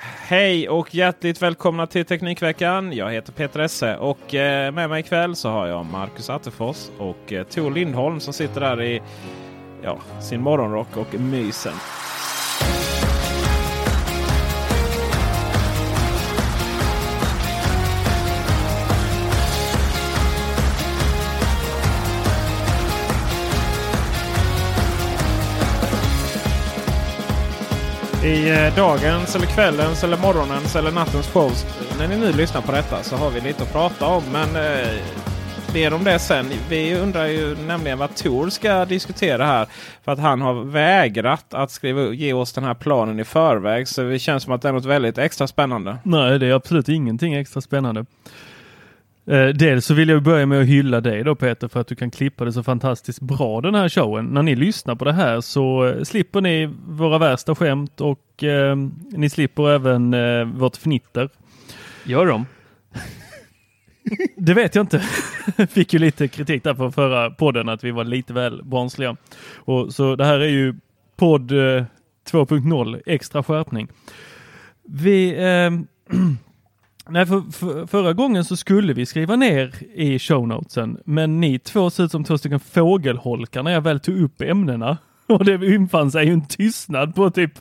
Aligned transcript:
Hej 0.00 0.68
och 0.68 0.94
hjärtligt 0.94 1.42
välkomna 1.42 1.86
till 1.86 2.04
Teknikveckan. 2.04 2.92
Jag 2.92 3.12
heter 3.12 3.32
Peter 3.32 3.60
Esse 3.60 3.96
och 3.96 4.34
eh, 4.34 4.72
med 4.72 4.90
mig 4.90 5.00
ikväll 5.00 5.36
så 5.36 5.48
har 5.48 5.66
jag 5.66 5.86
Marcus 5.86 6.30
Attefors 6.30 6.88
och 6.98 7.32
eh, 7.32 7.44
Tor 7.46 7.70
Lindholm 7.70 8.20
som 8.20 8.32
sitter 8.32 8.60
där 8.60 8.82
i 8.82 9.02
ja, 9.82 9.98
sin 10.20 10.40
morgonrock 10.40 10.96
och 10.96 11.20
mysen. 11.20 11.72
I 28.28 28.50
eh, 28.50 28.76
dagens, 28.76 29.36
eller 29.36 29.46
kvällens, 29.46 30.04
eller 30.04 30.16
morgonens 30.16 30.76
eller 30.76 30.90
nattens 30.90 31.32
post 31.32 31.66
när 31.98 32.08
ni 32.08 32.16
nu 32.16 32.32
lyssnar 32.32 32.60
på 32.60 32.72
detta 32.72 33.02
så 33.02 33.16
har 33.16 33.30
vi 33.30 33.40
lite 33.40 33.62
att 33.62 33.72
prata 33.72 34.06
om. 34.06 34.22
Men 34.32 34.56
eh, 34.56 34.88
mer 35.74 35.94
om 35.94 36.04
det 36.04 36.18
sen. 36.18 36.46
Vi 36.68 36.94
undrar 36.94 37.26
ju 37.26 37.56
nämligen 37.56 37.98
vad 37.98 38.14
Tor 38.14 38.48
ska 38.48 38.84
diskutera 38.84 39.44
här. 39.44 39.66
För 40.04 40.12
att 40.12 40.18
han 40.18 40.40
har 40.40 40.64
vägrat 40.64 41.54
att 41.54 41.70
skriva, 41.70 42.12
ge 42.12 42.32
oss 42.32 42.52
den 42.52 42.64
här 42.64 42.74
planen 42.74 43.20
i 43.20 43.24
förväg. 43.24 43.88
Så 43.88 44.02
det 44.02 44.18
känns 44.18 44.42
som 44.42 44.52
att 44.52 44.62
det 44.62 44.68
är 44.68 44.72
något 44.72 44.84
väldigt 44.84 45.18
extra 45.18 45.46
spännande. 45.46 45.96
Nej, 46.02 46.38
det 46.38 46.46
är 46.46 46.52
absolut 46.52 46.88
ingenting 46.88 47.34
extra 47.34 47.60
spännande. 47.60 48.04
Eh, 49.28 49.46
dels 49.46 49.86
så 49.86 49.94
vill 49.94 50.08
jag 50.08 50.22
börja 50.22 50.46
med 50.46 50.60
att 50.60 50.66
hylla 50.66 51.00
dig 51.00 51.24
då 51.24 51.34
Peter 51.34 51.68
för 51.68 51.80
att 51.80 51.86
du 51.86 51.94
kan 51.94 52.10
klippa 52.10 52.44
det 52.44 52.52
så 52.52 52.62
fantastiskt 52.62 53.20
bra 53.20 53.60
den 53.60 53.74
här 53.74 53.88
showen. 53.88 54.26
När 54.26 54.42
ni 54.42 54.56
lyssnar 54.56 54.94
på 54.94 55.04
det 55.04 55.12
här 55.12 55.40
så 55.40 55.86
eh, 55.86 56.02
slipper 56.02 56.40
ni 56.40 56.66
våra 56.88 57.18
värsta 57.18 57.54
skämt 57.54 58.00
och 58.00 58.44
eh, 58.44 58.76
ni 59.10 59.30
slipper 59.30 59.70
även 59.70 60.14
eh, 60.14 60.44
vårt 60.44 60.76
fnitter. 60.76 61.28
Gör 62.04 62.26
de? 62.26 62.46
Det 64.36 64.54
vet 64.54 64.74
jag 64.74 64.82
inte. 64.82 64.98
Fick 65.70 65.92
ju 65.92 65.98
lite 65.98 66.28
kritik 66.28 66.64
där 66.64 66.74
på 66.74 66.92
förra 66.92 67.30
podden 67.30 67.68
att 67.68 67.84
vi 67.84 67.90
var 67.90 68.04
lite 68.04 68.32
väl 68.32 68.62
barnsliga. 68.64 69.16
Och, 69.54 69.94
så 69.94 70.16
det 70.16 70.24
här 70.24 70.40
är 70.40 70.48
ju 70.48 70.74
podd 71.16 71.52
eh, 71.52 71.84
2.0 72.30 73.02
extra 73.06 73.42
skärpning. 73.42 73.88
Vi 74.82 75.30
eh, 75.30 75.70
Nej, 77.08 77.26
för, 77.26 77.52
för, 77.52 77.86
förra 77.86 78.12
gången 78.12 78.44
så 78.44 78.56
skulle 78.56 78.92
vi 78.92 79.06
skriva 79.06 79.36
ner 79.36 79.74
i 79.94 80.18
shownotesen, 80.18 80.98
men 81.04 81.40
ni 81.40 81.58
två 81.58 81.90
ser 81.90 82.04
ut 82.04 82.10
som 82.10 82.24
två 82.24 82.38
stycken 82.38 82.60
fågelholkar 82.60 83.62
när 83.62 83.70
jag 83.70 83.80
väl 83.80 84.00
tog 84.00 84.20
upp 84.22 84.40
ämnena. 84.40 84.98
Och 85.26 85.44
det 85.44 85.66
infann 85.66 86.10
sig 86.10 86.26
ju 86.26 86.32
en 86.32 86.46
tystnad 86.46 87.14
på 87.14 87.30
typ, 87.30 87.52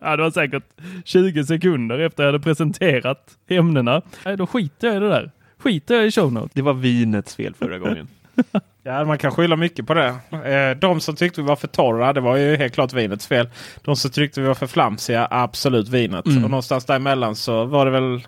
ja 0.00 0.16
det 0.16 0.22
var 0.22 0.30
säkert 0.30 0.64
20 1.04 1.44
sekunder 1.44 1.98
efter 1.98 2.22
jag 2.22 2.32
hade 2.32 2.44
presenterat 2.44 3.30
ämnena. 3.48 4.02
Nej, 4.24 4.36
då 4.36 4.46
skiter 4.46 4.86
jag 4.86 4.96
i 4.96 5.00
det 5.00 5.08
där. 5.08 5.30
Skiter 5.58 5.94
jag 5.94 6.06
i 6.06 6.10
shownotes. 6.10 6.50
Det 6.54 6.62
var 6.62 6.74
vinets 6.74 7.36
fel 7.36 7.54
förra 7.54 7.78
gången. 7.78 8.08
Ja, 8.82 9.04
man 9.04 9.18
kan 9.18 9.30
skylla 9.30 9.56
mycket 9.56 9.86
på 9.86 9.94
det. 9.94 10.14
Eh, 10.30 10.78
De 10.78 11.00
som 11.00 11.16
tyckte 11.16 11.40
vi 11.40 11.46
var 11.46 11.56
för 11.56 11.68
torra, 11.68 12.12
det 12.12 12.20
var 12.20 12.36
ju 12.36 12.56
helt 12.56 12.74
klart 12.74 12.92
vinets 12.92 13.26
fel. 13.26 13.48
De 13.84 13.96
som 13.96 14.10
tyckte 14.10 14.40
vi 14.40 14.46
var 14.46 14.54
för 14.54 14.66
flamsiga, 14.66 15.28
absolut 15.30 15.88
vinet. 15.88 16.26
Mm. 16.26 16.44
Och 16.44 16.50
någonstans 16.50 16.84
däremellan 16.84 17.36
så 17.36 17.64
var 17.64 17.84
det 17.84 17.90
väl 17.90 18.20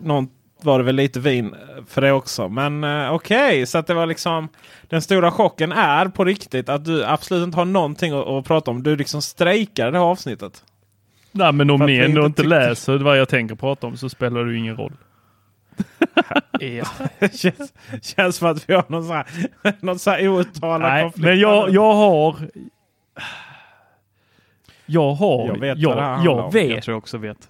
någon, 0.00 0.28
var 0.62 0.78
det 0.78 0.84
väl 0.84 0.94
lite 0.96 1.20
vin 1.20 1.54
för 1.86 2.00
det 2.00 2.12
också. 2.12 2.48
Men 2.48 2.84
eh, 2.84 3.12
okej, 3.12 3.66
så 3.66 3.78
att 3.78 3.86
det 3.86 3.94
var 3.94 4.06
liksom 4.06 4.48
den 4.88 5.02
stora 5.02 5.30
chocken 5.30 5.72
är 5.72 6.06
på 6.08 6.24
riktigt 6.24 6.68
att 6.68 6.84
du 6.84 7.04
absolut 7.04 7.44
inte 7.44 7.56
har 7.58 7.64
någonting 7.64 8.12
att, 8.12 8.26
att 8.26 8.44
prata 8.44 8.70
om. 8.70 8.82
Du 8.82 8.96
liksom 8.96 9.22
strejkar 9.22 9.90
det 9.92 9.98
här 9.98 10.04
avsnittet. 10.04 10.64
Nej, 11.32 11.52
men 11.52 11.70
om 11.70 11.80
ni 11.80 11.96
ändå 11.96 12.06
inte 12.06 12.26
inte 12.26 12.42
tyckte- 12.42 12.48
läser 12.68 12.98
vad 12.98 13.18
jag 13.18 13.28
tänker 13.28 13.54
prata 13.54 13.86
om 13.86 13.96
så 13.96 14.08
spelar 14.08 14.44
det 14.44 14.52
ju 14.52 14.58
ingen 14.58 14.76
roll. 14.76 14.92
Ja. 16.60 16.84
känns, 17.32 17.72
känns 18.02 18.36
som 18.36 18.48
att 18.48 18.70
vi 18.70 18.74
har 18.74 18.84
någon 18.88 19.04
sån 19.04 19.16
här, 19.16 19.26
någon 19.80 19.98
sån 19.98 20.12
här 20.12 20.28
outtalad 20.28 20.80
Nej, 20.92 21.02
konflikt. 21.02 21.24
men 21.24 21.38
jag, 21.38 21.70
jag 21.70 21.94
har... 21.94 22.36
Jag 24.86 25.12
har... 25.14 25.46
Jag 25.46 25.60
vet 25.60 25.78
jag, 25.78 26.24
jag, 26.24 26.38
om. 26.38 26.50
vet. 26.50 26.70
Jag 26.70 26.82
tror 26.82 26.92
jag 26.92 26.98
också 26.98 27.18
vet. 27.18 27.48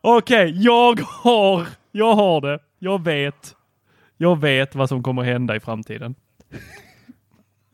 Okej, 0.00 0.52
jag 0.64 1.00
har... 1.00 1.66
Jag 1.92 2.14
har 2.14 2.40
det. 2.40 2.58
Jag 2.78 3.04
vet. 3.04 3.54
Jag 4.16 4.40
vet 4.40 4.74
vad 4.74 4.88
som 4.88 5.02
kommer 5.02 5.22
hända 5.22 5.56
i 5.56 5.60
framtiden. 5.60 6.14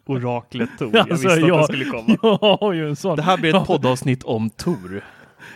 Oraklet 0.07 0.69
Tor. 0.79 0.91
Jag 0.93 1.11
Alltså, 1.11 1.29
visste 1.29 1.43
att 1.43 1.49
jag- 1.49 1.59
det 1.61 1.65
skulle 1.65 1.85
komma. 1.85 2.17
Jag 2.41 2.57
har 2.59 2.73
ju 2.73 2.89
en 2.89 2.97
sån... 2.97 3.17
Det 3.17 3.23
här 3.23 3.37
blir 3.37 3.57
ett 3.57 3.67
poddavsnitt 3.67 4.25
om 4.25 4.51
Tor. 4.51 5.05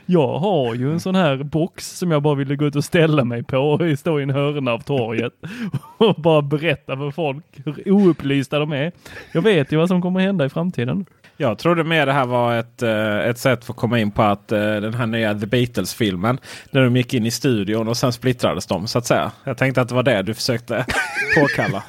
Jag 0.07 0.39
har 0.39 0.75
ju 0.75 0.93
en 0.93 1.01
sån 1.01 1.15
här 1.15 1.37
box 1.43 1.99
som 1.99 2.11
jag 2.11 2.23
bara 2.23 2.35
ville 2.35 2.57
gå 2.57 2.65
ut 2.67 2.77
och 2.77 2.85
ställa 2.85 3.25
mig 3.25 3.43
på 3.43 3.59
och 3.59 3.99
stå 3.99 4.21
i 4.21 4.23
en 4.23 4.31
hörna 4.31 4.73
av 4.73 4.79
torget 4.79 5.33
och 5.99 6.15
bara 6.15 6.43
berätta 6.43 6.97
för 6.97 7.11
folk 7.11 7.45
hur 7.65 7.93
oupplysta 7.93 8.59
de 8.59 8.73
är. 8.73 8.93
Jag 9.33 9.43
vet 9.43 9.73
ju 9.73 9.77
vad 9.77 9.89
som 9.89 10.03
kommer 10.03 10.21
hända 10.21 10.45
i 10.45 10.49
framtiden. 10.49 11.07
Jag 11.37 11.59
trodde 11.59 11.85
mer 11.85 12.07
det 12.07 12.13
här 12.13 12.27
var 12.27 12.57
ett, 12.57 12.83
eh, 12.83 13.19
ett 13.19 13.39
sätt 13.39 13.65
för 13.65 13.73
att 13.73 13.77
komma 13.77 13.99
in 13.99 14.11
på 14.11 14.23
att 14.23 14.53
eh, 14.53 14.59
den 14.59 14.95
här 14.95 15.07
nya 15.07 15.35
The 15.35 15.47
Beatles-filmen. 15.47 16.39
När 16.71 16.85
de 16.85 16.97
gick 16.97 17.15
in 17.15 17.27
i 17.27 17.31
studion 17.31 17.89
och 17.89 17.97
sen 17.97 18.13
splittrades 18.13 18.67
de 18.67 18.87
så 18.87 18.99
att 18.99 19.07
säga. 19.07 19.33
Jag 19.45 19.57
tänkte 19.57 19.81
att 19.81 19.89
det 19.89 19.95
var 19.95 20.03
det 20.03 20.23
du 20.23 20.35
försökte 20.35 20.87
påkalla. 21.41 21.85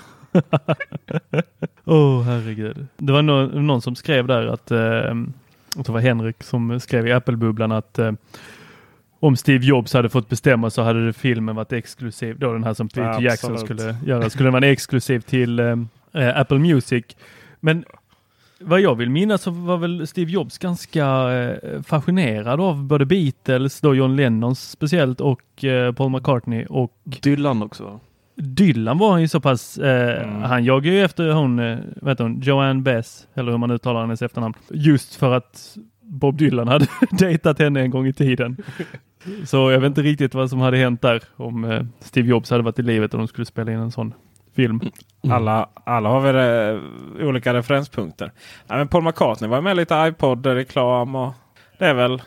Åh 1.85 1.97
oh, 1.97 2.23
herregud. 2.23 2.87
Det 2.97 3.13
var 3.13 3.21
någon, 3.21 3.67
någon 3.67 3.81
som 3.81 3.95
skrev 3.95 4.27
där 4.27 4.47
att, 4.47 4.71
eh, 4.71 4.77
det 5.75 5.89
var 5.89 5.99
Henrik 5.99 6.43
som 6.43 6.79
skrev 6.79 7.07
i 7.07 7.11
Apple-bubblan 7.11 7.71
att 7.71 7.99
eh, 7.99 8.11
om 9.19 9.35
Steve 9.35 9.65
Jobs 9.65 9.93
hade 9.93 10.09
fått 10.09 10.29
bestämma 10.29 10.69
så 10.69 10.81
hade 10.81 11.13
filmen 11.13 11.55
varit 11.55 11.73
exklusiv. 11.73 12.39
Då 12.39 12.53
den 12.53 12.63
här 12.63 12.73
som 12.73 12.89
Peter 12.89 13.01
Absolut. 13.01 13.31
Jackson 13.31 13.57
skulle 13.57 13.95
göra. 14.05 14.29
Skulle 14.29 14.47
den 14.47 14.53
vara 14.53 14.67
exklusiv 14.67 15.19
till 15.19 15.59
eh, 15.59 15.75
Apple 16.13 16.59
Music. 16.59 17.05
Men 17.59 17.85
vad 18.65 18.81
jag 18.81 18.95
vill 18.95 19.09
minnas 19.09 19.41
så 19.41 19.51
var 19.51 19.77
väl 19.77 20.07
Steve 20.07 20.31
Jobs 20.31 20.57
ganska 20.57 21.05
eh, 21.33 21.81
fascinerad 21.81 22.61
av 22.61 22.83
både 22.83 23.05
Beatles, 23.05 23.81
då 23.81 23.95
John 23.95 24.15
Lennon 24.15 24.55
speciellt 24.55 25.21
och 25.21 25.63
eh, 25.63 25.91
Paul 25.93 26.11
McCartney 26.11 26.65
och 26.69 26.91
Dylan 27.21 27.63
också. 27.63 27.99
Dylan 28.35 28.97
var 28.97 29.11
han 29.11 29.21
ju 29.21 29.27
så 29.27 29.39
pass, 29.39 29.77
eh, 29.77 30.23
Mm. 30.23 30.41
han 30.41 30.63
jagar 30.65 30.91
ju 30.91 31.01
efter 31.03 31.31
hon, 31.31 31.59
eh, 31.59 31.77
heter 32.05 32.23
hon, 32.23 32.41
Joanne 32.41 32.81
Bess, 32.81 33.27
eller 33.33 33.51
hur 33.51 33.57
man 33.57 33.71
uttalar 33.71 34.01
hennes 34.01 34.21
efternamn. 34.21 34.53
Just 34.71 35.15
för 35.15 35.31
att 35.33 35.77
Bob 36.01 36.37
Dylan 36.37 36.67
hade 36.67 36.87
dejtat 37.11 37.59
henne 37.59 37.81
en 37.81 37.89
gång 37.91 38.07
i 38.07 38.13
tiden. 38.13 38.57
Så 39.45 39.71
jag 39.71 39.79
vet 39.79 39.87
inte 39.87 40.01
riktigt 40.01 40.33
vad 40.33 40.49
som 40.49 40.59
hade 40.59 40.77
hänt 40.77 41.01
där 41.01 41.23
om 41.35 41.63
eh, 41.63 41.81
Steve 41.99 42.27
Jobs 42.27 42.49
hade 42.49 42.63
varit 42.63 42.79
i 42.79 42.81
livet 42.81 43.13
och 43.13 43.17
de 43.19 43.27
skulle 43.27 43.45
spela 43.45 43.71
in 43.71 43.79
en 43.79 43.91
sån 43.91 44.13
film. 44.55 44.79
Alla, 45.31 45.69
alla 45.83 46.09
har 46.09 46.19
väl 46.21 46.75
eh, 46.75 47.27
olika 47.27 47.53
referenspunkter. 47.53 48.31
Ja, 48.67 48.75
men 48.77 48.87
Paul 48.87 49.03
McCartney 49.03 49.49
var 49.49 49.61
med 49.61 49.77
lite 49.77 49.93
iPod-reklam. 49.95 51.15
och 51.15 51.33
Det 51.79 51.85
är 51.85 51.93
väl... 51.93 52.21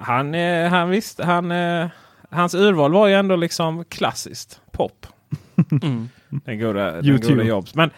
Han, 0.00 0.34
han 0.70 0.90
visste... 0.90 1.24
Han, 1.24 1.50
eh, 1.52 1.86
hans 2.30 2.54
urval 2.54 2.92
var 2.92 3.06
ju 3.08 3.14
ändå 3.14 3.36
liksom 3.36 3.84
klassiskt. 3.84 4.60
Pop. 4.72 5.06
Mm. 5.82 6.08
Den 6.28 6.58
goda, 6.60 6.90
den 6.90 7.04
YouTube. 7.04 7.34
goda 7.34 7.44
Jobs. 7.44 7.74
Men, 7.74 7.90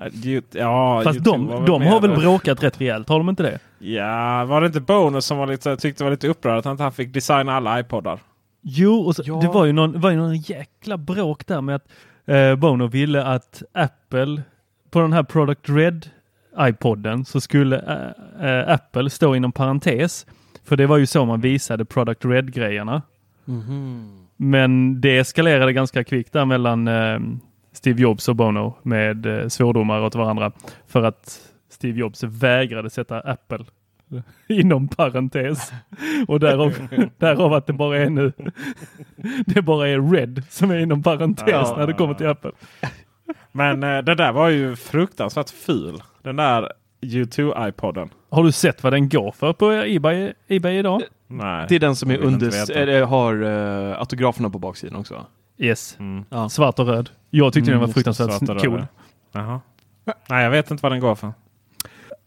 eh, 0.00 0.06
ju- 0.12 0.42
ja, 0.50 1.00
Fast 1.04 1.16
YouTube 1.26 1.52
de, 1.54 1.64
de 1.66 1.82
har 1.82 2.00
väl 2.00 2.16
bråkat 2.16 2.62
rätt 2.62 2.80
rejält, 2.80 3.08
har 3.08 3.18
de 3.18 3.28
inte 3.28 3.42
det? 3.42 3.58
Ja, 3.78 4.44
var 4.44 4.60
det 4.60 4.66
inte 4.66 4.80
Bonus 4.80 5.24
som 5.26 5.38
var 5.38 5.46
lite, 5.46 5.76
tyckte 5.76 6.04
var 6.04 6.10
lite 6.10 6.28
upprörd 6.28 6.58
att 6.58 6.64
han 6.64 6.72
inte 6.72 6.90
fick 6.90 7.14
designa 7.14 7.56
alla 7.56 7.80
iPodar? 7.80 8.18
Jo, 8.62 9.00
och 9.00 9.16
så, 9.16 9.22
Ja. 9.26 9.34
det 9.42 9.48
var 9.48 9.64
ju 9.64 9.72
någon, 9.72 10.00
var 10.00 10.10
ju 10.10 10.16
någon 10.16 10.36
jäkla 10.36 10.96
bråk 10.96 11.46
där 11.46 11.60
med 11.60 11.74
att 11.74 11.88
eh, 12.28 12.56
Bono 12.56 12.86
ville 12.86 13.24
att 13.24 13.62
Apple 13.72 14.42
på 14.90 15.00
den 15.00 15.12
här 15.12 15.22
Product 15.22 15.68
Red 15.68 16.06
iPoden 16.60 17.24
så 17.24 17.40
skulle 17.40 17.76
eh, 18.40 18.72
Apple 18.74 19.10
stå 19.10 19.34
inom 19.34 19.52
parentes. 19.52 20.26
För 20.64 20.76
det 20.76 20.86
var 20.86 20.96
ju 20.96 21.06
så 21.06 21.24
man 21.24 21.40
visade 21.40 21.84
Product 21.84 22.24
Red 22.24 22.52
grejerna. 22.52 23.02
Men 24.36 25.00
det 25.00 25.18
eskalerade 25.18 25.72
ganska 25.72 26.04
kvickt 26.04 26.32
där 26.32 26.44
mellan 26.44 26.88
eh, 26.88 27.18
Steve 27.72 28.02
Jobs 28.02 28.28
och 28.28 28.36
Bono 28.36 28.74
med 28.82 29.26
eh, 29.26 29.48
svordomar 29.48 30.00
åt 30.00 30.14
varandra. 30.14 30.52
För 30.86 31.02
att 31.02 31.40
Steve 31.70 31.98
Jobs 31.98 32.22
vägrade 32.22 32.90
sätta 32.90 33.20
Apple 33.20 33.64
inom 34.48 34.88
parentes. 34.88 35.72
Och 36.28 36.40
därav, 36.40 36.88
därav 37.18 37.52
att 37.52 37.66
det 37.66 37.72
bara 37.72 37.98
är 37.98 38.10
nu. 38.10 38.32
Det 39.46 39.62
bara 39.62 39.88
är 39.88 40.12
Red 40.12 40.42
som 40.50 40.70
är 40.70 40.78
inom 40.78 41.02
parentes 41.02 41.44
Ja. 41.46 41.74
när 41.78 41.86
det 41.86 41.92
kommer 41.92 42.14
till 42.14 42.26
Apple. 42.28 42.50
Men 43.52 43.82
eh, 43.82 43.98
det 43.98 44.14
där 44.14 44.32
var 44.32 44.48
ju 44.48 44.76
fruktansvärt 44.76 45.50
ful. 45.50 46.02
Den 46.22 46.36
där 46.36 46.72
U2-iPoden. 47.00 48.10
Har 48.30 48.44
du 48.44 48.52
sett 48.52 48.82
vad 48.82 48.92
den 48.92 49.08
går 49.08 49.32
för 49.32 49.52
på 49.52 49.72
Ebay, 49.72 50.32
eBay 50.48 50.78
idag? 50.78 51.02
Nej. 51.26 51.66
Det 51.68 51.74
är 51.74 51.80
den 51.80 51.96
som 51.96 52.10
är 52.10 52.18
under, 52.18 52.70
eller, 52.76 53.02
har 53.04 53.42
uh, 53.42 53.98
autograferna 53.98 54.50
på 54.50 54.58
baksidan 54.58 54.96
också. 55.00 55.26
Yes. 55.58 55.96
Mm. 56.00 56.24
Ja. 56.30 56.48
Svart 56.48 56.78
och 56.78 56.86
röd. 56.86 57.10
Jag 57.30 57.52
tyckte 57.52 57.70
den 57.70 57.78
Mm, 57.78 57.80
var 57.80 57.86
just 57.86 58.18
det, 58.18 58.26
fruktansvärt 58.26 58.64
cool. 58.64 58.86
Jaha. 59.32 59.60
Nej, 60.28 60.44
jag 60.44 60.50
vet 60.50 60.70
inte 60.70 60.82
vad 60.82 60.92
den 60.92 61.00
går 61.00 61.14
för. 61.14 61.32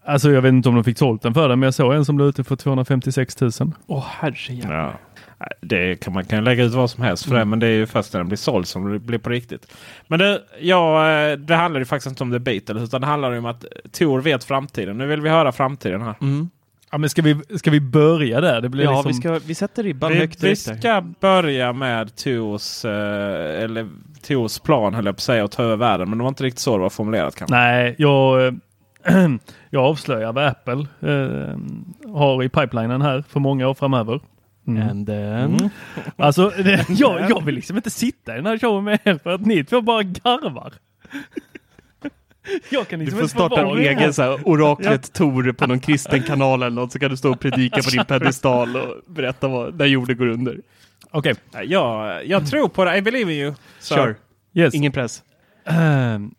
Alltså 0.06 0.32
jag 0.32 0.42
vet 0.42 0.50
inte 0.50 0.70
om 0.70 0.76
de 0.76 0.84
fick 0.84 0.98
sålt 0.98 1.22
den 1.22 1.34
för 1.34 1.50
den, 1.50 1.60
men 1.60 1.68
jag 1.68 1.74
såg 1.74 1.94
en 1.94 2.06
som 2.06 2.18
låg 2.18 2.28
ute 2.28 2.44
för 2.44 2.56
256 2.56 3.42
000. 3.42 3.52
Åh 3.88 4.06
herrejävlar. 4.10 4.78
Ja. 4.78 4.94
Det 5.62 5.96
kan 5.96 6.14
man 6.14 6.26
kan 6.26 6.38
ju 6.40 6.46
lägga 6.46 6.64
ut 6.64 6.74
vad 6.74 6.90
som 6.90 7.04
helst 7.04 7.26
för 7.26 7.36
det, 7.36 7.46
men 7.46 7.60
det 7.60 7.68
är 7.68 7.72
ju 7.72 7.86
först 7.86 8.14
när 8.14 8.20
den 8.20 8.28
blir 8.28 8.38
såld 8.38 8.68
som 8.68 8.92
det 8.92 9.00
blir 9.00 9.18
på 9.20 9.30
riktigt. 9.30 9.74
Men 10.08 10.20
det, 10.20 10.42
ja, 10.60 11.12
eh, 11.12 11.38
det 11.38 11.56
handlar 11.56 11.80
ju 11.80 11.86
faktiskt 11.86 12.10
inte 12.10 12.24
om 12.24 12.32
The 12.32 12.40
Beatles 12.40 12.84
utan 12.84 13.02
det 13.02 13.08
handlar 13.08 13.32
ju 13.32 13.38
om 13.38 13.46
att 13.46 13.66
Tor 13.92 14.22
vet 14.22 14.44
framtiden. 14.44 14.98
Nu 14.98 15.06
vill 15.08 15.22
vi 15.22 15.30
höra 15.30 15.52
framtiden 15.52 16.02
här. 16.02 16.16
Mm. 16.22 16.50
Ja, 16.92 16.98
men 16.98 17.10
ska 17.10 17.22
vi, 17.22 17.36
ska 17.58 17.72
vi 17.72 17.80
börja 17.80 18.42
där? 18.42 18.62
Det 18.62 18.70
blir 18.70 18.84
Ja, 18.84 18.92
liksom... 18.92 19.08
vi, 19.32 19.40
ska, 19.40 19.48
vi 19.48 19.56
sätter 19.56 19.84
ribban 19.84 20.12
Vi, 20.12 20.18
högt 20.18 20.44
vi 20.44 20.48
där. 20.48 20.56
ska 20.56 21.02
börja 21.20 21.74
med 21.74 22.16
Tors, 22.16 22.86
eh, 22.86 23.64
eller 23.64 23.88
Tors 24.28 24.60
plan 24.60 24.94
höll 24.94 25.06
jag 25.06 25.16
på 25.16 25.18
att 25.18 25.22
säga 25.22 25.44
att 25.44 25.52
ta 25.52 25.64
över 25.64 25.76
världen. 25.76 26.10
Men 26.10 26.18
det 26.18 26.24
var 26.24 26.30
inte 26.30 26.44
riktigt 26.44 26.60
så 26.60 26.78
det 26.78 26.82
var 26.84 26.90
formulerat 26.90 27.36
kanske. 27.36 27.56
Nej, 27.56 27.96
jag, 27.98 28.46
eh, 28.48 28.54
jag 29.70 29.84
avslöjar 29.86 30.34
vad 30.34 30.46
Apple 30.48 30.86
eh, 31.00 31.58
har 32.14 32.44
i 32.44 32.50
pipelinen 32.50 33.02
här 33.02 33.24
för 33.30 33.40
många 33.40 33.68
år 33.68 33.74
framöver. 33.74 34.20
Mm. 34.68 34.90
And 34.90 35.08
then... 35.08 35.70
Alltså, 36.18 36.50
det, 36.50 36.86
jag, 36.90 37.30
jag 37.30 37.46
vill 37.46 37.56
liksom 37.56 37.76
inte 37.76 37.90
sitta 37.90 38.34
i 38.34 38.36
den 38.36 38.46
här 38.46 38.58
showen 38.58 38.84
med 38.84 39.00
er 39.04 39.18
för 39.24 39.30
att 39.30 39.46
ni 39.46 39.64
två 39.64 39.82
bara 39.82 40.04
garvar. 40.04 40.74
Jag 42.70 42.88
kan 42.88 43.00
Du 43.00 43.06
liksom 43.06 43.22
får 43.22 43.28
starta 43.28 43.62
en 43.62 43.78
egen 43.78 44.14
så 44.14 44.22
här, 44.22 44.48
oraklet 44.48 45.14
Tor 45.14 45.52
på 45.52 45.68
någon 45.68 45.80
kristen 45.80 46.24
kanal 46.24 46.64
eller 46.64 46.76
något 46.76 46.92
så 46.92 47.00
kan 47.00 47.10
du 47.12 47.18
stå 47.18 47.32
och 47.32 47.40
predika 47.40 47.82
på 47.82 47.90
din 47.90 48.06
pedestal 48.08 48.76
och 48.78 49.14
berätta 49.14 49.48
vad, 49.48 49.76
när 49.78 49.86
jorden 49.86 50.18
går 50.18 50.28
under. 50.28 50.58
Okej, 51.12 51.36
Nej, 51.54 51.66
Jag, 51.66 52.26
jag 52.26 52.48
tror 52.50 52.68
på 52.68 52.86
det. 52.86 52.98
I 52.98 53.02
believe 53.02 53.34
in 53.34 53.40
you. 53.40 53.54
Så- 53.80 53.96
Kör. 53.96 54.16
yes. 54.54 54.74
Ingen 54.74 54.92
press. 54.92 55.24
Ehm, 55.66 56.32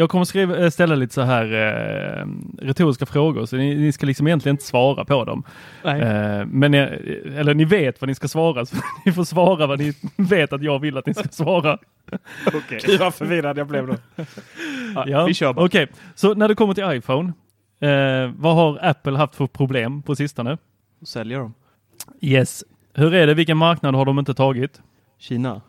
Jag 0.00 0.10
kommer 0.10 0.24
skriva, 0.24 0.58
eh, 0.58 0.70
ställa 0.70 0.94
lite 0.94 1.14
så 1.14 1.20
här 1.20 1.44
eh, 1.52 2.26
retoriska 2.58 3.06
frågor 3.06 3.46
så 3.46 3.56
ni, 3.56 3.74
ni 3.74 3.92
ska 3.92 4.06
liksom 4.06 4.26
egentligen 4.26 4.54
inte 4.54 4.64
svara 4.64 5.04
på 5.04 5.24
dem. 5.24 5.42
Eh, 5.84 6.46
men 6.46 6.70
ni, 6.70 6.78
eller 7.36 7.54
ni 7.54 7.64
vet 7.64 8.00
vad 8.00 8.08
ni 8.08 8.14
ska 8.14 8.28
svara 8.28 8.66
så 8.66 8.76
ni 9.04 9.12
får 9.12 9.24
svara 9.24 9.66
vad 9.66 9.78
ni 9.78 9.92
vet 10.16 10.52
att 10.52 10.62
jag 10.62 10.78
vill 10.78 10.96
att 10.96 11.06
ni 11.06 11.14
ska 11.14 11.28
svara. 11.28 11.78
Gud 12.86 13.00
vad 13.00 13.14
förvirrad 13.14 13.58
jag 13.58 13.66
blev 13.66 13.86
då. 13.86 13.94
Ja, 15.06 15.24
vi 15.24 15.34
kör 15.34 15.52
bara. 15.52 15.66
Okej, 15.66 15.88
så 16.14 16.34
när 16.34 16.48
det 16.48 16.54
kommer 16.54 16.74
till 16.74 16.92
iPhone. 16.92 17.32
Eh, 17.80 18.30
vad 18.36 18.54
har 18.54 18.78
Apple 18.82 19.16
haft 19.16 19.34
för 19.34 19.46
problem 19.46 20.02
på 20.02 20.16
sistone? 20.16 20.58
Säljer 21.04 21.38
dem. 21.38 21.54
Yes. 22.20 22.64
Hur 22.94 23.14
är 23.14 23.26
det? 23.26 23.34
Vilken 23.34 23.56
marknad 23.56 23.94
har 23.94 24.04
de 24.04 24.18
inte 24.18 24.34
tagit? 24.34 24.80
Kina. 25.18 25.60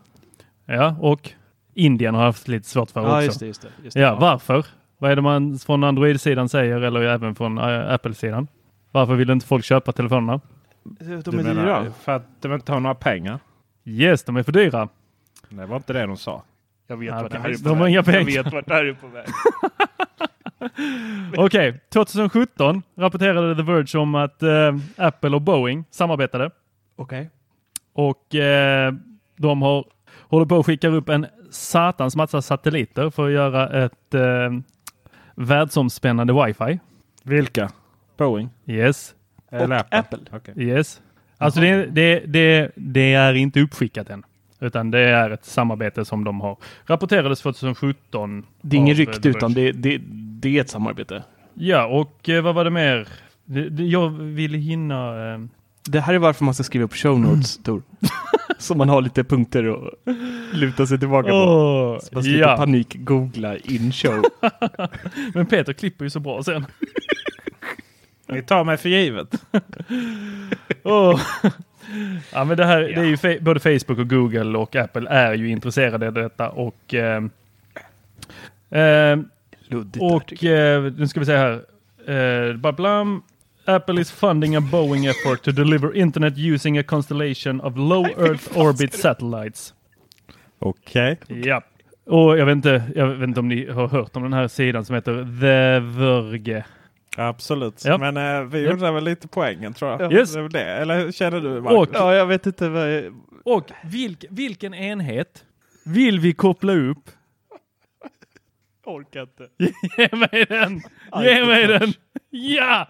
Ja, 0.66 0.95
och 1.00 1.31
Indien 1.74 2.16
har 2.16 2.24
haft 2.24 2.48
lite 2.48 2.68
svårt 2.70 2.92
för 2.92 3.02
Ja, 3.02 3.08
också. 3.18 3.26
just 3.26 3.40
det. 3.40 3.46
Just 3.48 3.62
det, 3.62 3.68
just 3.84 3.94
det. 3.94 4.00
Ja, 4.02 4.18
varför? 4.22 4.66
Vad 4.98 5.12
är 5.12 5.16
det 5.16 5.22
man 5.22 5.60
från 5.60 5.84
Android-sidan 5.84 6.50
säger 6.50 6.82
eller 6.82 7.02
även 7.02 7.36
från 7.36 7.58
äh, 7.58 7.94
Apple-sidan? 7.94 8.48
Varför 8.92 9.16
vill 9.16 9.30
inte 9.30 9.46
folk 9.46 9.66
köpa 9.66 9.92
telefonerna? 9.92 10.42
De 10.84 11.40
är 11.40 11.44
dyra. 11.54 11.86
för 12.02 12.12
att 12.12 12.42
de 12.42 12.54
inte 12.54 12.72
har 12.72 12.80
några 12.80 12.96
pengar? 12.96 13.40
Yes, 13.86 14.24
de 14.24 14.38
är 14.38 14.44
för 14.44 14.52
dyra. 14.52 14.88
Det 15.50 15.66
var 15.66 15.76
inte 15.76 15.94
det 15.94 16.06
de 16.06 16.18
sa. 16.18 16.44
Jag 16.88 16.98
vet 16.98 17.08
Ja, 17.10 17.22
vart 17.22 17.32
det 17.32 17.40
här 17.40 17.50
är 17.50 17.54
på 17.54 17.60
De 17.64 17.70
har 17.70 17.76
väg. 17.86 17.90
inga 17.90 17.98
Jag 17.98 18.06
pengar. 18.06 18.44
vet 18.44 18.54
vart 18.54 18.68
det 18.68 18.74
här 18.74 18.86
är 18.86 18.94
på 18.94 19.08
väg. 19.08 19.26
Okej, 21.38 21.82
2017 21.94 22.82
rapporterade 22.98 23.56
The 23.56 23.62
Verge 23.62 23.98
om 24.00 24.16
att 24.16 24.44
eh, 24.44 24.76
Apple 24.98 25.30
och 25.36 25.42
Boeing 25.42 25.84
samarbetade 25.92 26.52
Okej. 26.96 27.30
och 27.94 28.36
eh, 28.36 28.94
de 29.38 29.62
har 29.62 29.86
håller 30.20 30.46
på 30.46 30.60
att 30.60 30.66
skicka 30.66 30.88
upp 30.88 31.10
en 31.10 31.26
satans 31.51 32.15
massa 32.15 32.42
satelliter 32.42 33.09
för 33.09 33.25
att 33.27 33.31
göra 33.33 33.83
ett 33.86 34.13
eh, 34.13 34.21
världsomspännande 35.36 36.45
wifi. 36.45 36.80
Vilka? 37.24 37.71
Boeing? 38.18 38.50
Yes, 38.65 39.15
Eller 39.51 39.75
Apple? 39.75 40.00
Apple. 40.00 40.20
Okej. 40.31 40.53
yes. 40.58 41.01
Alltså 41.38 41.60
det, 41.60 41.86
det, 41.86 42.20
det, 42.20 42.72
det 42.75 43.13
är 43.13 43.34
inte 43.34 43.60
uppskickat 43.62 44.10
än. 44.10 44.24
Utan 44.60 44.91
det 44.91 45.00
är 45.00 45.29
ett 45.29 45.46
samarbete 45.46 46.05
som 46.05 46.24
de 46.24 46.41
har 46.41 46.58
rapporterades 46.86 47.41
2017. 47.41 48.46
Det 48.62 48.75
är 48.75 48.79
ingen 48.79 48.96
eh, 48.96 48.98
rykte 48.98 49.29
utan 49.29 49.53
det, 49.53 49.72
det, 49.72 50.01
det 50.41 50.58
är 50.58 50.62
ett 50.62 50.70
samarbete. 50.70 51.24
Ja, 51.53 51.86
och 51.86 52.29
eh, 52.29 52.43
vad 52.43 52.55
var 52.55 52.63
det 52.63 52.70
mer? 52.70 53.08
Jag 53.77 54.10
ville 54.10 54.58
hinna... 54.58 55.31
Eh, 55.34 55.39
Det 55.84 56.00
här 56.00 56.13
är 56.13 56.17
varför 56.20 56.46
man 56.46 56.53
ska 56.53 56.63
skriva 56.63 56.88
på 56.88 56.96
show 56.96 57.20
notes, 57.20 57.58
Tor. 57.63 57.81
Så 58.62 58.75
man 58.75 58.89
har 58.89 59.01
lite 59.01 59.24
punkter 59.24 59.63
att 59.88 60.15
luta 60.58 60.86
sig 60.86 61.00
tillbaka 61.00 61.30
på. 61.30 61.36
Åh, 61.36 62.00
Så 62.00 62.10
man 62.13 62.24
slipper 62.24 62.39
ja. 62.41 62.58
panik-googla 62.58 63.58
in 63.58 63.91
show. 63.91 64.24
Men 65.34 65.46
Peter 65.46 65.74
klipper 65.74 66.06
ju 66.06 66.10
så 66.10 66.20
bra 66.20 66.44
sen. 66.44 66.65
Ni 68.27 68.41
tar 68.41 68.63
mig 68.63 68.77
för 68.77 68.89
givet. 68.89 69.27
Åh. 70.84 71.22
Ja, 72.34 72.44
men 72.44 72.58
det 72.58 72.65
här, 72.65 72.82
det 72.82 72.94
är 73.01 73.03
ju 73.03 73.15
fe- 73.15 73.44
både 73.44 73.60
Facebook 73.60 74.00
och 74.00 74.10
Google 74.10 74.58
och 74.58 74.75
Apple 74.75 75.10
är 75.10 75.34
ju 75.34 75.50
intresserade 75.50 76.08
av 76.08 76.13
detta 76.13 76.50
och 76.50 76.94
ehm, 76.94 77.30
ehm, 78.70 79.30
Luddigt 79.68 79.94
där, 79.94 80.15
och 80.15 80.44
eh, 80.44 80.84
nu 80.98 81.08
ska 81.08 81.20
vi 81.20 81.25
se 81.25 81.36
här. 81.38 82.53
Bablam. 82.53 83.24
Apple 83.65 84.01
is 84.01 84.12
funding 84.12 84.56
a 84.56 84.60
Boeing 84.60 85.06
effort 85.10 85.44
to 85.44 85.51
deliver 85.51 85.96
internet 85.98 86.34
using 86.38 86.77
a 86.77 86.84
constellation 86.84 87.62
of 87.62 87.77
low 87.77 88.06
Earth 88.18 88.58
orbit 88.58 88.94
satellites. 88.94 89.74
Okej. 90.60 91.18
Ja. 91.27 91.62
Och 92.06 92.38
jag 92.38 92.46
vet, 92.46 92.56
inte, 92.56 92.84
jag 92.96 93.08
vet 93.08 93.27
inte 93.27 93.39
om 93.39 93.48
ni 93.48 93.70
har 93.70 93.88
hört 93.88 94.15
om 94.15 94.24
den 94.24 94.34
här 94.34 94.48
sidan 94.48 94.86
som 94.86 94.96
heter 94.96 95.13
The 95.41 95.80
Verge. 96.00 96.65
Absolut. 97.18 97.86
Ja. 97.86 97.98
Men 97.98 98.18
eh, 98.18 98.41
vi 98.44 98.63
Ja. 98.65 98.72
undrar 98.72 98.91
väl 98.91 99.03
lite 99.03 99.27
poängen 99.27 99.74
tror 99.74 99.91
jag. 99.91 100.13
Yes. 100.13 100.34
Det 100.34 100.48
det. 100.50 100.63
Eller 100.63 101.12
känner 101.12 101.41
du 101.41 101.62
Marcus? 101.62 101.77
Och, 101.77 101.89
Ja, 101.94 102.15
jag 102.15 102.25
vet 102.25 102.46
inte 102.46 102.70
vad 102.70 102.94
jag... 102.96 103.13
och 103.46 103.72
vilk, 103.84 104.25
vilken 104.30 104.74
enhet 104.74 105.46
vill 105.86 106.20
vi 106.20 106.34
koppla 106.34 106.74
upp? 106.74 107.10
orkar 108.86 109.22
inte. 109.22 109.48
Ge 109.98 110.10
mig 110.18 110.46
den! 110.50 110.82
Ge 111.24 111.46
mig 111.46 111.68
den! 111.68 111.94
Ja! 112.30 112.88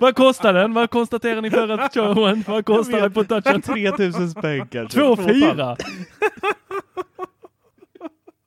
Vad 0.00 0.16
kostar 0.16 0.52
den? 0.52 0.74
Vad 0.74 0.90
konstaterar 0.90 1.40
ni 1.40 1.50
förra 1.50 1.88
showen? 1.88 2.44
Vad 2.46 2.64
kostar 2.66 3.00
den 3.00 3.12
på 3.12 3.24
touchen? 3.24 3.62
3000 3.62 4.30
spänn 4.30 4.68
kanske. 4.68 4.98
Två 5.00 5.16
fyra. 5.16 5.76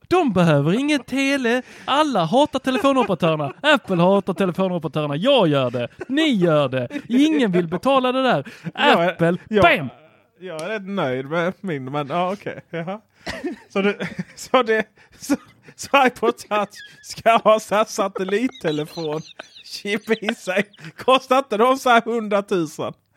De 0.07 0.33
behöver 0.33 0.73
inget 0.79 1.05
tele. 1.05 1.61
Alla 1.85 2.25
hatar 2.25 2.59
telefonoperatörerna. 2.59 3.53
Apple 3.61 3.95
hatar 4.01 4.33
telefonoperatörerna. 4.33 5.15
Jag 5.15 5.47
gör 5.47 5.71
det. 5.71 5.87
Ni 6.07 6.29
gör 6.29 6.69
det. 6.69 6.87
Ingen 7.07 7.51
vill 7.51 7.67
betala 7.67 8.11
det 8.11 8.23
där. 8.23 8.47
Jag 8.73 9.03
är- 9.05 9.09
Apple, 9.11 9.37
jag- 9.49 9.63
bam! 9.63 9.89
Jag 10.41 10.61
är 10.61 10.69
rätt 10.69 10.87
nöjd 10.87 11.25
med 11.29 11.53
min, 11.61 11.91
men 11.91 12.07
ja 12.07 12.33
okej. 12.33 12.61
Jaha. 12.69 13.01
Så, 13.69 13.81
det, 13.81 14.07
så, 14.35 14.63
det, 14.63 14.83
så, 15.19 15.35
så 15.79 16.07
iPod 16.07 16.37
Touch 16.37 16.69
ska 17.01 17.37
ha 17.37 17.59
så 17.59 17.75
här 17.75 17.85
satellittelefon 17.85 19.21
chip 19.65 20.23
i 20.23 20.35
sig. 20.35 20.63
Kostar 20.97 21.37
inte 21.37 21.57
de 21.57 21.77
så 21.77 21.89
här 21.89 22.03
100 22.07 22.43
000? 22.49 22.67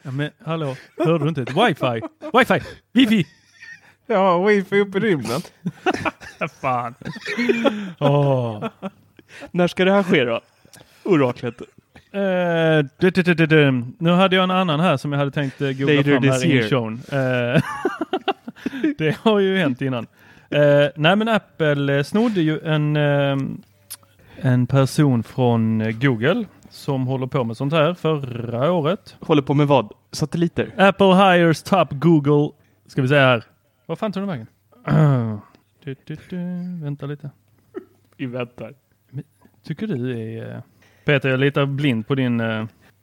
Ja, 0.03 0.11
men 0.11 0.31
hallå, 0.45 0.77
hörde 0.99 1.25
du 1.25 1.29
inte? 1.29 1.41
Wifi, 1.41 2.03
wifi, 2.33 2.61
wifi. 2.93 3.27
Ja, 4.07 4.47
wifi 4.47 4.81
upp 4.81 4.97
i 4.97 4.99
rymden. 4.99 5.41
Fan. 6.61 6.95
Åh. 8.01 8.65
När 9.51 9.69
ska 9.69 9.85
det 9.85 9.93
här 9.93 10.03
ske 10.03 10.25
då? 10.25 10.41
Oraklet. 11.05 11.61
Eh, 12.13 12.87
du, 12.99 13.11
du, 13.11 13.23
du, 13.23 13.35
du, 13.35 13.47
du. 13.47 13.85
Nu 13.99 14.11
hade 14.11 14.37
jag 14.37 14.43
en 14.43 14.51
annan 14.51 14.81
här 14.81 14.97
som 14.97 15.13
jag 15.13 15.19
hade 15.19 15.31
tänkt 15.31 15.61
eh, 15.61 15.69
googla 15.69 15.95
Later 15.95 16.11
fram 16.11 16.25
här 16.25 16.47
i 16.47 16.69
showen. 16.69 17.03
Eh, 17.13 17.63
det 18.99 19.17
har 19.23 19.39
ju 19.39 19.57
hänt 19.57 19.81
innan. 19.81 20.07
Eh, 20.53 20.89
nej 20.97 21.17
men 21.17 21.29
Apple 21.29 21.97
eh, 21.99 22.03
snodde 22.03 22.41
ju 22.41 22.61
en, 22.61 22.97
eh, 22.97 23.37
en 24.41 24.67
person 24.67 25.23
från 25.23 25.81
eh, 25.81 25.91
Google 25.91 26.45
som 26.71 27.07
håller 27.07 27.27
på 27.27 27.45
med 27.45 27.57
sånt 27.57 27.73
här 27.73 27.95
förra 27.95 28.73
året. 28.73 29.17
Håller 29.21 29.43
på 29.43 29.55
med 29.55 29.67
vad? 29.67 29.93
Satelliter? 30.13 30.75
Apple 30.79 31.07
hires 31.15 31.63
top 31.63 31.89
Google. 31.93 32.51
Ska 32.87 33.03
vi 33.03 33.09
säga 33.09 33.27
här. 33.27 33.45
Vad 33.87 33.99
fan 33.99 34.13
tog 34.13 34.21
den 34.21 34.29
vägen? 34.29 34.47
du, 35.85 35.97
du, 36.05 36.17
du. 36.31 36.37
Vänta 36.85 37.07
lite. 37.07 37.31
Vi 38.17 38.27
väntar. 38.27 38.75
Tycker 39.65 39.87
du 39.87 40.11
är... 40.39 40.55
eh, 40.55 40.61
Peter, 41.05 41.29
jag 41.29 41.41
litar 41.41 41.67
blind 41.67 42.07
på 42.07 42.15
din, 42.15 42.43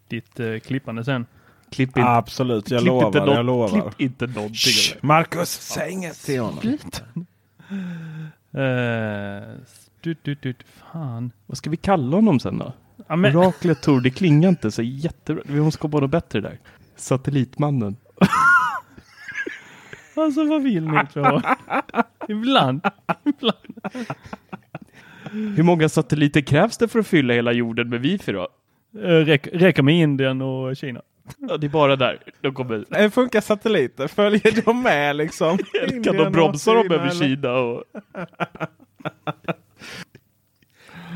ditt 0.07 0.39
klippande 0.63 1.03
sen. 1.03 1.25
Klipp 1.71 1.89
inte. 1.89 2.03
Absolut, 2.09 2.71
jag 2.71 2.81
klipp 2.81 2.93
inte 2.93 3.19
lovar. 3.19 3.25
något- 3.25 3.35
Jag 3.35 3.45
lovar. 3.45 3.67
Klipp 3.69 4.01
inte 4.01 4.27
någonting. 4.27 4.53
Shh, 4.55 4.97
Marcus, 5.01 5.49
säg 5.49 5.91
inget 5.91 6.15
till 6.25 6.39
honom. 6.41 6.77
Eh, 8.51 9.43
du, 10.01 10.15
du, 10.21 10.35
du, 10.41 10.53
fan. 10.91 11.31
Vad 11.45 11.57
ska 11.57 11.69
vi 11.69 11.77
kalla 11.77 12.15
honom 12.15 12.39
sen 12.39 12.57
då? 12.57 12.73
Ja, 13.07 13.15
men, 13.15 13.35
Oraklet 13.35 13.81
Tor, 13.81 14.01
det 14.01 14.09
klingar 14.09 14.49
inte 14.49 14.71
så 14.71 14.81
jättebra. 14.81 15.43
Vi 15.47 15.61
måste 15.61 15.79
komma 15.79 15.91
på 15.91 15.99
något 15.99 16.11
bättre 16.11 16.41
där. 16.41 16.59
Satellitmannen. 16.95 17.95
alltså 20.15 20.43
vad 20.43 20.63
vill 20.63 20.83
ni 20.83 20.99
två? 21.13 21.41
Ibland. 22.27 22.81
Ibland. 23.25 23.79
Hur 25.31 25.63
många 25.63 25.89
satelliter 25.89 26.41
krävs 26.41 26.77
det 26.77 26.88
för 26.88 26.99
att 26.99 27.07
fylla 27.07 27.33
hela 27.33 27.51
jorden 27.51 27.89
med 27.89 28.01
wifi 28.01 28.31
då? 28.31 28.47
Eh, 28.95 29.25
räck, 29.25 29.47
räcker 29.53 29.83
med 29.83 29.95
Indien 29.95 30.41
och 30.41 30.77
Kina. 30.77 31.01
Ja, 31.38 31.57
det 31.57 31.67
är 31.67 31.69
bara 31.69 31.95
där 31.95 32.19
de 32.41 32.53
kommer. 32.53 32.86
Hur 32.89 33.09
funkar 33.09 33.41
satelliter? 33.41 34.07
Följer 34.07 34.65
de 34.65 34.83
med 34.83 35.15
liksom? 35.15 35.57
Kan 36.03 36.17
de 36.17 36.31
bromsa 36.31 36.74
dem 36.74 36.91
över 36.91 37.00
eller? 37.00 37.27
Kina? 37.27 37.53
Och... 37.53 37.83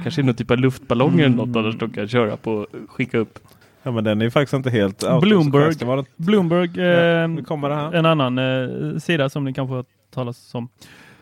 Kanske 0.03 0.23
någon 0.23 0.35
typ 0.35 0.51
av 0.51 0.57
luftballonger 0.57 1.25
eller 1.25 1.35
något 1.35 1.55
annars 1.55 1.77
de 1.77 1.89
kan 1.89 2.07
köra 2.07 2.37
på 2.37 2.67
skicka 2.87 3.17
upp. 3.17 3.39
Ja 3.83 3.91
men 3.91 4.03
den 4.03 4.21
är 4.21 4.29
faktiskt 4.29 4.53
inte 4.53 4.69
helt. 4.69 5.03
Bloomberg. 5.21 5.75
Det 5.75 6.05
Bloomberg, 6.15 6.69
Ja, 6.75 6.83
eh, 6.83 7.75
här. 7.75 7.93
en 7.93 8.05
annan 8.05 8.37
eh, 8.37 8.97
sida 8.97 9.29
som 9.29 9.43
ni 9.43 9.53
kanske 9.53 9.75
har 9.75 9.85
talas 10.13 10.55
om, 10.55 10.69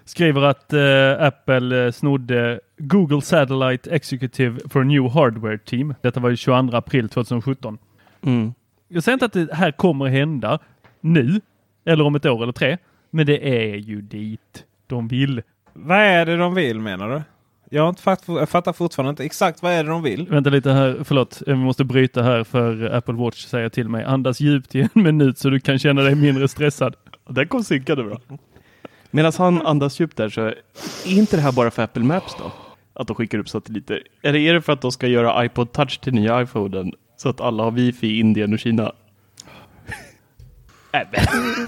skriver 0.05 0.41
att 0.41 0.73
eh, 0.73 1.27
Apple 1.27 1.85
eh, 1.85 1.91
snodde 1.91 2.59
Google 2.77 3.21
Satellite 3.21 3.89
Executive 3.91 4.59
for 4.69 4.83
New 4.83 5.09
Hardware 5.09 5.57
Team. 5.57 5.93
Detta 6.01 6.19
var 6.19 6.29
ju 6.29 6.35
22 6.35 6.77
april 6.77 7.09
2017. 7.09 7.77
Mm. 8.21 8.53
Jag 8.93 9.03
säger 9.03 9.13
inte 9.13 9.25
att 9.25 9.33
det 9.33 9.53
här 9.53 9.71
kommer 9.71 10.05
hända 10.05 10.59
nu 11.01 11.41
eller 11.85 12.03
om 12.03 12.15
ett 12.15 12.25
år 12.25 12.43
eller 12.43 12.53
tre, 12.53 12.77
men 13.09 13.25
det 13.25 13.69
är 13.71 13.75
ju 13.75 14.01
dit 14.01 14.65
de 14.87 15.07
vill. 15.07 15.41
Vad 15.73 15.97
är 15.97 16.25
det 16.25 16.37
de 16.37 16.55
vill 16.55 16.79
menar 16.79 17.09
du? 17.09 17.21
Jag, 17.69 17.81
har 17.81 17.89
inte 17.89 18.01
fatt, 18.01 18.23
jag 18.27 18.49
fattar 18.49 18.73
fortfarande 18.73 19.09
inte 19.09 19.23
exakt 19.23 19.61
vad 19.61 19.71
är 19.71 19.83
det 19.83 19.89
de 19.89 20.03
vill. 20.03 20.27
Vänta 20.29 20.49
lite 20.49 20.71
här, 20.71 20.97
förlåt, 21.03 21.41
vi 21.47 21.55
måste 21.55 21.83
bryta 21.83 22.23
här 22.23 22.43
för 22.43 22.95
Apple 22.95 23.13
Watch 23.13 23.45
säger 23.45 23.69
till 23.69 23.89
mig 23.89 24.03
andas 24.03 24.39
djupt 24.39 24.75
i 24.75 24.81
en 24.81 24.89
minut 25.03 25.37
så 25.37 25.49
du 25.49 25.59
kan 25.59 25.79
känna 25.79 26.01
dig 26.01 26.15
mindre 26.15 26.47
stressad. 26.47 26.95
Den 27.29 27.47
kom 27.47 27.63
synkade 27.63 28.03
bra. 28.03 28.19
Medan 29.11 29.31
han 29.37 29.61
andas 29.61 29.99
djupt 29.99 30.17
där 30.17 30.29
så 30.29 30.41
är 30.41 30.55
inte 31.05 31.35
det 31.35 31.41
här 31.41 31.51
bara 31.51 31.71
för 31.71 31.83
Apple 31.83 32.03
Maps 32.03 32.35
då? 32.39 32.51
Att 32.93 33.07
de 33.07 33.15
skickar 33.15 33.37
upp 33.37 33.49
satelliter? 33.49 34.03
Eller 34.23 34.39
är 34.39 34.53
det 34.53 34.61
för 34.61 34.73
att 34.73 34.81
de 34.81 34.91
ska 34.91 35.07
göra 35.07 35.45
iPod 35.45 35.71
Touch 35.71 35.99
till 36.01 36.13
nya 36.13 36.41
iPhonen? 36.41 36.91
Så 37.21 37.29
att 37.29 37.41
alla 37.41 37.63
har 37.63 37.71
wifi 37.71 38.07
i 38.07 38.19
Indien 38.19 38.53
och 38.53 38.59
Kina? 38.59 38.91
Nej 40.93 41.07
men. 41.11 41.67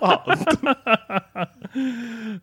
Fan. 0.00 0.38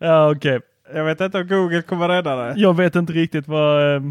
Ja, 0.00 0.30
okej. 0.30 0.60
Jag 0.94 1.04
vet 1.04 1.20
inte 1.20 1.38
om 1.38 1.48
Google 1.48 1.82
kommer 1.82 2.08
rädda 2.08 2.36
det. 2.36 2.54
Jag 2.56 2.76
vet 2.76 2.96
inte 2.96 3.12
riktigt 3.12 3.48
vad 3.48 3.96
eh, 3.96 4.02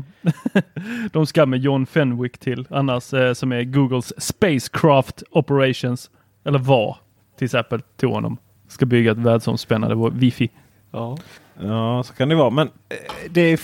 de 1.11 1.25
ska 1.25 1.45
med 1.45 1.59
John 1.59 1.85
Fenwick 1.85 2.37
till 2.37 2.67
annars 2.69 3.13
eh, 3.13 3.33
som 3.33 3.51
är 3.51 3.63
Googles 3.63 4.21
Spacecraft 4.23 5.23
Operations. 5.31 6.11
Eller 6.45 6.59
var 6.59 6.97
tills 7.37 7.53
Apple 7.53 7.79
tog 7.97 8.11
honom. 8.11 8.37
Ska 8.67 8.85
bygga 8.85 9.11
ett 9.11 9.17
världsomspännande 9.17 10.11
wifi. 10.13 10.49
Ja. 10.91 11.17
Ja, 11.61 12.03
så 12.03 12.13
kan 12.13 12.29
det 12.29 12.35
vara. 12.35 12.49
Men 12.49 12.67
eh, 12.67 13.29
det 13.29 13.41
är, 13.41 13.59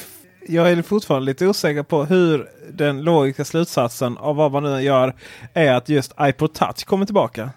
jag 0.49 0.71
är 0.71 0.81
fortfarande 0.81 1.25
lite 1.25 1.47
osäker 1.47 1.83
på 1.83 2.05
hur 2.05 2.47
den 2.73 3.01
logiska 3.03 3.45
slutsatsen 3.45 4.17
av 4.17 4.35
vad 4.35 4.51
man 4.51 4.63
nu 4.63 4.81
gör 4.81 5.13
är 5.53 5.73
att 5.73 5.89
just 5.89 6.13
iPod 6.21 6.53
Touch 6.53 6.85
kommer 6.85 7.05
tillbaka. 7.05 7.49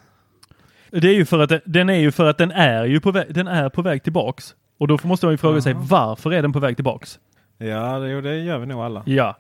Det 0.91 1.09
är 1.09 1.15
ju 1.15 1.25
för 1.25 1.39
att 1.39 1.49
den- 1.49 1.61
den 1.65 1.89
är 1.89 1.99
ju 1.99 2.13
för 2.13 2.27
att 2.27 2.39
den 2.39 2.51
är 2.51 2.85
ju 2.85 3.01
på 3.01 3.11
väg, 3.11 3.35
den 3.35 3.49
är 3.49 3.69
på 3.69 3.83
väg 3.83 4.03
tillbaks. 4.03 4.55
Och 4.79 4.89
då 4.89 4.99
måste 5.03 5.27
man 5.27 5.33
ju 5.33 5.37
fråga 5.39 5.61
sig 5.61 5.75
varför 5.79 6.33
är 6.33 6.43
den 6.43 6.53
på 6.53 6.59
väg 6.59 6.77
tillbaks? 6.77 7.19
Ja, 7.59 7.99
det, 7.99 8.21
det 8.21 8.39
gör 8.39 8.59
vi 8.59 8.67
nog 8.67 8.81
alla. 8.81 9.03
Ja. 9.07 9.37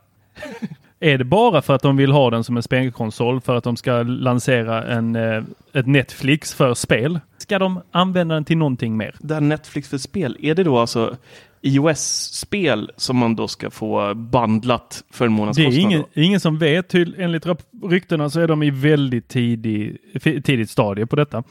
är 1.01 1.19
det 1.19 1.25
bara 1.25 1.63
för 1.63 1.75
att 1.75 1.83
de 1.83 1.97
vill 1.97 2.13
ha 2.13 2.31
den 2.31 2.45
som 2.45 2.57
en 2.57 2.63
spelkonsol 2.63 3.41
för 3.41 3.57
att 3.57 3.65
de 3.65 3.77
ska 3.77 4.03
lansera 4.03 4.85
en, 4.85 5.17
eh, 5.17 5.43
ett 5.73 5.87
Netflix 5.87 6.55
för 6.55 6.75
spel? 6.75 7.21
Ska 7.39 7.59
de 7.59 7.81
använda 7.91 8.35
den 8.35 8.45
till 8.45 8.59
någonting 8.59 8.97
mer? 8.97 9.15
Det 9.19 9.35
här 9.35 9.41
Netflix 9.41 9.89
för 9.89 9.99
spel, 9.99 10.37
är 10.41 10.55
det 10.55 10.65
då 10.65 10.79
alltså 10.79 11.17
iOS-spel 11.63 12.91
som 12.97 13.17
man 13.17 13.37
då 13.37 13.49
ska 13.49 13.71
få 13.71 14.15
bandlat 14.15 15.05
för 15.11 15.25
en 15.25 15.33
Det 15.33 15.37
månadskostnad? 15.37 15.75
är 15.75 15.81
ingen, 15.81 16.05
ingen 16.13 16.41
som 16.41 16.59
vet. 16.59 16.89
Till, 16.89 17.15
enligt 17.19 17.47
ryktena 17.83 18.31
så 18.31 18.41
är 18.41 18.49
de 18.49 18.63
i 18.63 18.71
väldigt 18.71 19.29
tidig, 19.29 19.97
tidigt 20.23 20.71
stadie 20.71 21.07
på 21.07 21.17
detta. 21.17 21.43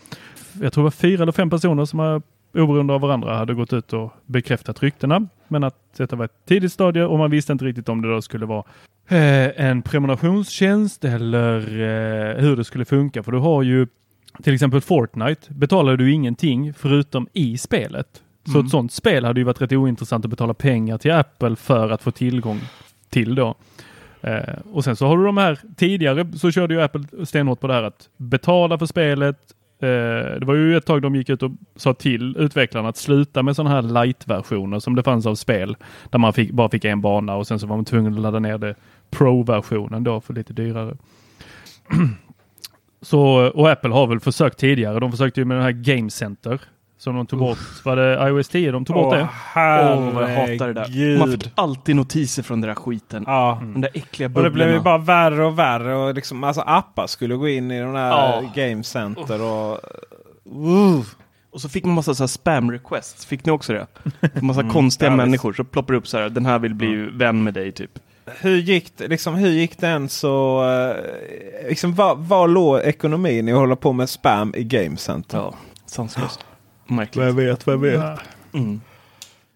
Jag 0.62 0.74
tror 0.74 0.84
det 0.84 0.86
var 0.86 0.92
fyra 0.92 1.24
eller 1.24 1.32
fem 1.32 1.50
personer 1.50 1.86
som 1.86 2.00
har 2.00 2.22
oberoende 2.54 2.94
av 2.94 3.02
varandra 3.02 3.38
hade 3.38 3.54
gått 3.54 3.74
ut 3.74 3.94
och 3.94 4.14
bekräftat 4.26 4.84
ryktena. 4.84 5.28
Men 5.48 5.64
att 5.64 5.76
detta 5.98 6.16
var 6.16 6.26
ett 6.26 6.46
tidigt 6.48 6.72
stadie 6.74 7.04
och 7.04 7.18
man 7.18 7.32
visste 7.32 7.52
inte 7.52 7.66
riktigt 7.66 7.90
om 7.90 8.02
det 8.02 8.14
då 8.14 8.22
skulle 8.22 8.46
vara 8.46 8.64
eh, 9.08 9.66
en 9.68 9.82
prenumerationstjänst 9.82 11.06
eller 11.06 11.58
eh, 11.58 12.42
hur 12.42 12.56
det 12.56 12.64
skulle 12.64 12.86
funka. 12.86 13.24
För 13.24 13.32
du 13.32 13.38
har 13.38 13.64
ju 13.64 13.88
till 14.44 14.54
exempel 14.54 14.82
Fortnite 14.82 15.54
betalar 15.54 15.98
du 15.98 16.12
ingenting 16.12 16.74
förutom 16.74 17.28
i 17.34 17.58
spelet. 17.58 18.08
Så 18.46 18.60
ett 18.60 18.70
sånt 18.70 18.92
spel 18.92 19.26
hade 19.26 19.40
ju 19.40 19.44
varit 19.44 19.62
rätt 19.62 19.72
ointressant 19.72 20.26
att 20.26 20.32
betala 20.32 20.54
pengar 20.54 20.98
till 20.98 21.12
Apple 21.12 21.56
för 21.56 21.90
att 21.90 22.04
få 22.04 22.12
tillgång 22.12 22.62
till 23.10 23.36
då. 23.36 23.56
Eh, 24.22 24.56
och 24.72 24.84
sen 24.84 24.96
så 24.96 25.08
har 25.08 25.18
du 25.18 25.24
de 25.24 25.38
här 25.38 25.60
tidigare 25.78 26.38
så 26.38 26.52
körde 26.52 26.74
ju 26.74 26.82
Apple 26.82 27.26
stenhårt 27.26 27.60
på 27.60 27.68
det 27.68 27.74
här 27.74 27.84
att 27.84 28.10
betala 28.18 28.78
för 28.78 28.86
spelet. 28.86 29.38
Eh, 29.82 30.40
det 30.40 30.46
var 30.46 30.54
ju 30.54 30.78
ett 30.78 30.86
tag 30.86 31.02
de 31.02 31.16
gick 31.16 31.30
ut 31.30 31.44
och 31.44 31.52
sa 31.76 31.94
till 31.94 32.38
utvecklarna 32.38 32.90
att 32.90 32.98
sluta 32.98 33.44
med 33.44 33.56
sådana 33.56 33.76
här 33.76 33.82
light-versioner 33.82 34.80
som 34.80 34.96
det 34.96 35.04
fanns 35.04 35.26
av 35.26 35.36
spel. 35.36 35.76
Där 36.10 36.20
man 36.20 36.34
fick, 36.34 36.52
bara 36.52 36.70
fick 36.70 36.86
en 36.86 37.02
bana 37.02 37.36
och 37.36 37.48
sen 37.48 37.60
så 37.60 37.68
var 37.68 37.76
man 37.76 37.86
tvungen 37.86 38.14
att 38.14 38.22
ladda 38.22 38.40
ner 38.40 38.58
det 38.58 38.76
Pro-versionen 39.10 40.04
då 40.04 40.22
för 40.22 40.34
lite 40.34 40.54
dyrare. 40.54 40.98
Så, 43.04 43.50
och 43.50 43.72
Apple 43.72 43.90
har 43.90 44.08
väl 44.08 44.20
försökt 44.20 44.58
tidigare. 44.58 45.00
De 45.00 45.12
försökte 45.12 45.42
ju 45.42 45.46
med 45.46 45.58
den 45.58 45.64
här 45.64 45.72
Game 45.72 46.10
Center 46.10 46.62
som 47.04 47.16
de 47.16 47.26
tog 47.28 47.40
bort. 47.40 47.58
Var 47.86 47.96
det 47.96 48.28
iOS 48.30 48.50
10 48.50 48.72
de 48.72 48.86
tog 48.86 48.96
bort 48.96 49.14
det? 49.14 49.28
Åh, 49.56 50.12
vad 50.14 50.24
jag 50.24 50.30
hatar 50.30 50.68
det 50.68 50.74
där. 50.74 50.82
herregud. 50.82 51.20
Man 51.20 51.32
fick 51.32 51.52
alltid 51.56 51.96
notiser 51.96 52.44
från 52.44 52.62
den 52.62 52.68
där 52.68 52.76
skiten. 52.76 53.24
Ja. 53.28 53.58
De 53.62 53.82
där 53.82 53.90
äckliga 53.94 54.30
Och 54.36 54.44
det 54.44 54.50
blev 54.50 54.68
ju 54.68 54.74
bubblorna. 54.76 54.98
bara 55.00 55.30
värre 55.30 55.46
och 55.46 55.60
värre. 55.60 55.96
Och 55.96 56.16
liksom, 56.16 56.44
alltså 56.44 56.62
appar 56.62 57.08
skulle 57.08 57.36
gå 57.36 57.50
in 57.50 57.72
i 57.72 57.80
de 57.82 57.94
där 57.94 58.08
Ja. 58.10 58.44
Game 58.56 58.84
Center. 58.84 59.42
Och, 59.42 59.80
uh. 60.66 61.02
Och 61.52 61.62
så 61.62 61.70
fick 61.70 61.86
man 61.86 61.96
massa 61.96 62.14
så 62.16 62.24
här 62.24 62.28
spam 62.28 62.72
requests. 62.72 63.26
Fick 63.26 63.46
ni 63.46 63.52
också 63.52 63.74
det? 63.74 63.88
Massa 64.42 64.70
konstiga 64.70 65.12
ja, 65.12 65.16
människor. 65.16 65.54
Så 65.54 65.64
ploppar 65.64 65.94
det 65.94 65.98
upp 65.98 66.08
så 66.08 66.18
här. 66.18 66.30
Den 66.30 66.46
här 66.46 66.60
vill 66.60 66.76
bli 66.76 66.96
vän 67.14 67.44
med 67.44 67.54
dig 67.54 67.72
typ. 67.72 67.92
hur 68.40 68.58
gick 68.58 68.98
det, 68.98 69.08
liksom, 69.08 69.36
hur 69.36 69.50
gick 69.50 69.78
den 69.80 70.10
så... 70.10 70.64
eh, 70.70 71.70
liksom, 71.70 71.94
var, 71.96 72.16
var 72.16 72.48
låg 72.48 72.80
ekonomin 72.80 73.48
i 73.48 73.52
att 73.52 73.58
hålla 73.58 73.76
på 73.76 73.94
med 73.94 74.10
spam 74.10 74.54
i 74.58 74.64
Game 74.64 74.98
Center? 74.98 75.38
Ja, 75.38 75.54
sanslöst. 75.86 76.46
Märkligt. 76.92 77.26
Vem 77.26 77.36
vet, 77.36 77.68
vem 77.68 77.82
vet. 77.82 78.02
Mm. 78.54 78.82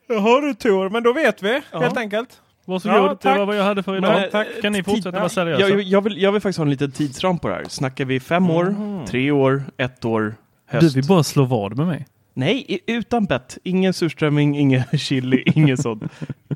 Jaha 0.08 0.42
du 0.42 0.54
Tor, 0.54 0.90
men 0.90 1.04
då 1.04 1.14
vet 1.14 1.44
vi 1.44 1.62
Ja. 1.72 1.80
helt 1.80 1.98
enkelt. 1.98 2.42
Varsågod, 2.66 2.98
Ja, 2.98 3.10
det 3.10 3.16
tack. 3.16 3.38
var 3.38 3.46
vad 3.46 3.58
jag 3.58 3.64
hade 3.64 3.84
för 3.84 3.98
idag. 3.98 4.14
Men, 4.22 4.30
tack. 4.32 4.48
Kan 4.62 4.72
ni 4.74 4.84
fortsätta 4.84 5.12
vara 5.20 5.30
seriösa? 5.30 5.70
Jag, 5.70 5.82
jag, 5.82 6.02
vill, 6.02 6.22
jag 6.22 6.32
vill 6.32 6.42
faktiskt 6.42 6.58
ha 6.58 6.64
en 6.66 6.70
liten 6.70 6.92
tidsram 6.92 7.40
på 7.40 7.48
det 7.48 7.54
här. 7.54 7.64
Snackar 7.70 8.06
vi 8.06 8.20
fem 8.20 8.50
år, 8.50 8.64
Mhm. 8.66 9.06
tre 9.06 9.32
år, 9.32 9.64
ett 9.78 10.06
år, 10.06 10.36
Du 10.72 10.78
höst? 10.78 10.96
vill 10.98 11.06
bara 11.08 11.24
slå 11.24 11.46
vad 11.46 11.78
med 11.78 11.88
mig. 11.88 12.06
Nej, 12.34 12.80
utan 12.88 13.26
bett. 13.26 13.58
Ingen 13.64 13.94
surströmming, 13.94 14.58
ingen 14.58 14.84
chili, 14.98 15.44
inget 15.46 15.82
sånt. 15.82 16.04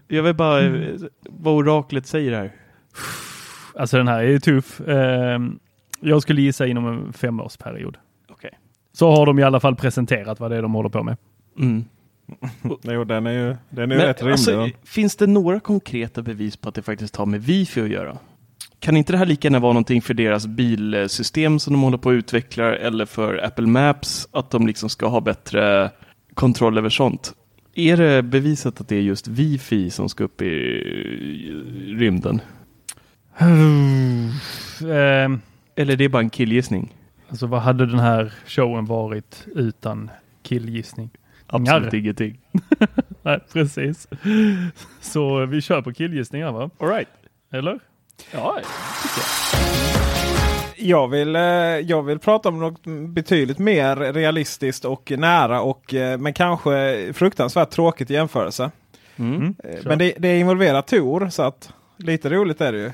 Jag 0.08 0.24
vill 0.24 0.36
bara 0.36 0.62
eh, 0.62 0.72
vad 1.30 1.54
oraklet 1.54 2.08
säger 2.08 2.32
här. 2.32 2.52
Alltså 3.76 3.98
den 3.98 4.08
här 4.08 4.20
är 4.20 4.28
ju 4.28 4.40
tuff. 4.40 4.82
Ehm, 4.88 5.60
jag 6.00 6.22
skulle 6.22 6.42
gissa 6.42 6.68
inom 6.68 6.88
en 6.88 7.14
femårsperiod. 7.14 7.98
Så 8.94 9.12
har 9.12 9.26
de 9.26 9.40
i 9.40 9.44
alla 9.44 9.60
fall 9.60 9.76
presenterat 9.76 10.40
vad 10.40 10.52
det 10.52 10.58
är 10.58 10.62
de 10.62 10.74
håller 10.74 10.90
på 10.90 11.04
med. 11.04 11.18
Mm. 11.60 11.86
Jo, 12.84 13.04
den 13.04 13.28
är 13.28 13.32
ju, 13.32 13.56
den 13.70 13.92
är 13.92 13.96
ju 13.96 14.00
Men, 14.00 14.08
rätt 14.08 14.20
rimlig. 14.22 14.32
alltså, 14.32 14.70
finns 14.84 15.16
det 15.16 15.28
några 15.28 15.60
konkreta 15.60 16.22
bevis 16.22 16.58
på 16.58 16.70
att 16.70 16.76
det 16.76 16.82
faktiskt 16.82 17.16
har 17.16 17.26
med 17.26 17.44
Wifi 17.44 17.82
att 17.82 17.90
göra? 17.90 18.18
Kan 18.80 18.98
inte 18.98 19.14
det 19.14 19.18
här 19.18 19.26
lika 19.26 19.46
gärna 19.48 19.60
vara 19.60 19.74
någonting 19.74 20.02
för 20.02 20.14
deras 20.14 20.48
bilsystem 20.48 21.60
som 21.60 21.74
de 21.74 21.82
håller 21.82 21.98
på 21.98 22.10
att 22.10 22.14
utveckla 22.14 22.76
eller 22.76 23.06
för 23.06 23.46
Apple 23.46 23.68
Maps, 23.68 24.28
att 24.32 24.52
de 24.52 24.68
liksom 24.68 24.90
ska 24.90 25.08
ha 25.08 25.22
bättre 25.22 25.92
kontroll 26.34 26.78
över 26.78 26.90
sånt? 26.90 27.34
Är 27.76 27.98
det 27.98 28.24
bevisat 28.24 28.82
att 28.82 28.88
det 28.88 28.96
är 28.96 29.02
just 29.02 29.28
Wifi 29.28 29.90
som 29.90 30.10
ska 30.10 30.24
upp 30.24 30.42
i 30.42 30.48
rymden? 31.88 32.42
Ehm, 34.82 35.42
Eller 35.76 35.94
är 35.94 35.98
det 35.98 36.10
bara 36.10 36.22
en 36.22 36.30
killgissning? 36.30 36.94
Alltså 37.30 37.48
vad 37.48 37.62
hade 37.62 37.86
den 37.86 38.00
här 38.00 38.34
showen 38.48 38.86
varit 38.86 39.46
utan 39.56 40.12
killgissning? 40.44 41.10
Absolut 41.48 41.94
ingenting. 41.94 42.40
Nej, 43.22 43.40
precis. 43.54 44.08
Så 45.02 45.46
vi 45.46 45.62
kör 45.62 45.82
på 45.82 45.94
killgissningar 45.94 46.52
va? 46.52 46.70
All 46.80 46.88
right. 46.90 47.08
Eller? 47.52 47.80
Ja, 48.32 48.60
Jag 50.76 51.08
vill, 51.08 51.36
eh, 51.36 51.42
jag 51.42 52.04
vill 52.04 52.20
prata 52.20 52.50
om 52.50 52.60
något 52.60 52.82
betydligt 53.10 53.60
mer 53.60 53.96
realistiskt 54.14 54.86
och 54.86 55.12
nära 55.18 55.62
och 55.62 55.94
eh, 55.94 56.18
men 56.18 56.34
kanske 56.34 57.14
fruktansvärt 57.14 57.70
tråkigt 57.70 58.12
i 58.12 58.14
jämförelse. 58.14 58.72
mm. 59.16 59.56
Eh, 59.64 59.80
Men 59.86 59.98
det, 59.98 60.14
det 60.18 60.40
involverar 60.40 60.82
Tor 60.82 61.30
så 61.30 61.44
att 61.44 61.74
lite 61.98 62.30
roligt 62.30 62.62
är 62.62 62.72
det 62.72 62.78
ju. 62.80 62.92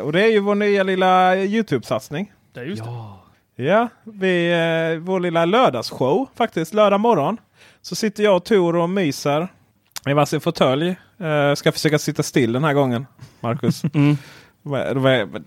Och 0.00 0.12
det 0.12 0.22
är 0.22 0.30
ju 0.30 0.40
vår 0.40 0.54
nya 0.54 0.82
lilla 0.82 1.36
Youtube-satsning. 1.36 2.32
Det 2.52 2.60
är 2.60 2.64
just 2.64 2.84
det. 2.84 2.88
Ja, 2.90 3.22
vi, 4.04 4.52
eh, 4.52 4.98
vår 5.00 5.20
lilla 5.20 5.44
lördagsshow 5.44 6.28
faktiskt. 6.34 6.74
Lördag 6.74 7.00
morgon. 7.00 7.36
Så 7.82 7.94
sitter 7.94 8.24
jag 8.24 8.36
och 8.36 8.44
Tor 8.44 8.76
och 8.76 8.90
myser 8.90 9.48
i 10.06 10.12
varsin 10.12 10.40
fåtölj. 10.40 10.96
Eh, 11.18 11.54
ska 11.54 11.72
försöka 11.72 11.98
sitta 11.98 12.22
still 12.22 12.52
den 12.52 12.64
här 12.64 12.72
gången, 12.72 13.06
Marcus. 13.40 13.82
Mm. 13.94 14.16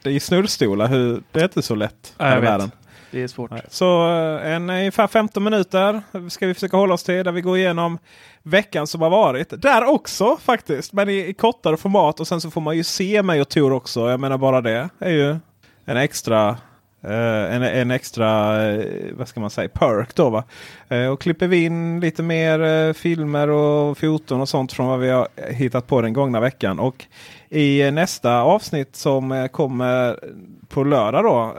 Det 0.02 0.10
är 0.10 0.20
snurrstolar. 0.20 0.88
Hur, 0.88 1.24
det 1.32 1.40
är 1.40 1.44
inte 1.44 1.62
så 1.62 1.76
lätt 1.76 2.14
Ja, 2.18 2.34
jag 2.34 2.42
världen. 2.42 2.72
Det 3.12 3.24
är 3.24 3.28
svårt. 3.28 3.52
Så 3.70 4.10
eh, 4.10 4.52
en 4.52 4.70
ungefär 4.70 5.08
15 5.08 5.44
minuter 5.44 6.02
ska 6.30 6.48
vi 6.48 6.54
försöka 6.54 6.78
hålla 6.78 6.94
oss 6.94 7.04
till. 7.04 7.24
Där 7.24 7.32
vi 7.32 7.42
går 7.42 7.58
igenom 7.58 7.98
veckan 8.44 8.88
som 8.88 9.02
har 9.02 9.10
varit. 9.10 9.62
Där 9.62 9.86
också 9.86 10.38
faktiskt. 10.38 10.94
Men 10.94 11.10
i, 11.10 11.28
i 11.28 11.34
kortare 11.34 11.78
format. 11.78 12.20
Och 12.20 12.28
sen 12.28 12.42
så 12.42 12.52
får 12.52 12.62
man 12.62 12.78
ju 12.78 12.84
se 12.84 13.24
mig 13.24 13.42
och 13.42 13.50
Tor 13.50 13.74
också. 13.74 14.10
Jag 14.10 14.20
menar 14.20 14.38
bara 14.38 14.62
det 14.62 14.90
är 15.00 15.12
ju 15.12 15.38
en 15.86 15.98
extra 15.98 16.58
Eh, 17.02 17.56
en, 17.56 17.64
en 17.64 17.92
extra, 17.92 18.62
eh, 18.72 18.86
vad 19.14 19.28
ska 19.28 19.40
man 19.40 19.50
säga, 19.50 19.70
perk 19.70 20.16
då 20.16 20.30
va. 20.30 20.44
Eh, 20.90 21.08
och 21.08 21.22
klipper 21.22 21.48
vi 21.48 21.66
in 21.66 22.00
lite 22.00 22.24
mer 22.24 22.94
filmer 22.94 23.50
och 23.50 23.98
foton 23.98 24.42
och 24.42 24.50
sånt 24.50 24.74
från 24.74 24.88
vad 24.88 25.00
vi 25.00 25.10
har 25.10 25.28
hittat 25.52 25.88
på 25.88 26.02
den 26.02 26.14
gångna 26.14 26.40
veckan. 26.40 26.80
Och 26.80 27.06
i 27.50 27.92
nästa 27.92 28.42
avsnitt 28.42 28.96
som 28.96 29.50
kommer 29.52 30.20
på 30.68 30.84
lördag 30.84 31.24
då. 31.24 31.54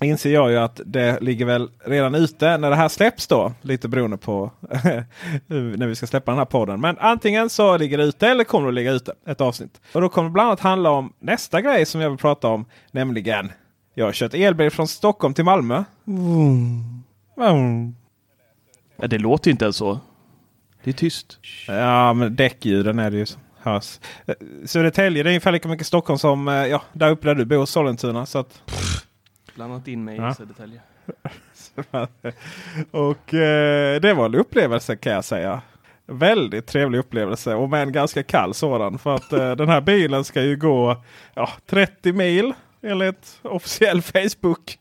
Inser 0.00 0.30
jag 0.30 0.50
ju 0.50 0.56
att 0.56 0.80
det 0.86 1.20
ligger 1.20 1.44
väl 1.44 1.70
redan 1.84 2.14
ute 2.14 2.58
när 2.58 2.70
det 2.70 2.76
här 2.76 2.88
släpps 2.88 3.26
då. 3.26 3.52
Lite 3.60 3.88
beroende 3.88 4.16
på 4.16 4.50
när 5.46 5.86
vi 5.86 5.94
ska 5.94 6.06
släppa 6.06 6.30
den 6.30 6.38
här 6.38 6.44
podden. 6.44 6.80
Men 6.80 6.98
antingen 6.98 7.50
så 7.50 7.76
ligger 7.76 7.98
det 7.98 8.04
ute 8.04 8.28
eller 8.28 8.44
kommer 8.44 8.66
det 8.66 8.70
att 8.70 8.74
ligga 8.74 8.92
ute 8.92 9.14
ett 9.26 9.40
avsnitt. 9.40 9.80
Och 9.92 10.00
då 10.00 10.08
kommer 10.08 10.28
det 10.28 10.32
bland 10.32 10.46
annat 10.48 10.60
handla 10.60 10.90
om 10.90 11.12
nästa 11.18 11.60
grej 11.60 11.86
som 11.86 12.00
jag 12.00 12.10
vill 12.10 12.18
prata 12.18 12.48
om. 12.48 12.64
Nämligen 12.90 13.52
jag 13.94 14.04
har 14.04 14.12
kört 14.12 14.34
elbil 14.34 14.70
från 14.70 14.88
Stockholm 14.88 15.34
till 15.34 15.44
Malmö. 15.44 15.84
Mm. 16.06 17.94
Ja, 18.96 19.06
det 19.06 19.18
låter 19.18 19.48
ju 19.48 19.52
inte 19.52 19.64
ens 19.64 19.76
så. 19.76 20.00
Det 20.84 20.90
är 20.90 20.94
tyst. 20.94 21.38
Ja 21.66 22.12
men 22.12 22.36
däckljuden 22.36 22.98
är 22.98 23.10
det 23.10 23.16
ju 23.16 23.26
hörs. 23.58 24.00
Eh, 24.26 24.34
Södertälje 24.64 25.22
det 25.22 25.28
är 25.28 25.30
ungefär 25.30 25.52
lika 25.52 25.68
mycket 25.68 25.86
Stockholm 25.86 26.18
som 26.18 26.48
eh, 26.48 26.54
ja, 26.54 26.82
där 26.92 27.10
uppe 27.10 27.28
där 27.28 27.34
du 27.34 27.44
bor, 27.44 27.66
Sollentuna. 27.66 28.26
Så 28.26 28.38
att, 28.38 28.62
Blandat 29.54 29.88
in 29.88 30.04
mig 30.04 30.16
Ja. 30.16 30.30
i 30.30 30.34
Södertälje. 30.34 30.80
och 32.90 33.34
eh, 33.34 34.00
det 34.00 34.14
var 34.14 34.26
en 34.26 34.34
upplevelse 34.34 34.96
kan 34.96 35.12
jag 35.12 35.24
säga. 35.24 35.62
Väldigt 36.06 36.66
trevlig 36.66 36.98
upplevelse 36.98 37.54
och 37.54 37.70
med 37.70 37.82
en 37.82 37.92
ganska 37.92 38.22
kall 38.22 38.54
sådan. 38.54 38.98
För 38.98 39.14
att 39.14 39.32
eh, 39.32 39.52
den 39.52 39.68
här 39.68 39.80
bilen 39.80 40.24
ska 40.24 40.42
ju 40.42 40.56
gå 40.56 41.02
ja, 41.34 41.50
30 41.66 42.12
mil 42.12 42.52
enligt 42.84 43.40
officiell 43.42 44.02
Facebook. 44.02 44.78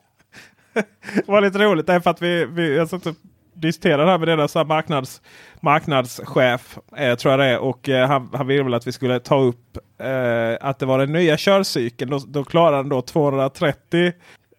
det 1.15 1.27
var 1.27 1.41
lite 1.41 1.59
roligt 1.59 1.87
därför 1.87 2.09
att 2.09 2.21
vi, 2.21 2.45
vi 2.45 2.75
jag 2.75 2.89
satt 2.89 3.05
och 3.05 3.15
diskuterade 3.53 4.03
det 4.03 4.11
här 4.11 4.17
med 4.17 4.27
deras 4.27 4.55
marknads, 4.55 5.21
marknadschef. 5.61 6.77
Eh, 6.97 7.15
tror 7.15 7.31
jag 7.31 7.39
det 7.39 7.45
är. 7.45 7.59
Och 7.59 7.89
eh, 7.89 8.07
han, 8.07 8.29
han 8.33 8.47
ville 8.47 8.63
väl 8.63 8.73
att 8.73 8.87
vi 8.87 8.91
skulle 8.91 9.19
ta 9.19 9.39
upp 9.39 9.77
eh, 9.99 10.67
att 10.67 10.79
det 10.79 10.85
var 10.85 10.99
den 10.99 11.11
nya 11.11 11.37
körcykeln. 11.37 12.11
Då, 12.11 12.19
då 12.27 12.43
klarade 12.43 12.77
den 12.77 12.89
då 12.89 13.01
230 13.01 14.13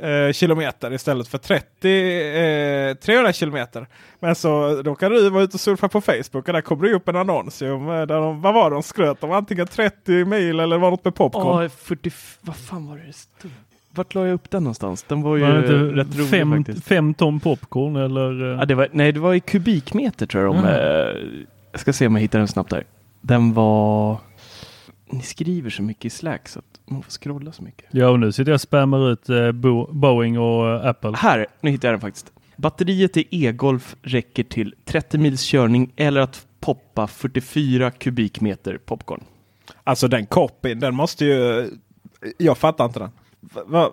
eh, 0.05 0.33
kilometer 0.33 0.93
istället 0.93 1.29
för 1.29 1.39
30, 1.39 2.89
eh, 2.91 2.95
300 2.95 3.33
kilometer. 3.33 3.87
Men 4.21 4.35
så 4.35 4.83
då 4.83 4.95
kan 4.95 5.13
du 5.13 5.31
vara 5.31 5.43
ute 5.43 5.55
och 5.55 5.61
surfa 5.61 5.89
på 5.89 6.01
Facebook 6.01 6.35
och 6.49 6.53
där 6.53 6.61
kommer 6.61 6.89
det 6.89 6.95
upp 6.95 7.09
en 7.09 7.17
annons. 7.17 7.63
om, 7.63 7.89
eh, 7.89 7.95
Där 7.95 8.07
de, 8.21 8.41
vad 8.41 8.55
var 8.55 8.71
det 8.71 8.77
de 8.77 8.83
skröt 8.83 9.25
om? 9.25 9.33
Antingen 9.33 9.67
30 9.67 10.25
mil 10.25 10.61
eller 10.61 10.79
var 10.79 10.91
något 10.91 11.05
med 11.05 11.15
popcorn. 11.15 11.63
Ja, 11.63 11.69
40... 11.69 12.11
Vad 12.41 12.57
fan 12.57 12.87
var 12.89 12.97
det 13.07 13.13
stod? 13.13 13.51
Vart 13.91 14.15
la 14.15 14.27
jag 14.27 14.35
upp 14.35 14.51
den 14.51 14.63
någonstans? 14.65 15.03
Den 15.09 15.23
var 15.23 15.37
ju 15.37 15.43
Var 15.43 15.51
rätt 15.53 16.17
rolig 16.17 16.29
fem, 16.31 16.53
faktiskt. 16.65 16.87
fem 16.87 17.15
ton 17.15 17.41
popcorn 17.41 17.97
eller? 17.97 18.53
eh, 18.53 18.59
Ja, 18.59 18.65
det 18.65 18.75
var, 18.75 18.89
nej, 18.93 19.13
det 19.13 19.21
var 19.21 19.35
i 19.35 19.41
kubikmeter 19.41 20.27
tror 20.27 20.43
jag. 20.45 20.51
Om, 20.51 20.59
Mm. 20.59 20.71
eh, 20.71 21.45
jag 21.73 21.81
ska 21.81 21.93
se 21.93 22.07
om 22.07 22.15
jag 22.15 22.21
hittar 22.23 22.39
den 22.39 22.49
snabbt 22.49 22.71
där. 22.71 22.85
Den 23.21 23.53
var... 23.55 24.17
Ni 25.11 25.23
skriver 25.23 25.71
så 25.71 25.83
mycket 25.83 26.05
i 26.05 26.11
Slack 26.11 26.49
så 26.49 26.59
att 26.59 26.74
man 26.87 27.03
får 27.03 27.11
scrolla 27.11 27.53
så 27.53 27.63
mycket. 27.63 27.87
Ja, 27.91 28.09
och 28.09 28.21
nu 28.21 28.33
sitter 28.33 28.53
jag 28.53 28.55
och 28.55 28.61
spammar 28.61 29.11
ut 29.11 29.29
eh, 29.29 29.53
Bo 29.53 29.93
Boeing 29.93 30.39
och 30.39 30.69
eh, 30.69 30.87
Apple. 30.87 31.17
Här, 31.17 31.47
nu 31.61 31.71
hittar 31.71 31.89
jag 31.89 31.93
den 31.93 32.01
faktiskt. 32.01 32.33
Batteriet 32.57 33.17
i 33.17 33.47
e-golf 33.47 33.97
räcker 34.03 34.45
till 34.45 34.75
30 34.85 35.19
mils 35.19 35.43
körning 35.43 35.93
eller 35.97 36.21
att 36.21 36.47
poppa 36.61 37.07
44 37.07 37.91
kubikmeter 37.91 38.79
popcorn. 38.79 39.25
Alltså 39.85 40.09
den 40.09 40.27
copyn, 40.27 40.81
den 40.81 40.95
måste 40.95 41.25
ju... 41.25 41.71
Jag 42.39 42.59
fattar 42.59 42.85
inte 42.85 42.99
den. 42.99 43.11
Va, 43.41 43.63
va, 43.67 43.93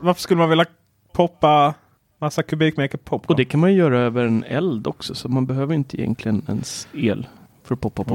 varför 0.00 0.20
skulle 0.20 0.38
man 0.38 0.48
vilja 0.48 0.66
poppa 1.12 1.74
massa 2.18 2.42
kubikmeter 2.42 2.98
popcorn? 2.98 3.32
Och 3.32 3.36
det 3.36 3.44
kan 3.44 3.60
man 3.60 3.72
ju 3.72 3.78
göra 3.78 3.98
över 3.98 4.24
en 4.24 4.44
eld 4.44 4.86
också 4.86 5.14
så 5.14 5.28
man 5.28 5.46
behöver 5.46 5.74
inte 5.74 6.00
egentligen 6.00 6.42
ens 6.48 6.88
el 6.94 7.26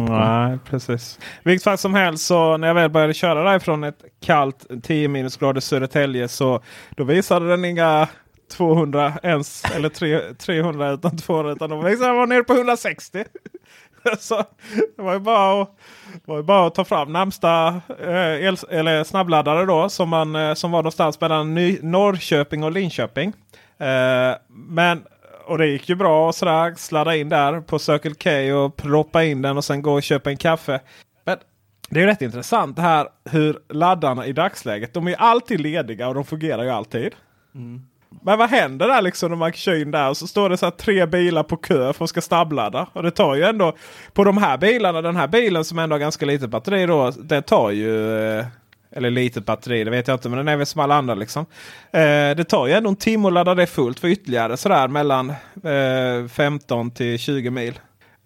för. 0.08 0.20
Nej, 0.20 0.58
precis. 0.70 1.20
Vilket 1.44 1.64
fall 1.64 1.78
som 1.78 1.94
helst 1.94 2.26
så 2.26 2.58
när 2.58 2.68
jag 2.68 2.76
väl 2.76 2.90
började 2.90 3.14
köra 3.14 3.44
därifrån 3.44 3.84
ett 3.84 4.04
kallt 4.26 4.66
10 4.84 5.08
minusgrader 5.08 5.62
Södertälje 5.62 6.28
så 6.28 6.62
då 6.90 7.04
visade 7.04 7.50
den 7.50 7.66
inga 7.66 8.08
200 8.52 9.14
ens 9.24 9.66
eller 9.76 10.34
300 10.34 10.92
utan 10.92 11.18
200 11.18 11.52
utan 11.52 11.70
de 11.70 11.84
visade 11.84 12.10
den 12.10 12.18
var 12.18 12.28
nere 12.28 12.44
på 12.44 12.54
160. 12.54 13.24
så 14.20 14.36
det 14.96 15.04
var 15.04 15.14
ju 15.14 15.20
bara 15.20 15.62
att, 15.62 15.70
var 16.26 16.38
ju 16.38 16.44
bara 16.44 16.68
att 16.68 16.76
ta 16.76 16.86
fram 16.86 17.14
närmsta 17.14 17.82
eh, 18.00 18.46
el, 18.46 18.58
eller 18.70 19.04
snabbladdare 19.04 19.66
då 19.66 19.90
som, 19.90 20.10
man, 20.10 20.36
eh, 20.36 20.54
som 20.54 20.72
var 20.72 20.80
någonstans 20.80 21.22
mellan 21.22 21.54
Ny, 21.54 21.80
Norrköping 21.82 22.64
och 22.64 22.72
Linköping. 22.72 23.34
Eh, 23.78 24.36
men 24.50 25.04
och 25.46 25.58
det 25.58 25.68
gick 25.68 25.90
ju 25.90 25.96
bra 25.96 26.28
och 26.28 26.36
sådär. 26.36 26.74
Sladda 26.78 27.16
in 27.16 27.30
där 27.30 27.62
på 27.62 27.80
Circle 27.80 28.14
K 28.24 28.56
och 28.58 28.76
proppa 28.76 29.24
in 29.24 29.42
den 29.42 29.58
och 29.58 29.66
sen 29.66 29.82
gå 29.82 29.94
och 29.94 30.04
köpa 30.04 30.30
en 30.30 30.38
kaffe. 30.38 30.80
Men 31.26 31.38
det 31.90 32.02
är 32.02 32.06
rätt 32.06 32.22
intressant 32.22 32.76
det 32.76 32.82
här 32.82 33.08
hur 33.30 33.60
laddarna 33.70 34.26
i 34.26 34.34
dagsläget. 34.34 34.94
De 34.94 35.08
är 35.08 35.16
alltid 35.16 35.60
lediga 35.60 36.08
och 36.08 36.14
de 36.14 36.26
fungerar 36.26 36.64
ju 36.64 36.70
alltid. 36.70 37.16
Men 38.22 38.38
vad 38.40 38.50
händer 38.50 38.88
där 38.88 39.02
liksom 39.02 39.30
när 39.30 39.38
man 39.38 39.54
kör 39.54 39.82
in 39.82 39.92
där 39.92 40.10
och 40.10 40.18
så 40.18 40.28
står 40.28 40.50
det 40.50 40.58
så 40.58 40.72
tre 40.72 41.06
bilar 41.06 41.44
på 41.44 41.58
kö 41.58 41.94
för 41.94 42.04
att 42.04 42.10
ska 42.10 42.22
snabbladda. 42.22 42.88
Och 42.94 43.04
det 43.04 43.12
tar 43.12 43.36
ju 43.36 43.44
ändå 43.44 43.76
på 44.14 44.24
de 44.24 44.38
här 44.38 44.58
bilarna, 44.58 45.02
den 45.02 45.16
här 45.16 45.28
bilen 45.28 45.66
som 45.66 45.80
ändå 45.80 45.94
har 45.94 46.00
ganska 46.00 46.26
litet 46.26 46.50
batteri 46.50 46.86
då. 46.86 47.12
Det 47.12 47.42
tar 47.42 47.72
ju 47.72 48.18
eh, 48.18 48.46
eller 48.96 49.10
litet 49.10 49.46
batteri, 49.46 49.84
det 49.84 49.92
vet 49.92 50.08
jag 50.08 50.16
inte. 50.16 50.30
Men 50.30 50.38
den 50.38 50.48
är 50.48 50.58
väl 50.58 50.66
som 50.66 50.82
alla 50.82 50.96
andra 50.96 51.16
liksom. 51.16 51.46
Eh, 51.92 52.00
det 52.36 52.44
tar 52.44 52.68
ju 52.68 52.74
ändå 52.74 52.90
en 52.90 52.96
timme 52.96 53.28
att 53.28 53.34
ladda 53.34 53.56
det 53.56 53.68
fullt 53.68 54.00
för 54.00 54.08
ytterligare 54.08 54.58
sådär 54.58 54.88
mellan 54.88 55.30
eh, 55.64 56.28
15 56.30 56.92
till 56.92 57.20
20 57.20 57.50
mil. 57.50 57.80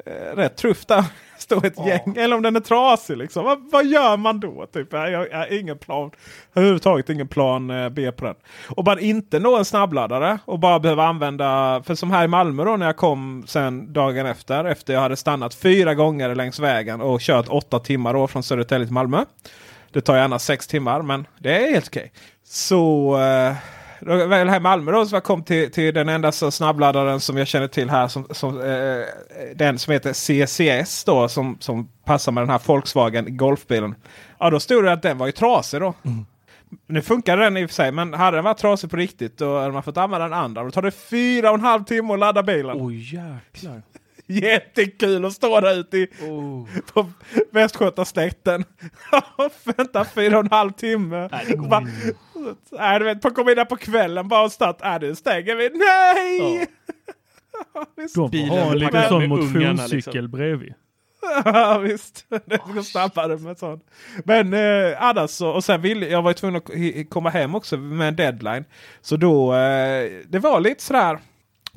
Eh, 0.06 0.36
rätt 0.36 0.58
tufft 0.58 0.88
där. 0.88 1.04
Står 1.38 1.66
ett 1.66 1.74
Ja. 1.78 1.88
gäng. 1.88 2.16
Eller 2.18 2.36
om 2.36 2.42
den 2.42 2.56
är 2.56 2.60
trasig 2.60 3.18
liksom. 3.18 3.44
Vad, 3.46 3.72
vad 3.72 3.86
gör 3.86 4.18
man 4.18 4.40
då? 4.40 4.66
Typ? 4.74 4.94
Jag, 4.94 5.12
jag, 5.12 5.28
jag 5.32 5.38
har 5.38 5.60
ingen 5.60 5.78
plan. 5.78 6.12
Överhuvudtaget 6.56 7.10
ingen 7.10 7.28
plan 7.28 7.70
eh, 7.70 7.90
B 7.90 8.12
på 8.12 8.26
den. 8.26 8.36
Och 8.70 8.84
bara 8.84 9.00
inte 9.00 9.40
nå 9.40 9.58
en 9.58 9.66
snabbladdare 9.66 10.40
och 10.46 10.60
bara 10.60 10.80
behöva 10.80 11.06
använda. 11.08 11.82
För 11.86 11.96
som 11.96 12.12
här 12.12 12.24
i 12.26 12.28
Malmö 12.28 12.64
då 12.66 12.78
när 12.78 12.86
jag 12.86 12.98
kom 12.98 13.44
sen 13.48 13.94
dagen 13.94 14.26
efter. 14.26 14.66
Efter 14.66 14.94
jag 14.94 15.02
hade 15.02 15.16
stannat 15.16 15.54
fyra 15.56 15.94
gånger 15.94 16.36
längs 16.36 16.60
vägen 16.60 17.02
och 17.02 17.20
kört 17.22 17.48
åtta 17.50 17.80
timmar 17.80 18.14
då 18.14 18.28
från 18.28 18.44
Södertälje 18.44 18.86
till 18.88 18.94
Malmö. 18.94 19.26
Det 19.94 20.02
tar 20.02 20.18
gärna 20.18 20.40
sex 20.40 20.68
timmar 20.68 21.02
men 21.02 21.28
det 21.40 21.68
är 21.68 21.72
helt 21.72 21.88
okej. 21.88 22.12
Så 22.44 23.14
eh, 23.18 23.56
väl 24.00 24.50
här 24.50 24.58
i 24.58 24.60
Malmö 24.60 24.92
då 24.92 25.06
så 25.06 25.16
jag 25.16 25.24
kom 25.24 25.44
till, 25.44 25.72
till 25.72 25.94
den 25.94 26.10
enda 26.10 26.32
så 26.32 26.52
snabbladdaren 26.52 27.20
som 27.20 27.38
jag 27.38 27.48
känner 27.48 27.68
till 27.68 27.90
här. 27.90 28.08
Som, 28.08 28.28
som, 28.32 28.62
eh, 28.62 29.06
den 29.56 29.80
som 29.80 29.94
heter 29.94 30.14
CCS 30.14 31.04
då 31.04 31.30
som, 31.30 31.58
som 31.60 31.90
passar 32.06 32.32
med 32.32 32.42
den 32.42 32.50
här 32.50 32.62
Volkswagen 32.66 33.38
Golfbilen. 33.38 33.96
Ja 34.40 34.50
då 34.50 34.60
stod 34.60 34.84
det 34.84 34.92
att 34.92 35.02
den 35.02 35.18
var 35.18 35.26
ju 35.26 35.32
trasig 35.32 35.82
då. 35.82 35.94
Nu 36.88 37.02
funkar 37.02 37.38
den 37.38 37.58
i 37.58 37.66
och 37.66 37.70
för 37.70 37.76
sig 37.76 37.92
men 37.92 38.14
hade 38.14 38.38
den 38.38 38.44
varit 38.44 38.58
trasig 38.58 38.90
på 38.90 38.98
riktigt 38.98 39.38
då 39.38 39.60
hade 39.60 39.72
man 39.72 39.84
fått 39.84 39.98
använda 39.98 40.30
den 40.30 40.40
andra. 40.40 40.64
Då 40.64 40.72
tar 40.72 40.82
det 40.82 40.92
fyra 40.92 41.50
och 41.50 41.56
en 41.56 41.62
halv 41.62 41.84
timme 41.84 42.14
att 42.14 42.20
ladda 42.20 42.44
bilen. 42.44 42.78
Oj 42.80 43.16
jäklar. 43.16 43.82
Jättekul 44.42 45.26
att 45.26 45.34
stå 45.34 45.60
där 45.60 45.80
ute 45.80 45.98
i, 45.98 46.08
Oh. 46.22 46.68
på 46.94 47.06
Västgötaslätten. 47.52 48.64
Vänta 49.78 50.06
fyra 50.06 50.38
och 50.40 50.44
en 50.46 50.52
halv 50.52 50.72
timme. 50.72 51.30
Nej, 51.32 51.46
det 51.48 51.56
går 51.56 51.68
Bara- 51.68 51.82
inte. 51.82 52.14
Nej, 52.72 53.00
du 53.00 53.06
vet, 53.06 53.22
på 53.22 53.32
kom 53.32 53.50
in 53.50 53.56
där 53.56 53.66
på 53.66 53.76
kvällen 53.76 54.28
bara 54.28 54.44
och 54.44 54.52
start. 54.52 54.82
Äh, 54.82 54.98
nu 55.02 55.16
stänger 55.16 55.56
vi. 55.56 55.70
Nej! 55.70 56.68
Visst. 57.98 58.16
De 58.16 58.22
får 58.22 58.30
Bilen 58.30 58.50
ha 58.50 58.72
en 58.72 58.78
liten 58.80 59.10
sån 59.10 59.22
ungarna, 59.24 59.36
motionscykel 59.36 59.96
liksom. 60.14 60.32
bredvid. 60.32 60.74
Ja 61.46 61.78
visst, 61.78 62.26
det 62.30 62.58
går 62.74 62.82
snabbare 62.82 63.38
med 63.38 63.58
sånt. 63.58 63.84
Men 64.26 64.54
eh, 64.54 65.04
annars 65.04 65.30
så, 65.30 65.50
och 65.50 65.64
sen 65.64 65.82
ville 65.82 66.08
jag 66.08 66.22
var 66.22 66.30
ju 66.30 66.34
tvungen 66.34 66.56
att 66.56 67.10
komma 67.10 67.30
hem 67.30 67.56
också 67.56 67.78
med 67.78 68.08
en 68.08 68.16
deadline. 68.16 68.66
Så 69.02 69.18
då, 69.18 69.54
eh, 69.54 70.12
det 70.28 70.40
var 70.40 70.60
lite 70.60 70.84
sådär. 70.84 71.20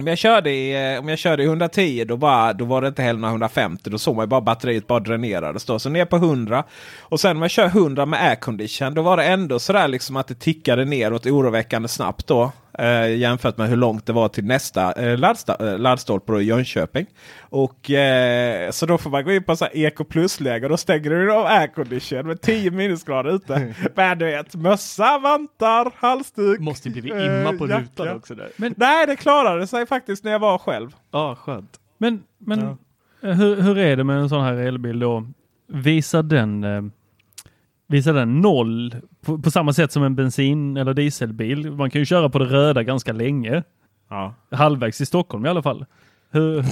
Om 0.00 0.06
jag 0.06 0.18
körde 0.18 0.50
i, 0.50 0.92
eh, 0.94 1.00
om 1.00 1.08
jag 1.08 1.18
körde 1.18 1.42
i 1.42 1.46
110 1.46 2.04
då, 2.08 2.16
bara, 2.16 2.52
då 2.52 2.64
var 2.64 2.82
det 2.82 2.88
inte 2.88 3.02
heller 3.02 3.20
några 3.20 3.32
150. 3.32 3.90
Då 3.90 3.98
såg 3.98 4.16
man 4.16 4.22
ju 4.22 4.28
bara 4.28 4.40
batteriet 4.40 4.86
bara 4.86 5.00
dränerades. 5.00 5.64
Då. 5.64 5.78
Så 5.78 5.88
ner 5.88 6.04
på 6.04 6.16
100. 6.16 6.64
Och 7.00 7.20
sen 7.20 7.36
om 7.36 7.42
jag 7.42 7.50
kör 7.50 7.66
100 7.66 8.06
med 8.06 8.22
aircondition 8.22 8.94
då 8.94 9.02
var 9.02 9.16
det 9.16 9.24
ändå 9.24 9.58
sådär 9.58 9.88
liksom 9.88 10.16
att 10.16 10.28
det 10.28 10.34
tickade 10.34 10.84
neråt 10.84 11.26
oroväckande 11.26 11.88
snabbt 11.88 12.26
då. 12.26 12.52
Eh, 12.78 13.16
jämfört 13.16 13.58
med 13.58 13.68
hur 13.68 13.76
långt 13.76 14.06
det 14.06 14.12
var 14.12 14.28
till 14.28 14.44
nästa 14.44 14.92
eh, 14.92 15.18
laddsta, 15.18 15.70
eh, 15.70 15.78
laddstolpe 15.78 16.32
i 16.32 16.42
Jönköping. 16.42 17.06
Och 17.40 17.90
eh, 17.90 18.70
så 18.70 18.86
då 18.86 18.98
får 18.98 19.10
man 19.10 19.24
gå 19.24 19.32
in 19.32 19.42
på 19.42 19.56
så 19.56 19.64
här 19.64 19.76
Eco 19.76 20.04
Plus-läge 20.04 20.66
och 20.66 20.70
då 20.70 20.76
stänger 20.76 21.10
du 21.10 21.32
av 21.32 21.46
aircondition 21.46 22.26
med 22.26 22.40
10 22.40 22.70
minusgrader 22.70 23.30
ute. 23.30 23.74
Men 23.94 24.18
du 24.18 24.24
vet, 24.24 24.54
mössa, 24.54 25.18
vantar, 25.18 25.92
halsduk. 25.96 26.60
Måste 26.60 26.90
blivit 26.90 27.12
eh, 27.12 27.24
imma 27.24 27.52
på 27.52 27.68
jacka. 27.68 27.82
rutan 27.82 28.16
också 28.16 28.34
där. 28.34 28.48
Nej, 28.76 29.06
det 29.06 29.16
klarade 29.16 29.66
sig 29.66 29.86
faktiskt 29.86 30.24
när 30.24 30.32
jag 30.32 30.38
var 30.38 30.58
själv. 30.58 30.96
Ja, 31.10 31.34
skönt. 31.34 31.80
Men, 31.98 32.22
men 32.38 32.60
eh, 32.60 32.76
hur, 33.20 33.60
hur 33.60 33.78
är 33.78 33.96
det 33.96 34.04
med 34.04 34.16
en 34.16 34.28
sån 34.28 34.44
här 34.44 34.54
elbil 34.54 34.98
då? 34.98 35.26
Visar 35.66 36.22
den, 36.22 36.64
eh, 36.64 36.82
visar 37.86 38.14
den 38.14 38.40
noll 38.40 38.94
på, 39.20 39.38
på 39.38 39.50
samma 39.50 39.72
sätt 39.72 39.92
som 39.92 40.02
en 40.02 40.14
bensin 40.14 40.76
eller 40.76 40.94
dieselbil? 40.94 41.70
Man 41.70 41.90
kan 41.90 42.00
ju 42.00 42.04
köra 42.04 42.28
på 42.28 42.38
det 42.38 42.44
röda 42.44 42.82
ganska 42.82 43.12
länge. 43.12 43.62
Ja. 44.08 44.34
Halvvägs 44.50 45.00
i 45.00 45.06
Stockholm 45.06 45.46
i 45.46 45.48
alla 45.48 45.62
fall. 45.62 45.86
Hur, 46.32 46.64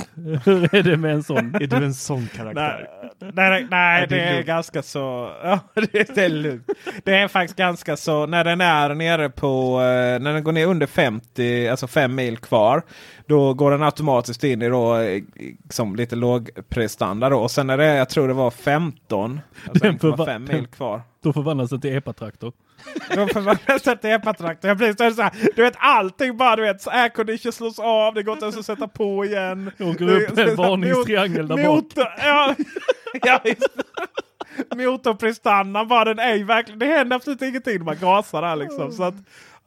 hur 0.44 0.74
är 0.74 0.82
det 0.82 0.96
med 0.96 1.12
en 1.14 1.22
sån? 1.22 1.54
Är 1.60 1.66
du 1.66 1.76
en 1.76 1.94
sån 1.94 2.26
karaktär? 2.26 2.88
nej, 3.20 3.32
nej, 3.34 3.66
nej 3.70 4.06
det 4.08 4.16
är 4.16 4.18
det 4.18 4.24
är 4.28 4.32
lugnt. 4.34 4.46
ganska 4.46 4.82
så. 4.82 5.30
Ja, 5.42 5.60
det 5.92 6.18
är 6.18 6.28
lugnt. 6.28 6.68
Det 7.04 7.14
är 7.14 7.28
faktiskt 7.28 7.58
ganska 7.58 7.96
så 7.96 8.26
när 8.26 8.44
den 8.44 8.60
är 8.60 8.94
nere 8.94 9.30
på 9.30 9.80
eh, 9.80 10.20
när 10.22 10.32
den 10.32 10.44
går 10.44 10.52
ner 10.52 10.66
under 10.66 10.86
50, 10.86 11.68
alltså 11.68 11.86
5 11.86 12.14
mil 12.14 12.36
kvar. 12.36 12.82
Då 13.26 13.54
går 13.54 13.70
den 13.70 13.82
automatiskt 13.82 14.44
in 14.44 14.62
i 14.62 14.68
då, 14.68 14.96
eh, 14.96 15.22
som 15.70 15.96
lite 15.96 16.16
lågprestanda. 16.16 17.28
Då. 17.28 17.38
Och 17.38 17.50
sen 17.50 17.66
när 17.66 17.76
det 17.76 17.86
jag 17.96 18.08
tror 18.08 18.28
det 18.28 18.34
var 18.34 18.50
15, 18.50 19.40
alltså 19.68 19.84
Den 19.84 19.98
får 19.98 20.08
1,5 20.12 20.16
va- 20.26 20.38
mil 20.38 20.66
kvar. 20.66 21.02
Då 21.22 21.32
förvandlas 21.32 21.70
det 21.70 21.78
till 21.80 21.96
epatraktor. 21.96 22.52
Då 23.14 23.26
får 23.28 23.40
man 23.40 23.56
sätta 23.80 24.08
epatraktor. 24.08 24.68
Jag 24.68 24.76
blir 24.76 25.08
så 25.10 25.14
så 25.16 25.22
här, 25.22 25.32
du 25.56 25.62
vet 25.62 25.74
allting 25.78 26.36
bara 26.36 26.56
du 26.56 26.62
vet. 26.62 26.86
Aircondition 26.88 27.52
slås 27.52 27.78
av, 27.78 28.14
det 28.14 28.22
går 28.22 28.32
inte 28.34 28.44
ens 28.44 28.56
att 28.58 28.66
sätta 28.66 28.88
på 28.88 29.24
igen. 29.24 29.70
Åker 29.80 30.04
Det- 30.06 30.26
upp 30.26 30.38
en 30.38 30.56
varningstriangel 30.56 31.48
där 31.48 31.66
bak. 31.66 31.84
Ja, 32.24 32.54
ja. 33.22 33.40
Motorprestandan 34.76 35.88
bara 35.88 36.04
den 36.04 36.18
är 36.18 36.44
verkligen. 36.44 36.78
Det 36.78 36.86
händer 36.86 37.16
absolut 37.16 37.42
ingenting 37.42 37.78
när 37.78 37.84
man 37.84 37.98
gasar 38.00 38.42
där 38.42 38.56
liksom. 38.56 38.92
Så 38.92 39.02
att, 39.02 39.14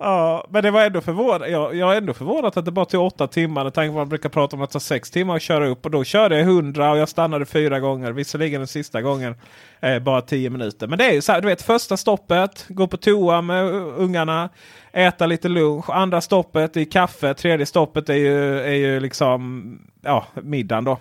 ja, 0.02 0.48
men 0.50 0.64
det 0.64 0.72
var 0.72 0.82
ändå 0.82 1.02
förvånad. 1.02 1.50
Jag, 1.50 1.76
jag 1.76 1.94
är 1.94 1.98
ändå 1.98 2.14
förvånad 2.14 2.58
att 2.58 2.66
det 2.66 2.72
bara 2.72 2.86
tog 2.86 3.06
åtta 3.06 3.28
timmar. 3.28 3.64
Med 3.64 3.74
tanke 3.74 3.88
på 3.88 4.00
att 4.00 4.02
man 4.02 4.10
brukar 4.10 4.30
prata 4.30 4.56
om 4.56 4.62
att 4.62 4.72
tar 4.72 4.80
sex 4.80 5.12
timmar 5.12 5.36
att 5.36 5.42
köra 5.42 5.68
upp. 5.68 5.86
Och 5.86 5.92
då 5.92 6.04
körde 6.04 6.38
jag 6.38 6.48
100 6.48 6.92
och 6.92 6.98
jag 6.98 7.10
stannade 7.10 7.46
fyra 7.46 7.80
gånger. 7.80 8.12
Visserligen 8.12 8.62
den 8.62 8.68
sista 8.68 9.02
gången 9.02 9.36
eh, 9.80 10.00
bara 10.00 10.22
10 10.22 10.50
minuter. 10.50 10.88
Men 10.88 10.98
det 10.98 11.06
är 11.06 11.14
ju 11.14 11.22
så 11.22 11.32
här, 11.32 11.42
du 11.42 11.48
vet 11.48 11.62
första 11.62 11.98
stoppet, 11.98 12.66
gå 12.70 12.88
på 12.88 12.98
toa 12.98 13.42
med 13.42 13.66
ungarna, 13.98 14.50
äta 14.92 15.26
lite 15.26 15.50
lunch. 15.50 15.90
Andra 15.90 16.22
stoppet 16.22 16.78
är 16.78 16.86
kaffe. 16.86 17.34
Tredje 17.34 17.66
stoppet 17.66 18.10
är 18.10 18.14
ju, 18.14 18.60
är 18.60 18.76
ju 18.76 19.00
liksom 19.00 19.64
ja, 20.02 20.26
middagen 20.42 20.84
då. 20.84 20.98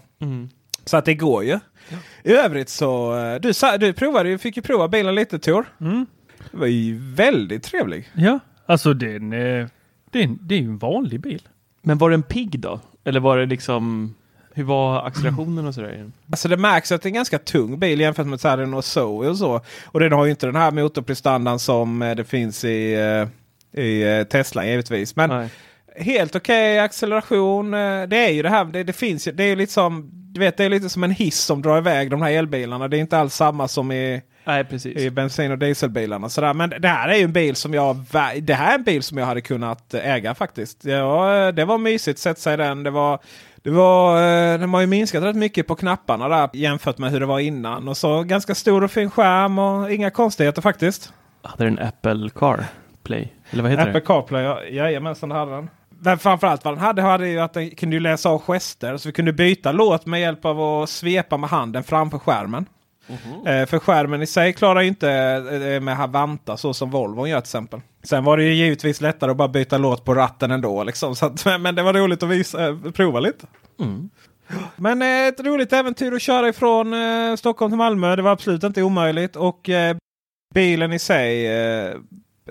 Så 0.85 0.97
att 0.97 1.05
det 1.05 1.15
går 1.15 1.45
ju. 1.45 1.59
I 2.25 2.33
övrigt 2.33 2.69
så, 2.69 3.17
eh, 3.17 3.41
du, 3.41 3.53
du 3.79 3.93
provade 3.93 4.29
ju, 4.29 4.39
fick 4.39 4.57
ju 4.57 4.63
prova 4.63 4.89
bilen 4.89 5.15
lite 5.15 5.39
Tor. 5.39 5.65
Mm. 5.81 6.07
Det 6.51 6.57
var 6.57 6.67
ju 6.67 6.99
väldigt 7.15 7.63
trevlig. 7.63 8.11
Ja, 8.15 8.39
alltså 8.71 8.95
den, 8.95 9.33
eh, 9.33 9.67
det, 10.11 10.19
är 10.19 10.23
en- 10.25 10.39
det 10.43 10.55
är 10.55 10.59
ju 10.59 10.65
en 10.65 10.79
vanlig 10.79 11.21
bil. 11.21 11.43
Men 11.83 11.99
var 11.99 12.11
den 12.11 12.23
pigg 12.23 12.61
då? 12.61 12.81
Eller 13.05 13.21
var 13.21 13.39
det 13.39 13.47
liksom... 13.47 14.15
Hur 14.55 14.65
var 14.65 15.07
accelerationen 15.07 15.67
och 15.67 15.75
sådär? 15.75 16.11
Alltså 16.31 16.49
det 16.49 16.57
märks 16.57 16.93
att 16.93 17.03
det 17.03 17.07
är 17.07 17.11
en 17.11 17.15
ganska 17.15 17.39
tung 17.39 17.79
bil 17.79 18.01
jämfört 18.01 18.27
med 18.27 18.41
så 18.41 18.49
här 18.49 18.59
en 18.59 18.83
Zoe 18.83 19.29
och 19.29 19.37
så. 19.39 19.61
Och 19.87 20.01
den 20.01 20.13
har 20.13 20.25
ju 20.25 20.31
inte 20.31 20.47
den 20.47 20.57
här 20.57 20.71
motorprestandan 20.71 21.59
som 21.59 22.03
eh, 22.03 22.15
det 22.15 22.25
finns 22.25 22.65
i, 22.65 22.95
eh, 22.95 23.83
i 23.83 24.03
eh, 24.19 24.25
Tesla 24.25 24.67
givetvis. 24.67 25.17
Men 25.17 25.31
Nej. 25.31 25.49
helt 25.97 26.37
okej 26.37 26.79
acceleration. 26.79 27.75
eh, 27.75 28.03
Det 28.09 28.17
är 28.17 28.31
ju 28.31 28.43
det 28.43 28.49
här. 28.49 28.65
Det, 28.65 28.83
det 28.85 28.93
finns 28.93 29.29
ju. 29.29 29.33
Det 29.33 29.43
är 29.45 29.49
ju 29.49 29.57
lite 29.57 29.73
som. 29.73 30.11
Du 30.13 30.41
vet, 30.41 30.57
det 30.57 30.65
är 30.65 30.69
lite 30.71 30.89
som 30.89 31.05
en 31.05 31.11
hiss 31.11 31.41
som 31.41 31.63
drar 31.63 31.79
iväg 31.79 32.11
de 32.11 32.23
här 32.23 32.31
elbilarna. 32.31 32.89
Det 32.89 32.97
är 32.97 33.01
inte 33.01 33.19
alls 33.19 33.35
samma 33.35 33.69
som 33.69 33.93
i, 33.93 34.23
Nej, 34.51 34.65
precis. 34.65 34.97
i 34.97 35.11
bensin 35.11 35.53
och 35.53 35.59
dieselbilarna. 35.59 36.29
Sådär. 36.29 36.55
Men 36.55 36.73
det 36.79 36.89
här 36.89 37.09
är 37.09 37.17
ju 37.17 37.25
en 37.25 37.33
bil 37.33 37.57
som 37.57 37.75
jag 37.75 37.97
Det 38.43 38.55
här 38.55 38.71
är 38.71 38.75
en 38.75 38.83
bil 38.83 39.03
som 39.03 39.19
jag 39.19 39.27
hade 39.27 39.41
kunnat 39.41 39.95
äga 39.95 40.35
faktiskt. 40.35 40.85
Ja, 40.85 41.53
det 41.53 41.65
var 41.65 41.79
mysigt 41.79 42.17
att 42.17 42.21
sätta 42.21 42.41
sig 42.41 42.55
i 42.55 42.57
den. 42.57 42.83
Det 42.83 42.91
var, 42.91 43.19
det 43.63 43.71
var, 43.71 44.17
eh, 44.17 44.59
den 44.59 44.75
har 44.75 44.81
ju 44.81 44.87
minskat 44.87 45.23
rätt 45.23 45.37
mycket 45.37 45.67
på 45.67 45.75
knapparna 45.75 46.29
där 46.29 46.51
jämfört 46.53 46.99
med 46.99 47.11
hur 47.11 47.21
det 47.21 47.27
var 47.27 47.39
innan. 47.39 47.89
Och 47.89 47.97
så 47.97 48.23
ganska 48.23 48.55
stor 48.55 48.85
och 48.85 48.91
fin 48.91 49.11
skärm 49.11 49.59
och 49.59 49.93
inga 49.93 50.11
konstigheter 50.11 50.63
faktiskt. 50.63 51.13
Hade 51.43 51.65
den 51.65 51.79
Apple 51.79 52.31
Car 52.35 52.65
Play? 53.03 53.33
Eller 53.51 53.63
vad 53.63 53.73
heter 53.73 53.83
Apple 53.83 54.01
det? 54.01 54.07
CarPlay, 54.07 54.43
ja, 54.43 54.65
jajamensan 54.65 55.29
det 55.29 55.35
hade 55.35 55.53
den. 55.53 55.71
Men 56.03 56.19
framförallt 56.19 56.65
vad 56.65 56.75
den 56.75 56.85
hade 56.85 57.03
hade 57.03 57.29
ju 57.29 57.41
att 57.41 57.53
den 57.53 57.71
kunde 57.71 58.01
läsa 58.01 58.29
av 58.29 58.43
gester. 58.43 58.97
Så 58.97 59.09
vi 59.09 59.13
kunde 59.13 59.33
byta 59.33 59.73
låt 59.73 60.07
med 60.07 60.21
hjälp 60.21 60.45
av 60.45 60.61
att 60.61 60.91
svepa 60.91 61.37
med 61.37 61.51
handen 61.51 61.83
framför 61.83 62.19
skärmen. 62.19 62.67
Eh, 63.47 63.67
för 63.67 63.79
skärmen 63.79 64.23
i 64.23 64.27
sig 64.27 64.53
klarar 64.53 64.81
ju 64.81 64.89
inte 64.89 65.11
eh, 65.11 65.81
med 65.81 65.97
Havanta 65.97 66.57
så 66.57 66.75
som 66.75 66.91
Volvo 66.91 67.27
gör 67.27 67.41
till 67.41 67.45
exempel. 67.45 67.81
Sen 68.03 68.25
var 68.25 68.37
det 68.37 68.45
ju 68.45 68.55
givetvis 68.55 69.01
lättare 69.01 69.31
att 69.31 69.37
bara 69.37 69.49
byta 69.49 69.79
låt 69.79 70.05
på 70.05 70.15
ratten 70.15 70.51
ändå. 70.51 70.85
Liksom. 70.85 71.17
Så 71.17 71.27
att, 71.27 71.61
men 71.61 71.75
det 71.75 71.83
var 71.83 71.93
roligt 71.93 72.23
att 72.23 72.29
visa, 72.29 72.69
eh, 72.69 72.77
prova 72.95 73.21
lite. 73.21 73.47
Men 74.77 75.03
eh, 75.03 75.27
ett 75.27 75.41
roligt 75.41 75.73
äventyr 75.73 76.13
att 76.13 76.23
köra 76.23 76.49
ifrån 76.49 76.95
Stockholm 77.37 77.71
till 77.71 77.79
Malmö. 77.79 78.17
Det 78.17 78.23
var 78.23 78.33
absolut 78.33 78.63
inte 78.63 78.83
omöjligt. 78.83 79.37
Och 79.37 79.71
bilen 80.55 80.93
i 80.93 80.99
sig. 80.99 81.49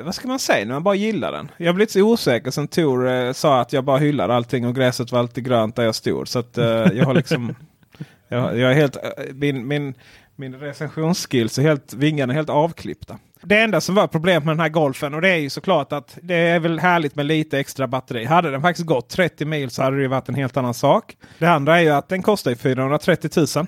Vad 0.04 0.16
ska 0.16 0.28
man 0.28 0.40
säga 0.40 0.66
när 0.66 0.74
man 0.74 0.84
bara 0.84 0.96
gillar 0.96 1.32
den? 1.32 1.52
Jag 1.58 1.76
blev 1.76 1.84
lite 1.84 1.94
så 1.94 2.02
osäker 2.02 2.52
sen 2.52 2.68
Tor 2.68 3.10
eh, 3.10 3.34
sa 3.34 3.62
att 3.62 3.74
jag 3.74 3.84
bara 3.84 3.98
hyllar 3.98 4.30
allting 4.30 4.68
och 4.68 4.76
gräset 4.76 5.12
var 5.12 5.20
alltid 5.20 5.46
grönt 5.46 5.76
där 5.76 5.84
jag 5.84 5.96
stod. 5.96 6.28
Så 6.28 6.40
att, 6.40 6.58
eh, 6.58 6.66
jag 6.66 7.06
har 7.06 7.14
liksom 7.14 7.56
Jag, 8.32 8.58
jag 8.58 8.72
är 8.72 8.76
helt, 8.76 8.98
min, 9.34 9.68
min, 9.68 9.94
min 10.40 10.56
recensionsskills 10.56 11.60
är 11.60 11.64
helt, 11.64 11.94
vingarna 11.94 12.34
är 12.34 12.36
helt 12.36 12.50
avklippta. 12.50 13.20
Det 13.42 13.60
enda 13.60 13.82
som 13.82 13.96
var 13.96 14.08
problemet 14.08 14.46
med 14.46 14.52
den 14.52 14.60
här 14.60 14.70
golfen 14.70 15.14
och 15.14 15.22
det 15.22 15.30
är 15.30 15.38
ju 15.38 15.50
såklart 15.50 15.94
att 15.94 16.18
det 16.22 16.36
är 16.36 16.60
väl 16.60 16.80
härligt 16.80 17.16
med 17.16 17.26
lite 17.26 17.60
extra 17.60 17.88
batteri. 17.88 18.26
Hade 18.26 18.52
den 18.52 18.62
faktiskt 18.62 18.88
gått 18.88 19.10
30 19.10 19.46
mil 19.46 19.70
så 19.70 19.84
hade 19.84 20.02
det 20.02 20.08
varit 20.08 20.30
en 20.30 20.36
helt 20.36 20.58
annan 20.58 20.74
sak. 20.74 21.18
Det 21.38 21.46
andra 21.46 21.78
är 21.80 21.82
ju 21.82 21.90
att 21.90 22.10
den 22.10 22.22
kostar 22.22 22.56
430 22.56 23.30
000. 23.56 23.68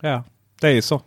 Ja, 0.00 0.24
det 0.60 0.68
är 0.68 0.72
ju 0.72 0.82
så. 0.82 1.02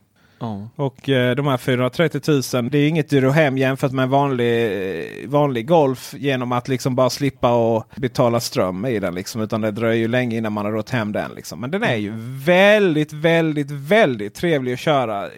Och 0.75 1.09
eh, 1.09 1.35
de 1.35 1.47
här 1.47 1.57
430 1.57 2.21
000 2.27 2.69
det 2.69 2.77
är 2.77 2.87
inget 2.87 3.09
du 3.09 3.31
hem 3.31 3.57
jämfört 3.57 3.91
med 3.91 4.03
en 4.03 4.09
vanlig, 4.09 5.29
vanlig 5.29 5.67
Golf 5.67 6.13
genom 6.17 6.51
att 6.51 6.67
liksom 6.67 6.95
bara 6.95 7.09
slippa 7.09 7.53
och 7.53 7.85
betala 7.95 8.39
ström 8.39 8.85
i 8.85 8.99
den. 8.99 9.15
Liksom, 9.15 9.41
utan 9.41 9.61
det 9.61 9.71
dröjer 9.71 9.99
ju 10.01 10.07
länge 10.07 10.37
innan 10.37 10.53
man 10.53 10.65
har 10.65 10.71
rått 10.71 10.89
hem 10.89 11.11
den. 11.11 11.31
Liksom. 11.35 11.59
Men 11.59 11.71
den 11.71 11.83
är 11.83 11.95
ju 11.95 12.13
väldigt, 12.45 13.13
väldigt, 13.13 13.71
väldigt 13.71 14.35
trevlig 14.35 14.73
att 14.73 14.79
köra. 14.79 15.29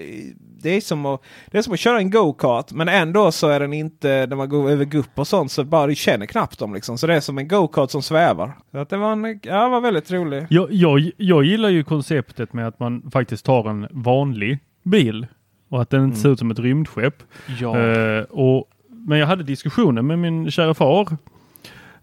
Det 0.61 0.69
är 0.69 0.81
som 0.81 1.05
att, 1.05 1.21
det 1.51 1.57
är 1.57 1.61
som 1.61 1.73
att 1.73 1.79
köra 1.79 1.97
en 1.97 2.09
go-kart 2.09 2.71
men 2.71 2.89
ändå 2.89 3.31
så 3.31 3.47
är 3.47 3.59
den 3.59 3.73
inte, 3.73 4.25
när 4.29 4.35
man 4.35 4.49
går 4.49 4.69
över 4.69 4.85
gupp 4.85 5.19
och 5.19 5.27
sånt 5.27 5.51
så 5.51 5.63
bara 5.63 5.87
du 5.87 5.95
känner 5.95 6.25
knappt 6.25 6.59
dem. 6.59 6.73
Liksom. 6.73 6.97
Så 6.97 7.07
det 7.07 7.15
är 7.15 7.19
som 7.19 7.37
en 7.37 7.47
go-kart 7.47 7.91
som 7.91 8.01
svävar. 8.01 8.57
Så 8.71 8.77
att 8.77 8.89
det 8.89 8.97
var, 8.97 9.11
en, 9.11 9.39
ja, 9.43 9.69
var 9.69 9.81
väldigt 9.81 10.11
rolig. 10.11 10.45
Jag, 10.49 10.71
jag, 10.71 11.11
jag 11.17 11.43
gillar 11.43 11.69
ju 11.69 11.83
konceptet 11.83 12.53
med 12.53 12.67
att 12.67 12.79
man 12.79 13.11
faktiskt 13.11 13.45
tar 13.45 13.69
en 13.69 13.87
vanlig 13.91 14.59
bil 14.85 15.27
och 15.69 15.81
att 15.81 15.89
den 15.89 16.03
inte 16.03 16.17
ser 16.17 16.29
ut 16.29 16.39
som 16.39 16.51
ett 16.51 16.59
rymdskepp. 16.59 17.23
Ja. 17.59 17.79
Eh, 17.79 18.23
och, 18.23 18.69
men 18.87 19.19
jag 19.19 19.27
hade 19.27 19.43
diskussioner 19.43 20.01
med 20.01 20.19
min 20.19 20.51
kära 20.51 20.73
far. 20.73 21.17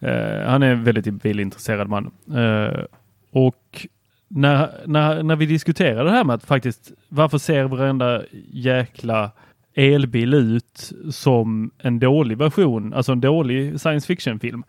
Eh, 0.00 0.46
han 0.46 0.62
är 0.62 0.72
en 0.72 0.84
väldigt 0.84 1.22
bilintresserad 1.22 1.88
man. 1.88 2.10
Eh, 2.34 2.84
och 3.30 3.86
när, 4.28 4.70
när, 4.86 5.22
när 5.22 5.36
vi 5.36 5.46
diskuterade 5.46 6.04
det 6.04 6.10
här 6.10 6.24
med 6.24 6.34
att 6.34 6.44
faktiskt 6.44 6.92
varför 7.08 7.38
ser 7.38 7.64
varenda 7.64 8.22
jäkla 8.50 9.30
elbil 9.74 10.34
ut 10.34 10.92
som 11.10 11.70
en 11.78 11.98
dålig 11.98 12.38
version, 12.38 12.94
alltså 12.94 13.12
en 13.12 13.20
dålig 13.20 13.80
science 13.80 14.06
fiction 14.06 14.40
film. 14.40 14.64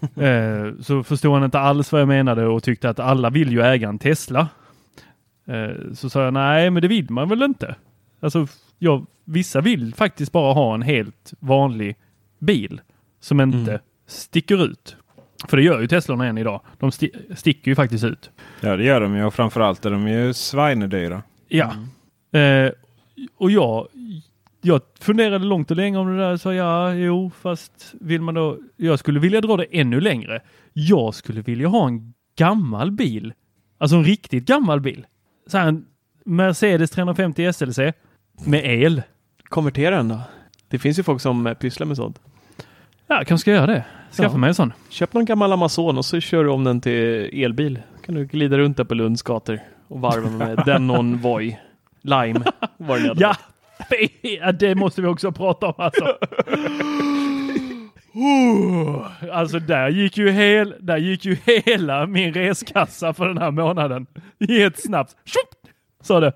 eh, 0.16 0.80
så 0.80 1.02
förstod 1.02 1.34
han 1.34 1.44
inte 1.44 1.58
alls 1.58 1.92
vad 1.92 2.00
jag 2.00 2.08
menade 2.08 2.46
och 2.46 2.62
tyckte 2.62 2.90
att 2.90 3.00
alla 3.00 3.30
vill 3.30 3.52
ju 3.52 3.62
äga 3.62 3.88
en 3.88 3.98
Tesla. 3.98 4.48
Eh, 5.48 5.92
så 5.94 6.10
sa 6.10 6.24
jag 6.24 6.32
nej, 6.34 6.70
men 6.70 6.82
det 6.82 6.88
vill 6.88 7.10
man 7.10 7.28
väl 7.28 7.42
inte. 7.42 7.74
Alltså, 8.20 8.46
ja, 8.78 9.04
vissa 9.24 9.60
vill 9.60 9.94
faktiskt 9.94 10.32
bara 10.32 10.52
ha 10.54 10.74
en 10.74 10.82
helt 10.82 11.32
vanlig 11.40 11.96
bil 12.38 12.80
som 13.20 13.40
inte 13.40 13.70
Mm. 13.70 13.80
sticker 14.06 14.64
ut. 14.64 14.96
För 15.48 15.56
det 15.56 15.62
gör 15.62 15.80
ju 15.80 15.86
Teslorna 15.86 16.26
än 16.26 16.38
idag. 16.38 16.60
De 16.78 16.90
sti- 16.90 17.34
sticker 17.34 17.70
ju 17.70 17.74
faktiskt 17.74 18.04
ut. 18.04 18.30
Ja 18.60 18.76
det 18.76 18.84
gör 18.84 19.00
de 19.00 19.16
ju 19.16 19.24
och 19.24 19.34
framförallt 19.34 19.84
är 19.86 19.90
de 19.90 20.08
ju 20.08 20.32
svinedyra. 20.34 21.22
Ja. 21.48 21.72
Eh, 22.40 22.70
och 23.36 23.50
jag, 23.50 23.86
jag 24.62 24.80
funderade 25.00 25.44
långt 25.44 25.70
och 25.70 25.76
länge 25.76 25.98
om 25.98 26.06
det 26.16 26.18
där. 26.22 26.36
Så 26.36 26.52
ja, 26.52 26.94
jo, 26.94 27.30
fast 27.40 27.94
vill 28.00 28.20
man 28.22 28.34
då. 28.34 28.58
Jag 28.76 28.98
skulle 28.98 29.20
vilja 29.20 29.40
dra 29.40 29.56
det 29.56 29.66
ännu 29.70 30.00
längre. 30.00 30.40
Jag 30.72 31.14
skulle 31.14 31.40
vilja 31.40 31.68
ha 31.68 31.86
en 31.88 32.14
gammal 32.38 32.90
bil. 32.90 33.32
Alltså 33.78 33.96
en 33.96 34.04
riktigt 34.04 34.44
gammal 34.46 34.80
bil. 34.80 35.06
Så 35.46 35.58
här 35.58 35.68
en 35.68 35.84
Mercedes 36.24 36.90
350 36.90 37.52
SLC 37.52 37.78
med 38.46 38.64
el. 38.82 39.02
Konvertera 39.48 39.96
den 39.96 40.08
då. 40.08 40.20
Det 40.68 40.78
finns 40.78 40.98
ju 40.98 41.02
folk 41.02 41.20
som 41.20 41.46
eh, 41.46 41.54
pysslar 41.54 41.86
med 41.86 41.96
sånt. 41.96 42.20
Ja, 43.06 43.16
kanske 43.26 43.38
ska 43.38 43.50
göra 43.52 43.66
det. 43.66 43.84
Skaffa 44.12 44.32
Ja. 44.34 44.38
mig 44.38 44.48
en 44.48 44.54
sån. 44.54 44.72
Köp 44.88 45.12
någon 45.12 45.24
gammal 45.24 45.52
Amazon 45.52 45.98
och 45.98 46.04
så 46.04 46.20
kör 46.20 46.44
du 46.44 46.50
om 46.50 46.64
den 46.64 46.80
till 46.80 47.30
elbil. 47.44 47.80
kan 48.04 48.14
du 48.14 48.24
glida 48.26 48.58
runt 48.58 48.76
där 48.76 48.84
på 48.84 48.94
Lunds 48.94 49.22
gator 49.22 49.60
och 49.88 50.00
varva 50.00 50.30
med 50.30 50.62
den 50.66 50.90
en 50.90 51.18
Voi. 51.18 51.58
Lime 52.02 52.40
var 52.76 52.98
fall. 52.98 53.36
ja, 54.22 54.52
det 54.52 54.74
måste 54.74 55.02
vi 55.02 55.08
också 55.08 55.32
prata 55.32 55.66
om 55.66 55.74
alltså. 55.76 56.04
Oh, 58.16 59.06
Alltså 59.32 59.58
där 59.58 59.88
gick, 59.88 60.16
ju 60.18 60.30
hel, 60.30 60.74
där 60.80 60.96
gick 60.96 61.24
ju 61.24 61.36
hela 61.44 62.06
min 62.06 62.34
reskassa 62.34 63.14
för 63.14 63.28
den 63.28 63.38
här 63.38 63.50
månaden 63.50 64.06
i 64.38 64.62
ett 64.62 64.82
snabbt. 64.82 65.16
Tjopp! 65.24 65.72
Sa 66.02 66.20
det. 66.20 66.32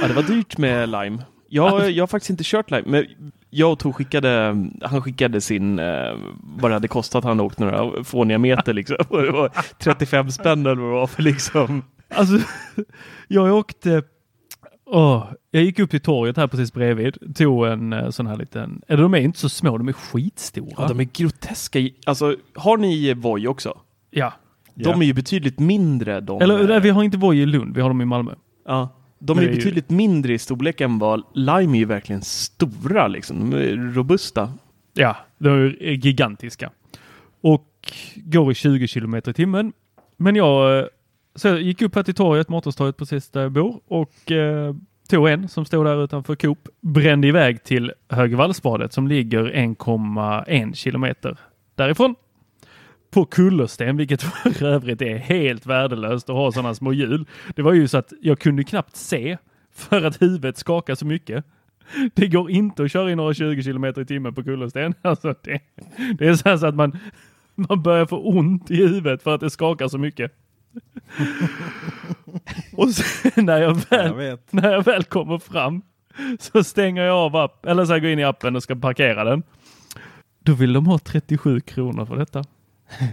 Ja, 0.00 0.08
det 0.08 0.14
var 0.14 0.22
dyrt 0.22 0.58
med 0.58 0.88
Lime. 0.88 1.18
Jag, 1.48 1.90
jag 1.90 2.02
har 2.02 2.06
faktiskt 2.06 2.30
inte 2.30 2.44
kört 2.44 2.70
Lime, 2.70 2.84
men 2.86 3.06
jag 3.50 3.72
och 3.72 3.78
Tor 3.78 3.92
skickade, 3.92 4.56
han 4.82 5.02
skickade 5.02 5.40
sin, 5.40 5.78
eh, 5.78 6.12
vad 6.40 6.70
det 6.70 6.74
hade 6.74 6.88
kostat, 6.88 7.24
han 7.24 7.40
åkt 7.40 7.58
några 7.58 8.04
fåniga 8.04 8.38
meter 8.38 8.72
liksom. 8.72 8.96
Det 9.10 9.30
var 9.30 9.50
35 9.78 10.30
spänn 10.30 10.66
eller 10.66 10.82
vad 10.82 10.90
det 10.90 10.94
var 10.94 11.06
för 11.06 11.22
liksom. 11.22 11.84
Alltså, 12.08 12.38
jag 13.28 13.54
åkte... 13.54 14.02
Åh, 14.94 15.26
jag 15.50 15.62
gick 15.62 15.78
upp 15.78 15.90
till 15.90 16.00
torget 16.00 16.36
här 16.36 16.46
precis 16.46 16.72
bredvid. 16.72 17.36
Tog 17.36 17.66
en 17.66 17.92
eh, 17.92 18.10
sån 18.10 18.26
här 18.26 18.36
liten... 18.36 18.82
Eller 18.88 19.02
de 19.02 19.14
är 19.14 19.18
inte 19.18 19.38
så 19.38 19.48
små, 19.48 19.78
de 19.78 19.88
är 19.88 19.92
skitstora. 19.92 20.74
Ja, 20.78 20.88
de 20.88 21.00
är 21.00 21.04
groteska. 21.04 21.78
Alltså, 22.06 22.36
har 22.54 22.76
ni 22.76 23.14
Voi 23.14 23.46
också? 23.46 23.78
ja. 24.10 24.32
De 24.74 25.02
är 25.02 25.06
ju 25.06 25.12
betydligt 25.12 25.58
mindre 25.58 26.20
de. 26.20 26.42
Eller 26.42 26.60
eh, 26.60 26.66
nej, 26.68 26.80
vi 26.80 26.90
har 26.90 27.02
inte 27.02 27.18
Voi 27.18 27.38
i 27.42 27.46
Lund, 27.46 27.74
vi 27.74 27.80
har 27.80 27.88
dem 27.88 28.00
i 28.00 28.04
Malmö. 28.04 28.34
Ja. 28.66 28.88
De 29.18 29.38
är 29.38 29.42
är 29.42 29.46
ju- 29.48 29.54
betydligt 29.56 29.90
mindre 29.90 30.32
i 30.32 30.38
storlek 30.38 30.80
än 30.80 30.98
vad 30.98 31.22
Lime 31.34 31.76
är 31.76 31.78
ju 31.78 31.84
verkligen 31.84 32.22
stora 32.22 33.08
liksom. 33.08 33.50
De 33.50 33.56
är 33.56 33.76
robusta. 33.94 34.52
Ja, 34.94 35.16
de 35.38 35.48
är 35.80 35.90
gigantiska. 36.06 36.70
Och 37.42 37.66
går 38.16 38.52
i 38.52 38.54
20 38.54 38.86
kilometer 38.86 39.30
i 39.30 39.34
timmen. 39.34 39.72
Men 40.16 40.36
jag, 40.36 40.78
eh, 40.78 40.84
så 41.34 41.48
jag 41.48 41.62
gick 41.62 41.82
upp 41.82 41.94
här 41.94 42.02
till 42.02 42.14
torget, 42.14 42.48
Mårtenstorget 42.48 42.96
precis 42.96 43.30
där 43.30 43.42
jag 43.42 43.52
bor 43.52 43.80
och 43.86 44.30
eh, 44.30 44.74
tog 45.08 45.28
en 45.28 45.48
som 45.48 45.64
stod 45.64 45.86
där 45.86 46.04
utanför 46.04 46.34
Coop. 46.34 46.68
Brände 46.80 47.28
iväg 47.28 47.64
till 47.64 47.92
Högvallsbadet 48.08 48.92
som 48.92 49.08
ligger 49.08 49.44
1,1 49.44 50.74
kilometer 50.74 51.36
därifrån. 51.74 52.14
På 53.10 53.24
kullersten, 53.24 53.96
vilket 53.96 54.22
för 54.54 54.64
övrigt 54.64 55.02
är 55.02 55.16
helt 55.16 55.66
värdelöst 55.66 56.30
att 56.30 56.36
ha 56.36 56.52
sådana 56.52 56.74
små 56.74 56.92
hjul. 56.92 57.26
Det 57.54 57.62
var 57.62 57.72
ju 57.72 57.88
så 57.88 57.98
att 57.98 58.12
jag 58.20 58.38
kunde 58.38 58.64
knappt 58.64 58.96
se 58.96 59.38
för 59.72 60.04
att 60.04 60.22
huvudet 60.22 60.56
skakar 60.58 60.94
så 60.94 61.06
mycket. 61.06 61.44
Det 62.14 62.28
går 62.28 62.50
inte 62.50 62.82
att 62.82 62.92
köra 62.92 63.10
i 63.10 63.14
några 63.14 63.34
20 63.34 63.62
kilometer 63.62 64.02
i 64.02 64.06
timmen 64.06 64.34
på 64.34 64.44
kullersten. 64.44 64.94
Alltså 65.02 65.34
det, 65.42 65.60
det 66.18 66.28
är 66.28 66.34
så, 66.34 66.48
här 66.48 66.56
så 66.56 66.66
att 66.66 66.74
man, 66.74 66.98
man 67.54 67.82
börjar 67.82 68.06
få 68.06 68.18
ont 68.18 68.70
i 68.70 68.76
huvudet 68.76 69.22
för 69.22 69.34
att 69.34 69.40
det 69.40 69.50
skakar 69.50 69.88
så 69.88 69.98
mycket. 69.98 70.32
Och 72.76 72.90
sen 72.90 73.46
när 73.46 73.62
jag 73.62 73.74
väl, 73.74 74.06
Jag 74.06 74.14
vet. 74.14 74.52
när 74.52 74.72
jag 74.72 74.84
väl 74.84 75.04
kommer 75.04 75.38
fram 75.38 75.82
så 76.38 76.64
stänger 76.64 77.02
jag 77.02 77.16
av 77.16 77.36
app, 77.36 77.66
eller 77.66 77.84
så 77.84 77.92
jag 77.92 78.02
går 78.02 78.10
in 78.10 78.18
i 78.18 78.24
appen 78.24 78.56
och 78.56 78.62
ska 78.62 78.74
parkera 78.76 79.24
den. 79.24 79.42
Då 80.44 80.52
vill 80.52 80.72
de 80.72 80.86
ha 80.86 80.98
37 80.98 81.60
kronor 81.60 82.04
för 82.06 82.16
detta. 82.16 82.44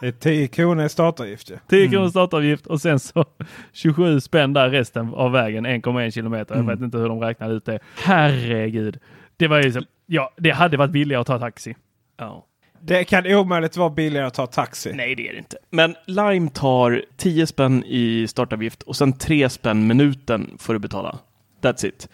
Det 0.00 0.06
är 0.06 0.12
10 0.12 0.48
kronor 0.48 0.84
i 0.84 0.88
startavgift 0.88 1.50
ju. 1.50 1.56
10 1.68 1.88
kronor 1.88 2.08
startavgift 2.08 2.66
och 2.66 2.80
sen 2.80 3.00
så 3.00 3.24
27 3.72 4.20
spänn 4.20 4.52
där 4.52 4.70
resten 4.70 5.14
av 5.14 5.32
vägen 5.32 5.66
1,1 5.66 6.10
kilometer. 6.10 6.54
Jag 6.56 6.62
vet 6.66 6.80
inte 6.80 6.98
hur 6.98 7.08
de 7.08 7.20
räknar 7.20 7.52
ut 7.52 7.64
det. 7.64 7.78
Herregud. 8.02 8.98
Det 9.36 9.48
var 9.48 9.62
ju 9.62 9.72
så, 9.72 9.80
ja, 10.06 10.32
det 10.36 10.50
hade 10.50 10.76
varit 10.76 10.90
billigare 10.90 11.20
att 11.20 11.26
ta 11.26 11.38
taxi. 11.38 11.76
Ja. 12.16 12.46
Det 12.86 13.04
kan 13.04 13.26
omöjligt 13.26 13.76
vara 13.76 13.90
billigare 13.90 14.26
att 14.26 14.34
ta 14.34 14.46
taxi. 14.46 14.92
Nej, 14.94 15.14
det 15.14 15.28
är 15.28 15.32
det 15.32 15.38
inte. 15.38 15.56
Men 15.70 15.94
Lime 16.06 16.50
tar 16.50 17.04
10 17.16 17.46
spänn 17.46 17.84
i 17.86 18.26
startavgift 18.28 18.82
och 18.82 18.96
sen 18.96 19.12
3 19.12 19.48
spänn 19.48 19.86
minuten 19.86 20.50
får 20.58 20.72
du 20.72 20.78
betala. 20.78 21.18
That's 21.62 21.86
it. 21.86 22.08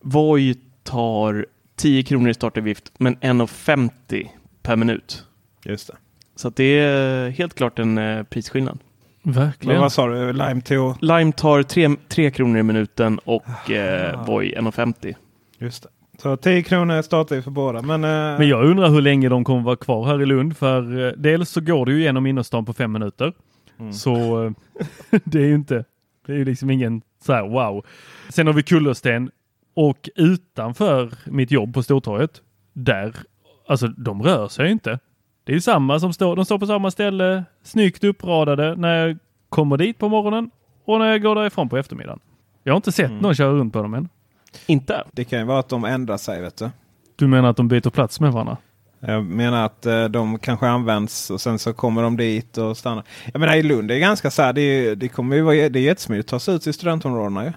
Voi 0.00 0.54
tar 0.82 1.46
10 1.76 2.02
kronor 2.02 2.30
i 2.30 2.34
startavgift 2.34 2.92
men 2.98 3.16
1,50 3.16 4.28
per 4.62 4.76
minut. 4.76 5.24
Just 5.64 5.86
det. 5.86 5.96
Så 6.36 6.48
att 6.48 6.56
det 6.56 6.64
är 6.78 7.30
helt 7.30 7.54
klart 7.54 7.78
en 7.78 7.98
eh, 7.98 8.22
prisskillnad. 8.22 8.78
Men 9.22 9.34
Verkligen. 9.34 9.80
vad 9.80 9.92
sa 9.92 10.06
du? 10.06 10.32
Lime 10.32 10.60
tog... 10.60 11.02
Lime 11.02 11.32
tar 11.32 11.62
3, 11.62 11.88
3 12.08 12.30
kronor 12.30 12.58
i 12.58 12.62
minuten 12.62 13.18
och 13.18 13.70
eh, 13.70 14.26
Voi 14.26 14.54
1,50. 14.54 15.14
Just 15.58 15.82
det. 15.82 15.88
Så 16.22 16.36
10 16.36 16.62
kronor 16.62 17.02
startavgift 17.02 17.44
för 17.44 17.50
båda. 17.50 17.82
Men, 17.82 18.04
eh, 18.04 18.38
Men 18.38 18.48
jag 18.48 18.64
undrar 18.64 18.88
hur 18.88 19.00
länge 19.00 19.28
de 19.28 19.44
kommer 19.44 19.62
vara 19.62 19.76
kvar 19.76 20.06
här 20.06 20.22
i 20.22 20.26
Lund. 20.26 20.56
För 20.56 21.06
eh, 21.06 21.12
dels 21.16 21.50
så 21.50 21.60
går 21.60 21.86
det 21.86 21.92
ju 21.92 22.02
genom 22.02 22.26
innerstan 22.26 22.64
på 22.64 22.72
fem 22.72 22.92
minuter. 22.92 23.32
Så 23.92 24.44
eh, 24.44 24.50
det 25.24 25.38
är 25.38 25.46
ju 25.46 25.54
inte, 25.54 25.84
det 26.26 26.32
är 26.32 26.36
ju 26.36 26.44
liksom 26.44 26.70
ingen 26.70 27.02
så 27.24 27.32
här 27.32 27.48
wow. 27.48 27.84
Sen 28.28 28.46
har 28.46 28.54
vi 28.54 28.62
Kullersten 28.62 29.30
och 29.74 30.08
utanför 30.16 31.10
mitt 31.24 31.50
jobb 31.50 31.74
på 31.74 31.82
Stortorget, 31.82 32.42
där, 32.72 33.14
alltså 33.68 33.86
de 33.88 34.22
rör 34.22 34.48
sig 34.48 34.70
inte. 34.70 34.98
Det 35.44 35.52
är 35.52 35.54
ju 35.54 35.60
samma 35.60 36.00
som 36.00 36.12
står, 36.12 36.36
de 36.36 36.44
står 36.44 36.58
på 36.58 36.66
samma 36.66 36.90
ställe, 36.90 37.44
snyggt 37.62 38.04
uppradade 38.04 38.76
när 38.76 39.06
jag 39.06 39.18
kommer 39.48 39.76
dit 39.76 39.98
på 39.98 40.08
morgonen 40.08 40.50
och 40.84 40.98
när 40.98 41.06
jag 41.06 41.22
går 41.22 41.34
därifrån 41.34 41.68
på 41.68 41.76
eftermiddagen. 41.76 42.20
Jag 42.62 42.72
har 42.72 42.76
inte 42.76 42.92
sett 42.92 43.10
någon 43.10 43.34
köra 43.34 43.52
runt 43.52 43.72
på 43.72 43.82
dem 43.82 43.94
än. 43.94 44.08
Inte? 44.66 45.04
Det 45.12 45.24
kan 45.24 45.38
ju 45.38 45.44
vara 45.44 45.58
att 45.58 45.68
de 45.68 45.84
ändrar 45.84 46.16
sig 46.16 46.40
vet 46.40 46.56
du. 46.56 46.70
Du 47.16 47.26
menar 47.26 47.50
att 47.50 47.56
de 47.56 47.68
byter 47.68 47.90
plats 47.90 48.20
med 48.20 48.32
varandra? 48.32 48.56
Jag 49.00 49.24
menar 49.24 49.64
att 49.64 49.86
eh, 49.86 50.04
de 50.04 50.38
kanske 50.38 50.68
används 50.68 51.30
och 51.30 51.40
sen 51.40 51.58
så 51.58 51.72
kommer 51.72 52.02
de 52.02 52.16
dit 52.16 52.58
och 52.58 52.76
stannar. 52.76 53.04
Jag 53.32 53.40
menar 53.40 53.56
i 53.56 53.62
Lund 53.62 53.88
det 53.88 53.94
är 53.94 53.98
ganska 53.98 54.30
så 54.30 54.42
här. 54.42 54.52
Det, 54.52 54.60
är, 54.60 54.96
det 54.96 55.08
kommer 55.08 55.36
ju 55.36 55.42
vara 55.42 55.54
det 55.54 55.78
är 55.78 55.82
jättesmidigt 55.82 56.26
att 56.26 56.30
ta 56.30 56.40
sig 56.40 56.54
ut 56.54 56.62
till 56.62 56.74
studentområdena 56.74 57.44
ju. 57.44 57.52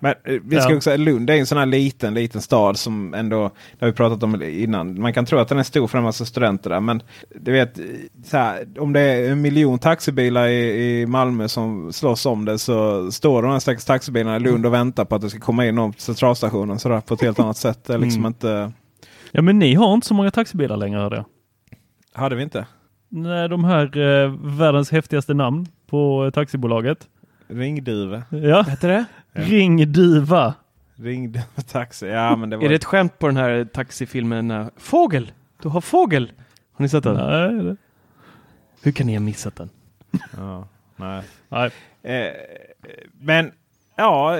Men 0.00 0.14
eh, 0.24 0.40
vi 0.44 0.60
ska 0.60 0.70
Ja. 0.70 0.76
också 0.76 0.80
säga 0.80 0.96
Lund 0.96 1.30
är 1.30 1.34
en 1.34 1.46
sån 1.46 1.58
här 1.58 1.66
liten, 1.66 2.14
liten 2.14 2.40
stad 2.42 2.76
som 2.78 3.14
ändå, 3.14 3.50
det 3.78 3.84
har 3.84 3.86
vi 3.86 3.96
pratat 3.96 4.22
om 4.22 4.42
innan. 4.42 5.00
Man 5.00 5.12
kan 5.12 5.26
tro 5.26 5.38
att 5.38 5.48
den 5.48 5.58
är 5.58 5.62
stor 5.62 5.86
för 5.86 5.98
en 5.98 6.04
massa 6.04 6.24
studenter 6.24 6.70
där. 6.70 6.80
Men 6.80 7.02
du 7.40 7.52
vet, 7.52 7.78
så 8.24 8.36
här, 8.36 8.66
om 8.78 8.92
det 8.92 9.00
är 9.00 9.30
en 9.32 9.40
miljon 9.40 9.78
taxibilar 9.78 10.46
i, 10.48 11.00
i 11.00 11.06
Malmö 11.06 11.48
som 11.48 11.92
slåss 11.92 12.26
om 12.26 12.44
det 12.44 12.58
så 12.58 13.10
står 13.12 13.42
de 13.42 13.50
här 13.52 13.58
stackars 13.58 13.84
taxibilarna 13.84 14.36
i 14.36 14.40
Lund 14.40 14.66
och 14.66 14.74
väntar 14.74 15.04
på 15.04 15.14
att 15.14 15.22
det 15.22 15.30
ska 15.30 15.38
komma 15.40 15.66
in 15.66 15.74
någon 15.74 15.92
på 15.92 16.00
centralstationen 16.00 16.78
sådär, 16.78 17.00
på 17.00 17.14
ett 17.14 17.22
helt 17.22 17.38
annat 17.40 17.56
sätt. 17.56 17.84
Det 17.84 17.94
är 17.94 17.98
liksom 17.98 18.20
Mm. 18.20 18.28
inte, 18.28 18.72
Ja, 19.32 19.42
men 19.42 19.58
ni 19.58 19.74
har 19.74 19.94
inte 19.94 20.06
så 20.06 20.14
många 20.14 20.30
taxibilar 20.30 20.76
längre 20.76 21.00
hörde 21.00 21.16
jag. 21.16 21.24
hade 22.22 22.36
vi 22.36 22.42
inte. 22.42 22.66
Nej, 23.08 23.48
de 23.48 23.64
här 23.64 23.98
eh, 23.98 24.30
världens 24.58 24.90
häftigaste 24.90 25.34
namn 25.34 25.66
på 25.86 26.24
eh, 26.24 26.30
taxibolaget. 26.30 26.98
Ringduve. 27.48 28.22
Ja, 28.30 28.62
Heter 28.62 28.88
det? 28.88 29.04
Ring 29.32 29.92
Duva. 29.92 30.54
Ringduve 30.96 31.44
taxi. 31.66 32.06
Ja, 32.06 32.36
men 32.36 32.50
det 32.50 32.56
var... 32.56 32.64
Är 32.64 32.68
det 32.68 32.74
ett 32.74 32.84
skämt 32.84 33.18
på 33.18 33.26
den 33.26 33.36
här 33.36 33.64
taxifilmen 33.64 34.50
eh, 34.50 34.66
Fågel? 34.76 35.32
Du 35.62 35.68
har 35.68 35.80
fågel! 35.80 36.32
Har 36.72 36.82
ni 36.82 36.88
sett 36.88 37.04
den? 37.04 37.14
Nej, 37.16 37.64
det- 37.64 37.76
Hur 38.82 38.92
kan 38.92 39.06
ni 39.06 39.12
ha 39.14 39.20
missat 39.20 39.56
den? 39.56 39.70
Ja, 40.36 40.68
nej. 40.96 41.22
nej. 41.48 41.70
Eh, 42.02 42.32
men 43.20 43.52
ja, 43.96 44.38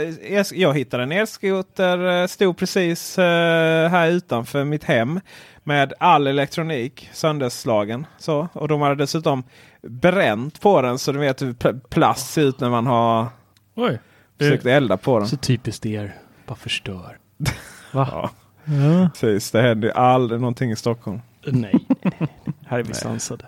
jag 0.53 0.74
hittade 0.74 1.03
en 1.03 1.12
elskoter. 1.12 2.20
eh, 2.22 2.26
Stod 2.26 2.57
precis 2.57 3.18
eh, 3.18 3.88
här 3.90 4.09
utanför 4.11 4.64
mitt 4.64 4.85
hem. 4.85 5.20
Med 5.64 5.92
all 5.98 6.26
elektronik 6.26 7.11
sönderslagen. 7.12 8.07
Så. 8.18 8.48
Och 8.53 8.68
de 8.68 8.81
hade 8.81 8.94
dessutom 8.94 9.42
bränt 9.83 10.61
på 10.61 10.83
den. 10.83 10.98
Så 10.98 11.12
du 11.12 11.18
vet 11.18 11.42
hur 11.42 11.53
pl- 11.53 11.81
plast 11.88 12.31
ser 12.33 12.42
ut 12.42 12.61
när 12.61 12.70
man 12.70 12.87
har 12.87 13.26
Oj. 13.74 13.98
Försökt 14.44 14.66
elda 14.66 14.96
på 14.96 15.18
den. 15.18 15.29
Så 15.29 15.37
typiskt 15.37 15.87
er. 15.87 16.14
Bara 16.46 16.55
förstör. 16.55 17.18
Ja, 17.92 18.31
Ja. 18.64 19.11
precis. 19.12 19.50
Det 19.50 19.62
händer 19.62 19.88
ju 19.88 19.94
aldrig 19.94 20.40
någonting 20.40 20.70
i 20.70 20.76
Stockholm. 20.76 21.20
Nej, 21.46 21.74
nej, 21.88 22.12
nej. 22.20 22.29
här 22.66 22.79
är 22.79 22.83
vi 22.83 22.94
sansade. 22.94 23.44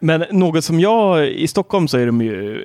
Men 0.00 0.24
något 0.30 0.64
som 0.64 0.80
jag, 0.80 1.28
i 1.28 1.48
Stockholm 1.48 1.88
så 1.88 1.98
är 1.98 2.06
de 2.06 2.22
ju, 2.22 2.64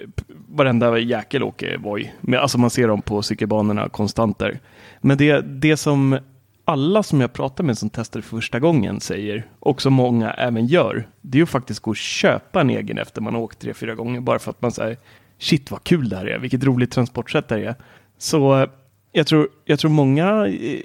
varenda 0.50 0.98
jäkel 1.00 1.44
åker 1.44 1.78
Voi. 1.78 2.12
Alltså 2.40 2.58
man 2.58 2.70
ser 2.70 2.88
dem 2.88 3.02
på 3.02 3.22
cykelbanorna 3.22 3.90
konstant 3.90 4.40
där. 4.40 4.60
Men 5.02 5.18
det, 5.18 5.42
det 5.42 5.78
som 5.78 6.18
alla 6.66 7.04
som 7.04 7.22
jag 7.22 7.34
pratar 7.34 7.64
med 7.64 7.78
som 7.78 7.90
testar 7.90 8.22
för 8.22 8.30
första 8.38 8.60
gången 8.60 9.00
säger, 9.00 9.46
och 9.60 9.82
som 9.82 9.94
många 9.94 10.32
även 10.34 10.68
gör, 10.68 11.08
det 11.22 11.38
är 11.38 11.40
ju 11.40 11.46
faktiskt 11.46 11.80
gå 11.80 11.90
och 11.92 11.98
köpa 11.98 12.62
en 12.62 12.70
egen 12.70 12.98
efter 12.98 13.22
man 13.22 13.34
har 13.36 13.42
åkt 13.42 13.60
tre, 13.60 13.74
fyra 13.74 13.96
gånger. 13.96 14.20
Bara 14.22 14.40
för 14.40 14.52
att 14.52 14.62
man 14.62 14.72
säger, 14.72 14.98
shit 15.44 15.72
vad 15.72 15.84
kul 15.84 16.10
det 16.10 16.16
här 16.16 16.26
är, 16.26 16.40
vilket 16.40 16.64
roligt 16.64 16.92
transportsätt 16.92 17.48
det 17.48 17.56
här 17.56 17.62
är. 17.62 17.76
Så 18.18 18.62
eh, 18.62 18.70
jag 19.12 19.28
tror, 19.28 19.48
jag 19.66 19.80
tror 19.80 19.92
många, 19.92 20.48
eh, 20.48 20.80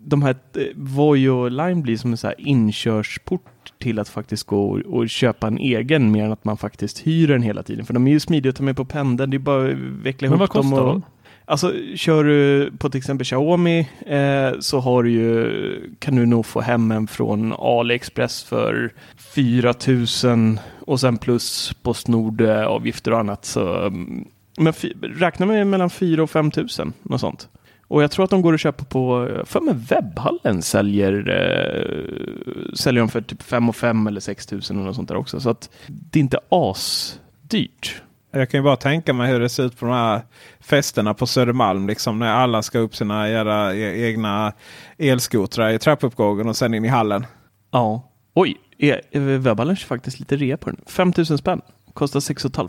de 0.00 0.22
här 0.22 0.36
eh, 0.56 0.62
Voi 0.74 1.28
och 1.28 1.50
Lime 1.50 1.82
blir 1.82 1.96
som 1.96 2.10
en 2.10 2.16
så 2.16 2.26
här 2.26 2.34
inkörsport 2.38 3.72
till 3.78 3.98
att 3.98 4.08
faktiskt 4.08 4.46
gå 4.46 4.70
och, 4.70 4.78
och 4.78 5.08
köpa 5.08 5.46
en 5.46 5.58
egen 5.58 6.12
mer 6.12 6.24
än 6.24 6.32
att 6.32 6.44
man 6.44 6.56
faktiskt 6.56 7.06
hyr 7.06 7.28
den 7.28 7.42
hela 7.42 7.62
tiden. 7.62 7.86
För 7.86 7.94
de 7.94 8.06
är 8.06 8.10
ju 8.10 8.20
smidiga 8.20 8.50
att 8.50 8.56
ta 8.56 8.62
med 8.62 8.76
på 8.76 8.84
pendeln, 8.84 9.30
det 9.30 9.36
är 9.36 9.38
bara 9.38 9.68
att 9.68 9.76
veckla 9.78 10.28
Men 10.28 10.38
ihop 10.38 10.40
vad 10.40 10.48
kostar 10.48 10.76
dem. 10.76 10.86
Och, 10.86 10.94
de? 10.94 11.02
Alltså 11.50 11.72
kör 11.96 12.24
du 12.24 12.70
på 12.78 12.90
till 12.90 12.98
exempel 12.98 13.24
Xiaomi 13.24 13.88
eh, 14.06 14.60
så 14.60 14.80
har 14.80 15.02
du 15.02 15.10
ju, 15.10 15.94
kan 15.98 16.16
du 16.16 16.26
nog 16.26 16.46
få 16.46 16.60
hem 16.60 16.90
en 16.90 17.06
från 17.06 17.52
AliExpress 17.52 18.42
för 18.42 18.92
4000 19.34 20.60
och 20.86 21.00
sen 21.00 21.18
plus 21.18 21.72
Postnord-avgifter 21.82 23.12
och 23.12 23.18
annat. 23.18 23.44
Så, 23.44 23.86
mm, 23.86 24.28
men 24.58 24.72
räkna 25.02 25.46
med 25.46 25.66
mellan 25.66 25.90
4 25.90 26.22
och 26.22 26.30
5000, 26.30 26.92
något 27.02 27.20
sånt. 27.20 27.48
Och 27.86 28.02
jag 28.02 28.10
tror 28.10 28.24
att 28.24 28.30
de 28.30 28.42
går 28.42 28.54
att 28.54 28.60
köpa 28.60 28.84
på, 28.84 29.28
för 29.44 29.60
mig 29.60 29.74
webbhallen 29.88 30.62
säljer, 30.62 31.12
eh, 31.28 32.74
säljer 32.74 33.00
de 33.00 33.08
för 33.08 33.20
typ 33.20 33.42
5 33.42 33.68
och 33.68 33.76
5 33.76 34.06
eller 34.06 34.20
6000 34.20 34.76
eller 34.76 34.86
något 34.86 34.96
sånt 34.96 35.08
där 35.08 35.16
också. 35.16 35.40
Så 35.40 35.50
att 35.50 35.70
det 35.86 36.18
är 36.18 36.20
inte 36.20 36.40
asdyrt. 36.48 38.02
Jag 38.30 38.50
kan 38.50 38.58
ju 38.58 38.64
bara 38.64 38.76
tänka 38.76 39.12
mig 39.12 39.32
hur 39.32 39.40
det 39.40 39.48
ser 39.48 39.62
ut 39.62 39.78
på 39.78 39.86
de 39.86 39.94
här 39.94 40.22
festerna 40.60 41.14
på 41.14 41.26
Södermalm. 41.26 41.86
Liksom, 41.86 42.18
när 42.18 42.32
alla 42.32 42.62
ska 42.62 42.78
upp 42.78 42.96
sina 42.96 43.28
jävla 43.28 43.74
e- 43.74 44.08
egna 44.08 44.52
elskotrar 44.98 45.70
i 45.70 45.78
trappuppgången 45.78 46.48
och 46.48 46.56
sen 46.56 46.74
in 46.74 46.84
i 46.84 46.88
hallen. 46.88 47.26
Ja. 47.70 48.10
Oj, 48.34 48.56
är, 48.78 49.00
är 49.10 49.20
webbhallen 49.20 49.76
kör 49.76 49.86
faktiskt 49.86 50.20
lite 50.20 50.36
rea 50.36 50.56
på 50.56 50.70
den. 50.70 50.80
5000 50.86 51.38
spänn. 51.38 51.60
Kostar 51.92 52.20
6 52.20 52.42
500. 52.42 52.68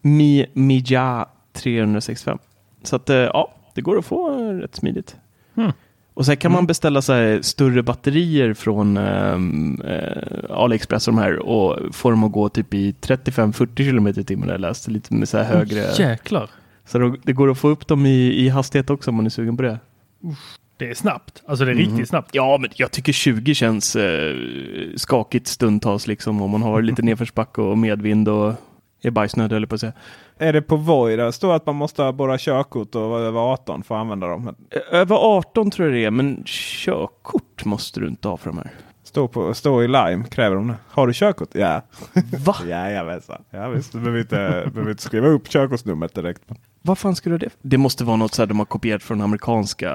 Mi 0.00 0.46
Mija 0.52 1.28
365. 1.52 2.38
Så 2.82 2.96
att 2.96 3.10
eh, 3.10 3.16
ja, 3.16 3.54
det 3.74 3.80
går 3.80 3.98
att 3.98 4.04
få 4.04 4.40
eh, 4.40 4.54
rätt 4.54 4.74
smidigt. 4.74 5.16
Hmm. 5.54 5.72
Och 6.16 6.26
sen 6.26 6.36
kan 6.36 6.52
man 6.52 6.66
beställa 6.66 7.02
så 7.02 7.38
större 7.42 7.82
batterier 7.82 8.54
från 8.54 8.96
ehm, 8.96 9.80
eh, 9.84 10.50
AliExpress 10.50 11.08
och 11.08 11.14
de 11.14 11.20
här 11.20 11.38
och 11.38 11.94
få 11.94 12.10
dem 12.10 12.24
att 12.24 12.32
gå 12.32 12.48
typ 12.48 12.74
i 12.74 12.92
35-40 13.00 13.90
km 13.90 14.06
i 14.06 14.24
timmen. 14.24 14.48
Jag 14.48 14.60
läste 14.60 14.90
lite 14.90 15.14
med 15.14 15.28
så 15.28 15.38
här 15.38 15.44
högre. 15.44 15.84
Jäklar. 15.98 16.50
Så 16.84 16.98
det- 16.98 17.16
det 17.22 17.32
går 17.32 17.50
att 17.50 17.58
få 17.58 17.68
upp 17.68 17.86
dem 17.86 18.06
i, 18.06 18.44
i 18.44 18.48
hastighet 18.48 18.90
också 18.90 19.10
om 19.10 19.14
man 19.16 19.26
är 19.26 19.30
sugen 19.30 19.56
på 19.56 19.62
det. 19.62 19.78
Det 20.78 20.90
är 20.90 20.94
snabbt. 20.94 21.42
Alltså 21.46 21.64
det 21.64 21.70
är 21.70 21.74
Mhm. 21.74 21.84
riktigt 21.84 22.08
snabbt. 22.08 22.30
Ja, 22.32 22.58
men 22.60 22.70
jag 22.74 22.90
tycker 22.90 23.12
20 23.12 23.54
känns 23.54 23.96
eh, 23.96 24.34
skakigt 24.96 25.46
stundtals 25.46 26.06
liksom 26.06 26.42
om 26.42 26.50
man 26.50 26.62
har 26.62 26.82
lite 26.82 27.02
nedförsbacke 27.02 27.60
och 27.60 27.78
medvind 27.78 28.28
och 28.28 28.52
är 29.06 29.10
bajsnödig 29.10 29.56
eller 29.56 29.66
på 29.66 29.74
att 29.74 29.80
säga. 29.80 29.92
Är 30.38 30.52
det 30.52 30.62
på 30.62 30.76
Voi 30.76 31.16
där 31.16 31.24
det 31.24 31.32
står 31.32 31.54
att 31.54 31.66
man 31.66 31.74
måste 31.74 32.02
ha 32.02 32.12
båda 32.12 32.38
körkort 32.38 32.94
och 32.94 33.10
vara 33.10 33.22
över 33.22 33.40
18 33.40 33.82
för 33.82 33.94
att 33.94 34.00
använda 34.00 34.26
dem? 34.26 34.54
Över 34.90 35.16
18 35.16 35.70
tror 35.70 35.88
jag 35.88 35.96
det 35.96 36.04
är, 36.04 36.10
men 36.10 36.42
körkort 36.46 37.64
måste 37.64 38.00
du 38.00 38.08
inte 38.08 38.28
ha 38.28 38.36
för 38.36 38.50
de 38.50 38.58
här. 38.58 38.70
Stå, 39.16 39.28
på, 39.28 39.54
stå 39.54 39.82
i 39.82 39.88
Lime 39.88 40.24
kräver 40.30 40.56
de 40.56 40.68
det. 40.68 40.74
Har 40.88 41.06
du 41.06 41.12
körkort? 41.12 41.48
Ja. 41.52 41.82
Va? 42.44 42.56
ja, 42.68 42.90
jag 42.90 43.04
vet. 43.04 43.24
så. 43.24 43.36
Ja, 43.50 43.68
visst. 43.68 43.92
Du 43.92 43.98
behöver 43.98 44.20
inte, 44.20 44.36
behöver 44.72 44.90
inte 44.90 45.02
skriva 45.02 45.28
upp 45.28 45.48
körkortsnumret 45.48 46.14
direkt. 46.14 46.42
Vad 46.82 46.98
fan 46.98 47.16
skulle 47.16 47.38
det 47.38 47.48
Det 47.62 47.78
måste 47.78 48.04
vara 48.04 48.16
något 48.16 48.34
så 48.34 48.42
här 48.42 48.46
de 48.46 48.58
har 48.58 48.66
kopierat 48.66 49.02
från 49.02 49.20
amerikanska. 49.20 49.90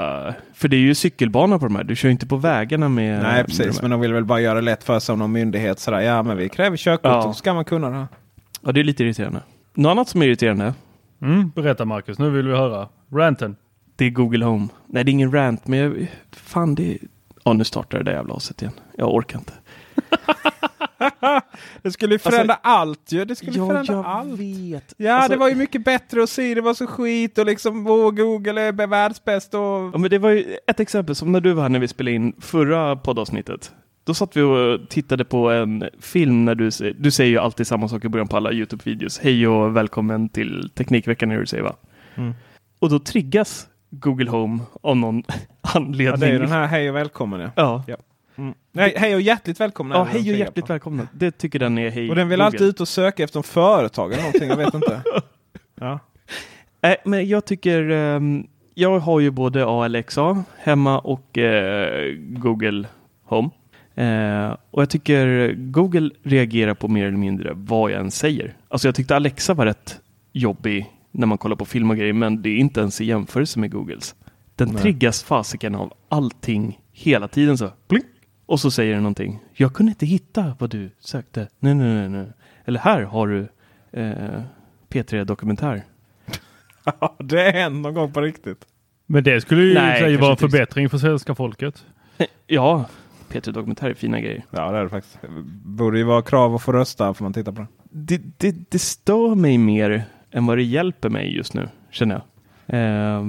För 0.53 0.67
det 0.67 0.75
är 0.75 0.79
ju 0.79 0.95
cykelbana 0.95 1.59
på 1.59 1.65
de 1.65 1.75
här. 1.75 1.83
Du 1.83 1.95
kör 1.95 2.09
inte 2.09 2.27
på 2.27 2.37
vägarna 2.37 2.89
med. 2.89 3.21
Nej, 3.23 3.33
med 3.33 3.45
precis. 3.45 3.65
de 3.65 3.73
här. 3.73 3.81
Men 3.81 3.91
de 3.91 3.99
vill 3.99 4.13
väl 4.13 4.25
bara 4.25 4.41
göra 4.41 4.55
det 4.55 4.61
lätt 4.61 4.83
för 4.83 4.99
sig 4.99 5.13
om 5.13 5.19
någon 5.19 5.31
myndighet. 5.31 5.79
Sådär. 5.79 5.99
Ja, 5.99 6.23
men 6.23 6.37
vi 6.37 6.49
kräver 6.49 6.77
körkort. 6.77 7.11
Ja. 7.11 7.23
Då 7.23 7.33
ska 7.33 7.53
man 7.53 7.65
kunna 7.65 7.89
det. 7.89 8.07
Ja, 8.61 8.71
det 8.71 8.79
är 8.79 8.83
lite 8.83 9.03
irriterande. 9.03 9.41
Något 9.73 9.91
annat 9.91 10.09
som 10.09 10.21
är 10.21 10.25
irriterande. 10.25 10.73
Mm, 11.21 11.49
berätta 11.55 11.85
Marcus, 11.85 12.19
nu 12.19 12.29
vill 12.29 12.47
vi 12.47 12.53
höra. 12.55 12.89
Ranten. 13.11 13.55
Det 13.95 14.05
är 14.05 14.09
Google 14.09 14.45
Home. 14.45 14.67
Nej, 14.87 15.03
det 15.03 15.09
är 15.09 15.13
ingen 15.13 15.31
rant, 15.33 15.67
men 15.67 15.79
jag, 15.79 16.07
fan 16.31 16.75
det 16.75 16.93
är... 16.93 16.97
Ja, 17.43 17.53
nu 17.53 17.63
startar 17.63 17.97
det 17.97 18.03
där 18.03 18.11
jävla 18.11 18.33
aset 18.33 18.61
igen. 18.61 18.73
Jag 18.97 19.13
orkar 19.15 19.39
inte. 19.39 19.53
Det 21.81 21.91
skulle 21.91 22.15
ju 22.15 22.19
förändra 22.19 22.53
allt 22.53 23.11
ju. 23.11 23.25
Det 23.25 23.35
skulle 23.35 23.53
förändra 23.53 24.05
allt. 24.05 24.39
vet. 24.39 24.93
Ja, 24.97 25.13
Alltså- 25.13 25.29
det 25.29 25.37
var 25.37 25.49
ju 25.49 25.55
mycket 25.55 25.85
bättre 25.85 26.23
att 26.23 26.29
se. 26.29 26.55
Det 26.55 26.61
var 26.61 26.73
så 26.73 26.87
skit 26.87 27.37
och 27.37 27.45
liksom 27.45 27.87
åh, 27.87 28.11
Google 28.11 28.61
är 28.61 28.87
världsbäst. 28.87 29.53
Och... 29.53 29.59
Ja, 29.61 29.97
men 29.97 30.09
det 30.09 30.17
var 30.19 30.29
ju 30.29 30.57
ett 30.67 30.79
exempel 30.79 31.15
som 31.15 31.31
när 31.31 31.41
du 31.41 31.53
var 31.53 31.61
här 31.61 31.69
när 31.69 31.79
vi 31.79 31.87
spelade 31.87 32.15
in 32.15 32.33
förra 32.39 32.95
poddavsnittet. 32.95 33.71
Då 34.03 34.13
satt 34.13 34.37
vi 34.37 34.41
och 34.41 34.89
tittade 34.89 35.25
på 35.25 35.49
en 35.51 35.83
film 35.99 36.45
när 36.45 36.55
du 36.55 36.69
du 36.99 37.11
säger 37.11 37.31
ju 37.31 37.37
alltid 37.37 37.67
samma 37.67 37.87
sak 37.87 38.05
i 38.05 38.09
början 38.09 38.27
på 38.27 38.37
alla 38.37 38.51
Youtube-videos. 38.51 39.19
Hej 39.23 39.47
och 39.47 39.75
välkommen 39.77 40.29
till 40.29 40.69
Teknikveckan 40.75 41.31
är 41.31 41.39
du 41.39 41.45
säger 41.45 41.63
va? 41.63 41.75
Mm. 42.15 42.33
Och 42.79 42.89
då 42.89 42.99
triggas 42.99 43.67
Google 43.89 44.29
Home 44.29 44.59
av 44.81 44.97
någon 44.97 45.23
anledning. 45.61 46.05
Ja, 46.07 46.17
det 46.17 46.27
är 46.27 46.39
den 46.39 46.49
här 46.51 46.67
hej 46.67 46.89
och 46.89 46.95
välkommen. 46.95 47.49
Ja. 47.55 47.83
Ja, 47.87 47.95
Mm. 48.35 48.53
Nej, 48.71 48.93
hej 48.97 49.15
och 49.15 49.21
hjärtligt 49.21 49.59
välkomna. 49.59 49.95
ja 49.95 50.03
hej 50.03 50.31
och 50.31 50.37
hjärtligt 50.37 50.65
på. 50.67 50.73
välkomna. 50.73 51.07
Det 51.13 51.31
tycker 51.31 51.59
den 51.59 51.77
är 51.77 51.89
hej 51.89 52.09
Och 52.09 52.15
den 52.15 52.29
vill 52.29 52.37
Google. 52.39 52.45
alltid 52.45 52.61
ut 52.67 52.81
och 52.81 52.87
söka 52.87 53.23
efter 53.23 53.39
en 53.39 53.43
företag 53.43 54.13
eller 54.13 54.23
någonting. 54.23 54.49
Jag 54.49 54.57
vet 54.57 54.73
inte. 54.73 55.01
Ja. 55.79 55.99
Nej, 56.81 56.97
men 57.05 57.27
jag 57.29 57.45
tycker, 57.45 57.89
ehm, 57.89 58.47
jag 58.73 58.99
har 58.99 59.19
ju 59.19 59.31
både 59.31 59.65
ALXA 59.65 60.43
hemma 60.57 60.99
och 60.99 61.37
eh, 61.37 62.13
Google 62.19 62.87
Home. 63.23 63.49
Eh, 64.01 64.57
och 64.71 64.81
jag 64.81 64.89
tycker 64.89 65.53
Google 65.53 66.09
reagerar 66.23 66.73
på 66.73 66.87
mer 66.87 67.05
eller 67.05 67.17
mindre 67.17 67.51
vad 67.55 67.91
jag 67.91 67.99
än 67.99 68.11
säger. 68.11 68.55
Alltså 68.67 68.87
jag 68.87 68.95
tyckte 68.95 69.15
Alexa 69.15 69.53
var 69.53 69.65
rätt 69.65 69.99
jobbig 70.31 70.85
när 71.11 71.27
man 71.27 71.37
kollar 71.37 71.55
på 71.55 71.65
film 71.65 71.89
och 71.89 71.97
grejer, 71.97 72.13
men 72.13 72.41
det 72.41 72.49
är 72.49 72.57
inte 72.57 72.79
ens 72.79 73.01
i 73.01 73.05
jämförelse 73.05 73.59
med 73.59 73.71
Googles. 73.71 74.15
Den 74.55 74.67
Nej. 74.67 74.81
triggas 74.81 75.23
fasiken 75.23 75.75
av 75.75 75.93
allting 76.09 76.79
hela 76.91 77.27
tiden 77.27 77.57
så. 77.57 77.69
Pling! 77.87 78.03
Och 78.45 78.59
så 78.59 78.71
säger 78.71 78.93
den 78.93 79.03
någonting. 79.03 79.39
Jag 79.53 79.73
kunde 79.73 79.89
inte 79.89 80.05
hitta 80.05 80.55
vad 80.59 80.69
du 80.69 80.89
sökte. 80.99 81.47
Nej, 81.59 81.75
nej, 81.75 81.93
nej, 81.93 82.09
nej. 82.09 82.27
Eller 82.65 82.79
här 82.79 83.01
har 83.01 83.27
du 83.27 83.47
eh, 83.91 84.41
P3 84.89 85.23
Dokumentär. 85.23 85.83
Ja, 86.83 87.15
det 87.19 87.41
är 87.41 87.53
hänt 87.53 87.81
någon 87.81 87.93
gång 87.93 88.13
på 88.13 88.21
riktigt. 88.21 88.65
Men 89.05 89.23
det 89.23 89.41
skulle 89.41 89.61
ju 89.61 89.73
Nej, 89.73 90.17
vara 90.17 90.31
en 90.31 90.37
förbättring 90.37 90.89
för 90.89 90.97
svenska 90.97 91.35
folket. 91.35 91.85
Ja, 92.47 92.85
P3 93.31 93.51
Dokumentär 93.51 93.89
är 93.89 93.93
fina 93.93 94.19
grejer. 94.19 94.45
Ja 94.51 94.71
det 94.71 94.77
är 94.77 94.83
det 94.83 94.89
faktiskt. 94.89 95.19
Borde 95.63 95.97
ju 95.97 96.03
vara 96.03 96.21
krav 96.21 96.55
att 96.55 96.61
få 96.61 96.71
rösta 96.71 97.13
får 97.13 97.25
man 97.25 97.33
titta 97.33 97.51
på 97.51 97.61
det. 97.61 97.67
Det, 97.83 98.21
det, 98.37 98.55
det 98.71 98.79
stör 98.79 99.35
mig 99.35 99.57
mer 99.57 100.03
än 100.31 100.45
vad 100.45 100.57
det 100.57 100.63
hjälper 100.63 101.09
mig 101.09 101.35
just 101.35 101.53
nu, 101.53 101.69
känner 101.89 102.15
jag. 102.15 102.79
Eh, 102.79 103.25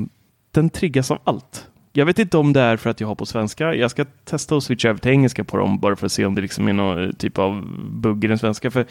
den 0.51 0.71
triggas 0.71 1.11
av 1.11 1.19
allt. 1.25 1.69
Jag 1.93 2.07
vet 2.07 2.19
inte 2.19 2.39
om 2.39 2.53
det 2.53 2.61
är 2.61 2.77
för 2.77 2.91
att 2.91 3.01
jag 3.01 3.09
har 3.09 3.15
på 3.15 3.27
svenska. 3.27 3.75
Jag 3.75 3.91
ska 3.91 4.05
testa 4.25 4.57
att 4.57 4.65
switcha 4.65 4.89
över 4.89 5.01
till 5.01 5.11
engelska 5.11 5.45
på 5.45 5.57
dem 5.57 5.79
bara 5.79 5.97
för 5.97 6.07
att 6.07 6.13
se 6.13 6.25
om 6.25 6.35
det 6.35 6.41
liksom 6.41 6.69
är 6.69 6.73
någon 6.73 7.15
typ 7.15 7.39
av 7.39 7.67
bugg 7.91 8.25
i 8.25 8.29
den 8.29 8.39
svenska. 8.39 8.71
För 8.71 8.87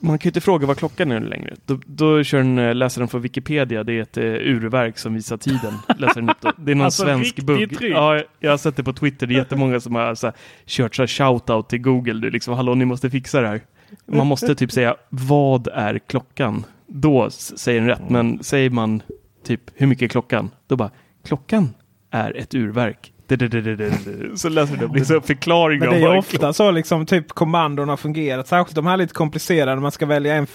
man 0.00 0.18
kan 0.18 0.28
ju 0.28 0.30
inte 0.30 0.40
fråga 0.40 0.66
vad 0.66 0.78
klockan 0.78 1.12
är 1.12 1.20
längre. 1.20 1.54
Då, 1.66 1.80
då 1.86 2.24
kör 2.24 2.38
den, 2.38 2.58
eh, 2.58 2.74
läser 2.74 3.00
den 3.00 3.08
från 3.08 3.22
Wikipedia. 3.22 3.84
Det 3.84 3.92
är 3.92 4.02
ett 4.02 4.18
uh, 4.18 4.24
urverk 4.24 4.98
som 4.98 5.14
visar 5.14 5.36
tiden. 5.36 5.74
Läser 5.98 6.20
den 6.20 6.30
upp. 6.30 6.36
Det 6.56 6.72
är 6.72 6.74
någon 6.74 6.84
Alltså, 6.84 7.02
svensk 7.02 7.36
bugg. 7.36 7.76
Ja, 7.80 8.22
jag 8.40 8.50
har 8.50 8.58
sett 8.58 8.76
det 8.76 8.84
på 8.84 8.92
Twitter. 8.92 9.26
Det 9.26 9.34
är 9.34 9.38
jättemånga 9.38 9.80
som 9.80 9.94
har 9.94 10.14
så 10.14 10.26
här, 10.26 10.34
kört 10.66 10.94
så 10.94 11.02
här 11.02 11.06
shoutout 11.06 11.68
till 11.68 11.78
Google. 11.78 12.12
Du, 12.12 12.30
liksom, 12.30 12.54
Hallå, 12.54 12.74
ni 12.74 12.84
måste 12.84 13.10
fixa 13.10 13.40
det 13.40 13.48
här. 13.48 13.60
Man 14.06 14.26
måste 14.26 14.54
typ 14.54 14.72
säga, 14.72 14.96
vad 15.08 15.68
är 15.68 15.98
klockan? 15.98 16.64
Då 16.86 17.30
säger 17.30 17.80
den 17.80 17.88
rätt. 17.88 18.10
Men 18.10 18.42
säger 18.42 18.70
man 18.70 19.02
typ, 19.44 19.60
hur 19.74 19.86
mycket 19.86 20.02
är 20.02 20.08
klockan? 20.08 20.50
Då 20.66 20.76
bara, 20.76 20.90
klockan 21.24 21.68
är 22.10 22.36
ett 22.36 22.54
urverk. 22.54 23.12
Så 24.36 24.48
läser 24.48 24.76
den 24.76 24.84
upp 24.84 24.96
liksom 24.96 25.22
förklaring 25.22 25.78
Men 25.78 25.88
av 25.88 25.94
det 25.94 26.00
är 26.00 26.16
ofta 26.18 26.52
så 26.52 26.70
liksom 26.70 27.06
typ 27.06 27.28
kommandona 27.28 27.92
har 27.92 27.96
fungerat. 27.96 28.48
Särskilt 28.48 28.74
de 28.74 28.86
här 28.86 28.96
lite 28.96 29.14
komplicerade. 29.14 29.80
Man 29.80 29.92
ska 29.92 30.06
välja 30.06 30.34
en 30.34 30.46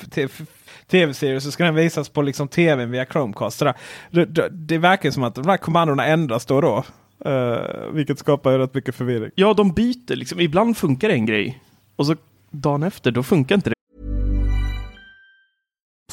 tv-serie 0.87 1.41
så 1.41 1.51
ska 1.51 1.63
den 1.63 1.75
visas 1.75 2.09
på 2.09 2.21
liksom 2.21 2.47
tvn 2.47 2.91
via 2.91 3.05
Chromecast. 3.05 3.59
Det, 3.59 4.25
det, 4.25 4.49
det 4.49 4.77
verkar 4.77 5.11
som 5.11 5.23
att 5.23 5.35
de 5.35 5.47
här 5.47 5.57
kommandona 5.57 6.05
ändras 6.05 6.45
då 6.45 6.55
och 6.55 6.61
då. 6.61 6.83
Eh, 7.25 7.91
vilket 7.93 8.19
skapar 8.19 8.51
ju 8.51 8.57
rätt 8.57 8.73
mycket 8.73 8.95
förvirring. 8.95 9.31
Ja, 9.35 9.53
de 9.53 9.71
byter 9.73 10.15
liksom. 10.15 10.39
Ibland 10.39 10.77
funkar 10.77 11.09
en 11.09 11.25
grej 11.25 11.61
och 11.95 12.05
så 12.05 12.15
dagen 12.51 12.83
efter, 12.83 13.11
då 13.11 13.23
funkar 13.23 13.55
inte 13.55 13.69
det. 13.69 13.75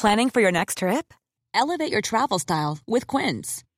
Planning 0.01 0.29
for 0.29 0.41
your 0.41 0.51
next 0.51 0.77
trip? 0.77 1.05
Elevate 1.55 1.91
your 1.91 2.01
travel 2.01 2.39
style 2.39 2.77
with 2.87 3.05
Quince. 3.05 3.63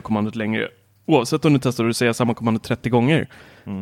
Kommandot 0.00 0.36
längre. 0.36 0.68
Oavsett 1.06 1.44
om 1.44 1.52
du 1.52 1.58
testar 1.62 1.88
att 1.88 1.96
säga 1.96 2.14
samma 2.14 2.34
kommando 2.34 2.60
30 2.60 2.90
gånger. 2.90 3.26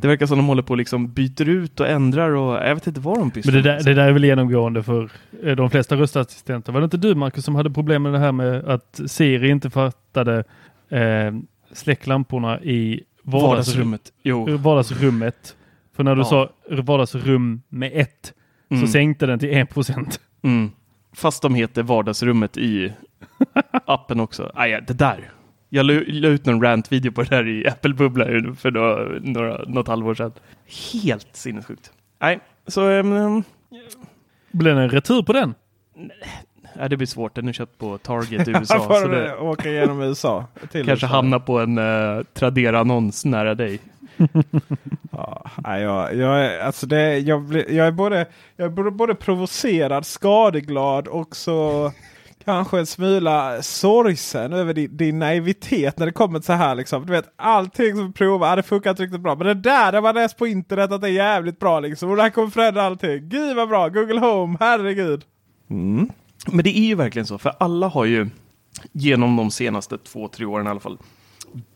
Det 0.02 0.08
verkar 0.08 0.26
som 0.26 0.38
de 0.38 0.46
håller 0.46 0.62
på 0.62 0.70
och 0.70 0.76
liksom 0.76 1.12
byter 1.12 1.48
ut 1.48 1.80
och 1.80 1.86
ändrar 1.88 2.30
och 2.30 2.54
jag 2.54 2.74
vet 2.74 2.86
inte 2.86 3.00
vad 3.00 3.18
de 3.18 3.30
pysslar 3.30 3.52
det 3.54 3.62
med. 3.62 3.78
där, 3.78 3.84
det 3.84 3.94
där 3.94 4.08
är 4.08 4.12
väl 4.12 4.24
genomgående 4.24 4.82
för 4.82 5.10
eh, 5.42 5.56
de 5.56 5.70
flesta 5.70 5.96
röstassistenter. 5.96 6.72
Var 6.72 6.80
det 6.80 6.84
inte 6.84 6.96
du 6.96 7.14
Marcus 7.14 7.44
som 7.44 7.54
hade 7.54 7.70
problem 7.70 8.02
med 8.02 8.12
det 8.12 8.18
här 8.18 8.32
med 8.32 8.64
att 8.64 9.00
Siri 9.06 9.48
inte 9.48 9.70
fattade 9.70 10.44
eh, 10.88 11.34
släcklamporna 11.72 12.60
i 12.60 13.00
vardagsrum, 13.22 13.50
Vardagsrummet. 13.50 14.12
Jo. 14.22 14.56
vardagsrummet? 14.56 15.56
För 15.96 16.04
när 16.04 16.14
du 16.14 16.20
Ja. 16.20 16.24
sa 16.24 16.48
vardagsrum 16.82 17.62
med 17.68 17.90
ett 17.94 18.32
Mm. 18.70 18.86
så 18.86 18.92
sänkte 18.92 19.26
den 19.26 19.38
till 19.38 19.56
1 19.56 19.70
procent. 19.74 20.20
Mm. 20.42 20.70
Fast 21.16 21.42
de 21.42 21.54
heter 21.54 21.82
vardagsrummet 21.82 22.56
i 22.56 22.92
appen 23.86 24.20
också. 24.20 24.52
Ja, 24.54 24.80
det 24.86 24.92
där. 24.92 25.30
Jag 25.68 25.86
la 25.86 26.28
ut 26.28 26.46
en 26.46 26.62
rant-video 26.62 27.12
på 27.12 27.22
det 27.22 27.36
här 27.36 27.48
i 27.48 27.66
Apple-bubbla 27.68 28.54
för 28.54 28.70
några, 28.70 29.20
några, 29.20 29.64
något 29.66 29.88
halvår 29.88 30.14
sedan. 30.14 30.32
Helt 30.92 31.36
sinnessjukt. 31.36 31.92
Nej, 32.18 32.40
så 32.66 32.90
um, 32.90 33.44
Blev 34.50 34.76
det 34.76 34.82
en 34.82 34.90
retur 34.90 35.22
på 35.22 35.32
den? 35.32 35.54
ja, 36.78 36.88
det 36.88 36.96
blir 36.96 37.06
svårt. 37.06 37.34
Den 37.34 37.48
är 37.48 37.52
köpt 37.52 37.78
på 37.78 37.98
Target 37.98 38.48
i 38.48 38.50
USA. 38.50 38.58
USA, 38.58 38.78
så 38.78 38.84
får 38.84 39.08
det 39.08 39.36
åka 39.36 39.70
igenom 39.70 40.02
USA. 40.02 40.44
Till 40.60 40.86
kanske 40.86 41.06
USA. 41.06 41.16
hamnar 41.16 41.38
på 41.38 41.60
en 41.60 41.78
uh, 41.78 42.22
Tradera-annons 42.34 43.24
nära 43.24 43.54
dig. 43.54 43.80
Ja, 45.10 45.50
nej, 45.56 45.82
jag, 45.82 46.16
jag, 46.16 46.44
är, 46.44 46.60
alltså 46.60 46.86
det, 46.86 47.18
jag, 47.18 47.42
blir, 47.42 47.70
jag 47.70 47.86
är 47.86 47.90
både, 47.90 48.26
jag 48.56 48.78
är 48.78 48.90
både 48.90 49.14
provocerad, 49.14 50.06
skadeglad 50.06 51.08
och 51.08 51.36
så 51.36 51.92
kanske 52.46 52.78
en 52.78 52.86
smula 52.86 53.62
sorgsen 53.62 54.52
över 54.52 54.74
din, 54.74 54.96
din 54.96 55.18
naivitet 55.18 55.98
när 55.98 56.06
det 56.06 56.12
kommer 56.12 56.38
till 56.38 56.46
så 56.46 56.52
här. 56.52 56.74
Liksom. 56.74 57.06
Du 57.06 57.12
vet, 57.12 57.32
allting 57.36 57.96
som 57.96 58.12
provar, 58.12 58.48
hade 58.48 58.62
det 58.62 58.68
funkar 58.68 58.90
inte 58.90 59.02
riktigt 59.02 59.20
bra. 59.20 59.34
Men 59.34 59.46
det 59.46 59.54
där 59.54 59.92
har 59.92 60.02
man 60.02 60.14
läst 60.14 60.38
på 60.38 60.46
internet 60.46 60.92
att 60.92 61.00
det 61.00 61.08
är 61.08 61.12
jävligt 61.12 61.58
bra. 61.58 61.80
Liksom. 61.80 62.10
Och 62.10 62.16
det 62.16 62.22
här 62.22 62.30
kommer 62.30 62.48
förändra 62.48 62.82
allting. 62.82 63.28
Gud 63.28 63.56
vad 63.56 63.68
bra! 63.68 63.88
Google 63.88 64.20
Home, 64.20 64.56
herregud. 64.60 65.24
Mm. 65.70 66.10
Men 66.46 66.64
det 66.64 66.78
är 66.78 66.86
ju 66.86 66.94
verkligen 66.94 67.26
så, 67.26 67.38
för 67.38 67.52
alla 67.58 67.88
har 67.88 68.04
ju 68.04 68.28
genom 68.92 69.36
de 69.36 69.50
senaste 69.50 69.98
två, 69.98 70.28
tre 70.28 70.46
åren 70.46 70.66
i 70.66 70.70
alla 70.70 70.80
fall 70.80 70.98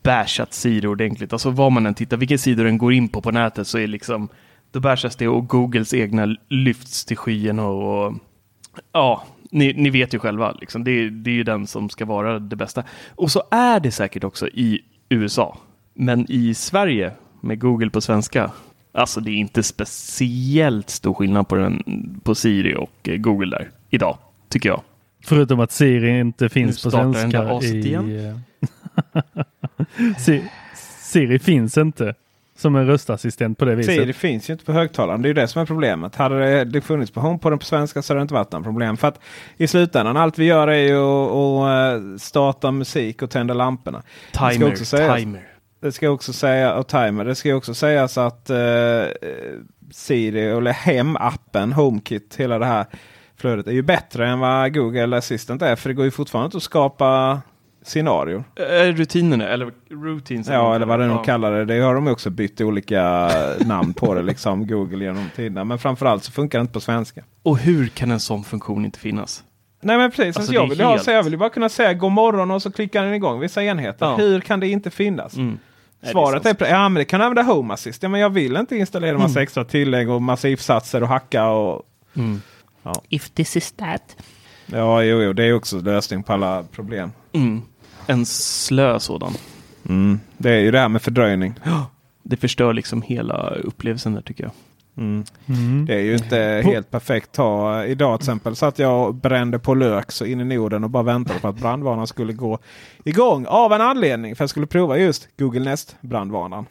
bashat 0.03 0.55
sidor 0.55 0.91
ordentligt. 0.91 1.33
Alltså 1.33 1.51
vad 1.51 1.73
man 1.73 1.87
än 1.87 1.95
tittar, 1.95 2.17
vilken 2.17 2.39
sida 2.39 2.63
den 2.63 2.79
går 2.79 2.93
in 2.93 3.09
på 3.09 3.23
på 3.23 3.31
nätet 3.31 3.67
så 3.67 3.79
är 3.79 3.87
liksom 3.87 4.29
då 4.71 4.81
bashas 4.81 5.17
det 5.17 5.29
och 5.29 5.49
Googles 5.49 5.95
egna 5.95 6.37
lyfts 6.49 7.05
till 7.05 7.17
skyarna 7.17 7.67
och, 7.67 8.07
och 8.07 8.15
ja, 8.93 9.25
ni, 9.51 9.73
ni 9.73 9.91
vet 9.91 10.15
ju 10.15 10.19
själva, 10.19 10.53
liksom. 10.53 10.85
det, 10.85 10.91
är- 10.91 11.11
det 11.11 11.31
är 11.31 11.35
ju 11.35 11.43
den 11.45 11.67
som 11.67 11.89
ska 11.91 12.05
vara 12.05 12.39
det 12.39 12.57
bästa. 12.57 12.85
Och 13.15 13.31
så 13.31 13.43
är 13.51 13.81
det 13.81 13.91
säkert 13.91 14.25
också 14.25 14.49
i 14.49 14.81
USA. 15.09 15.59
Men 15.95 16.27
i 16.29 16.55
Sverige 16.55 17.13
med 17.41 17.61
Google 17.61 17.91
på 17.91 18.01
svenska, 18.01 18.51
alltså 18.93 19.21
det 19.21 19.31
är 19.31 19.35
inte 19.35 19.63
speciellt 19.63 20.91
stor 20.91 21.15
skillnad 21.15 21.49
på, 21.49 21.55
den, 21.55 21.83
på 22.25 22.35
Siri 22.35 22.75
och 22.77 23.09
eh, 23.09 23.17
Google 23.17 23.57
där 23.59 23.71
idag, 23.91 24.19
tycker 24.49 24.69
jag. 24.69 24.83
Förutom 25.25 25.61
att 25.61 25.73
Siri 25.73 26.19
inte 26.21 26.49
finns 26.49 26.83
på 26.83 26.91
startar 26.91 27.21
den 27.21 27.31
där 27.31 27.61
svenska. 27.61 27.77
I, 27.79 27.81
igen. 27.81 28.35
eh, 29.15 30.13
Si- 30.19 30.45
Siri 31.01 31.39
finns 31.39 31.79
inte 31.79 32.15
som 32.61 32.77
en 32.77 32.87
röstassistent 32.87 33.59
på 33.59 33.65
det 33.65 33.75
viset. 33.75 33.95
Siri 33.95 34.13
finns 34.13 34.51
ju 34.51 34.53
inte 34.53 34.65
på 34.65 34.73
högtalaren. 34.73 35.23
Det 35.23 35.27
är 35.27 35.31
ju 35.31 35.35
det 35.35 35.49
som 35.49 35.63
är 35.63 35.67
problemet. 35.67 36.17
Hade 36.17 36.65
det, 36.65 36.81
funnits 36.81 37.13
på 37.13 37.21
HomePoden 37.21 37.59
på 37.59 37.65
svenska 37.65 38.03
så 38.03 38.13
hade 38.13 38.21
det 38.21 38.23
inte 38.23 38.35
varit 38.35 38.53
något 38.53 38.65
problem. 38.65 38.97
För 38.97 39.09
att 39.09 39.21
i 39.57 39.67
slutändan 39.67 40.17
allt 40.17 40.39
vi 40.39 40.45
gör 40.45 40.69
är 40.69 40.89
ju 40.89 40.97
att, 40.99 42.03
eh, 42.03 42.17
starta 42.19 42.71
musik 42.71 43.23
och 43.23 43.31
tända 43.31 43.55
lamporna. 43.55 44.03
Det 44.33 44.37
ska 44.37 44.51
Timer, 44.51 44.69
också 44.71 44.85
sägas- 44.85 45.19
timer. 45.19 45.47
Det 45.83 45.93
ska 45.93 46.11
också 46.11 46.33
säga 46.33 46.75
och 46.75 46.87
timer. 46.87 47.25
Det 47.25 47.35
ska 47.35 47.55
också 47.55 47.75
sägas 47.75 48.19
att 48.19 48.51
eh, 48.51 48.57
Siri 49.93 50.51
eller 50.51 50.73
Hem-appen, 50.73 51.73
HomeKit, 51.73 52.37
hela 52.39 52.59
det 52.59 52.67
här 52.67 52.87
flödet 53.37 53.67
är 53.67 53.73
ju 53.73 53.83
bättre 53.83 54.29
än 54.29 54.39
vad 54.39 54.75
Google 54.75 55.17
Assistant 55.17 55.63
är. 55.63 55.77
För 55.77 55.89
det 55.89 55.95
går 55.95 56.05
ju 56.05 56.11
fortfarande 56.11 56.57
att 56.57 56.63
skapa 56.63 57.41
scenarier. 57.83 58.45
Eh, 58.57 58.93
Rutinerna, 58.95 59.49
eller 59.49 59.73
routines. 59.91 60.49
Ja, 60.49 60.75
eller 60.75 60.87
vad 60.87 60.99
det 61.01 61.07
nu 61.07 61.13
Ja. 61.13 61.23
kallar 61.25 61.53
det. 61.53 61.65
Det 61.65 61.81
har 61.81 61.95
de 61.95 62.09
också 62.09 62.31
bytt 62.31 62.61
olika 62.61 63.31
namn 63.61 63.93
på 63.95 64.15
det, 64.15 64.23
liksom 64.23 64.67
Google 64.67 65.05
genom 65.05 65.31
tiderna. 65.37 65.65
Men 65.65 65.79
framförallt 65.79 66.25
så 66.25 66.33
funkar 66.33 66.59
det 66.59 66.61
inte 66.61 66.73
på 66.73 66.81
svenska. 66.81 67.25
Och 67.43 67.59
hur 67.59 67.89
kan 67.89 68.11
en 68.11 68.21
sån 68.21 68.45
funktion 68.45 68.85
inte 68.85 68.99
finnas? 68.99 69.45
Nej 69.83 69.97
men 69.99 70.11
precis, 70.11 70.37
Alltså, 70.37 70.53
jag, 70.55 70.69
vill 70.69 70.79
ju 70.79 70.85
ha, 70.85 70.91
helt- 70.93 71.05
så 71.05 71.11
jag 71.11 71.23
vill 71.23 71.39
bara 71.39 71.51
kunna 71.51 71.69
säga 71.69 71.95
god 71.95 72.13
morgon 72.13 72.51
och 72.51 72.63
så 72.63 72.73
klickar 72.73 73.05
den 73.05 73.15
igång 73.15 73.41
vissa 73.41 73.65
enheter. 73.65 74.07
Ja. 74.07 74.17
Hur 74.17 74.41
kan 74.41 74.61
det 74.61 74.69
inte 74.69 74.91
finnas? 74.91 75.37
Mm. 75.37 75.59
Svaret 76.03 76.43
det 76.43 76.61
är, 76.61 76.65
är 76.67 76.71
ja 76.71 76.89
men 76.89 76.95
det 77.01 77.05
kan 77.05 77.21
använda 77.21 77.53
Home 77.53 77.75
Assist. 77.75 78.03
Ja, 78.03 78.09
men 78.09 78.21
jag 78.21 78.31
vill 78.31 78.57
inte 78.57 78.77
installera 78.77 79.19
massa 79.19 79.31
Mm. 79.39 79.43
extra 79.43 79.65
tillägg 79.65 80.11
och 80.11 80.23
massa 80.23 80.49
if-satser 80.49 81.03
och 81.03 81.09
hacka. 81.09 81.47
Och, 81.49 81.83
Mm. 82.17 82.41
If 83.09 83.31
this 83.31 83.57
is 83.57 83.73
that. 83.73 84.17
Ja, 84.73 85.03
jo, 85.03 85.23
jo, 85.23 85.33
det 85.33 85.45
är 85.45 85.55
också 85.55 85.81
lösning 85.81 86.23
på 86.23 86.33
alla 86.33 86.63
problem. 86.63 87.13
Mm. 87.33 87.63
En 88.07 88.27
slö 88.27 89.01
sådan. 89.01 89.33
Mm. 89.89 90.21
Det 90.37 90.51
är 90.51 90.61
ju 90.61 90.71
det 90.71 90.79
här 90.79 90.89
med 90.89 91.03
fördröjning. 91.03 91.55
Det 92.23 92.37
förstör 92.37 92.73
liksom 92.73 93.03
hela 93.03 93.51
upplevelsen 93.51 94.15
där 94.15 94.23
tycker 94.23 94.45
jag. 94.45 94.53
Mm. 94.97 95.25
Mm. 95.47 95.87
Det 95.87 95.95
är 95.95 96.01
ju 96.01 96.15
inte 96.15 96.63
helt 96.65 96.91
perfekt. 96.91 97.33
Ta, 97.33 97.85
idag 97.85 98.21
till 98.21 98.25
exempel 98.25 98.57
så 98.57 98.67
att 98.67 98.79
jag 98.79 99.09
och 99.09 99.15
brände 99.15 99.59
på 99.59 99.75
lök 99.75 100.13
så 100.13 100.25
in 100.25 100.41
i 100.41 100.45
Norden 100.45 100.85
och 100.85 100.91
bara 100.91 101.03
väntade 101.03 101.41
på 101.41 101.49
att 101.49 101.61
brandvarnaren 101.61 102.07
skulle 102.07 102.33
gå 102.33 102.59
igång. 103.05 103.47
Av 103.49 103.73
en 103.73 103.81
anledning. 103.81 104.37
För 104.37 104.43
jag 104.43 104.51
skulle 104.51 104.67
prova 104.67 104.99
just 104.99 105.29
Google 105.39 105.61
Nest 105.61 105.97
brandvarnaren. 106.01 106.67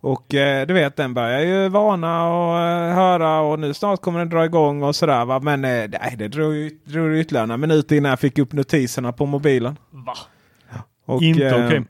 Och 0.00 0.34
eh, 0.34 0.66
du 0.66 0.74
vet 0.74 0.96
den 0.96 1.14
börjar 1.14 1.40
ju 1.40 1.68
varna 1.68 2.28
och 2.28 2.58
eh, 2.60 2.94
höra 2.94 3.40
och 3.40 3.58
nu 3.58 3.74
snart 3.74 4.00
kommer 4.00 4.18
den 4.18 4.28
dra 4.28 4.44
igång 4.44 4.82
och 4.82 4.96
sådär. 4.96 5.24
Va? 5.24 5.40
Men 5.40 5.64
eh, 5.64 5.70
nej, 6.00 6.14
det 6.18 6.28
drog, 6.28 6.54
ju- 6.54 6.78
drog 6.84 7.16
ytterligare 7.16 7.46
några 7.46 7.56
minuter 7.56 7.96
innan 7.96 8.10
jag 8.10 8.20
fick 8.20 8.38
upp 8.38 8.52
notiserna 8.52 9.12
på 9.12 9.26
mobilen. 9.26 9.78
Va? 9.90 10.12
Och, 11.06 11.22
Inte 11.22 11.46
eh, 11.46 11.66
okej. 11.66 11.84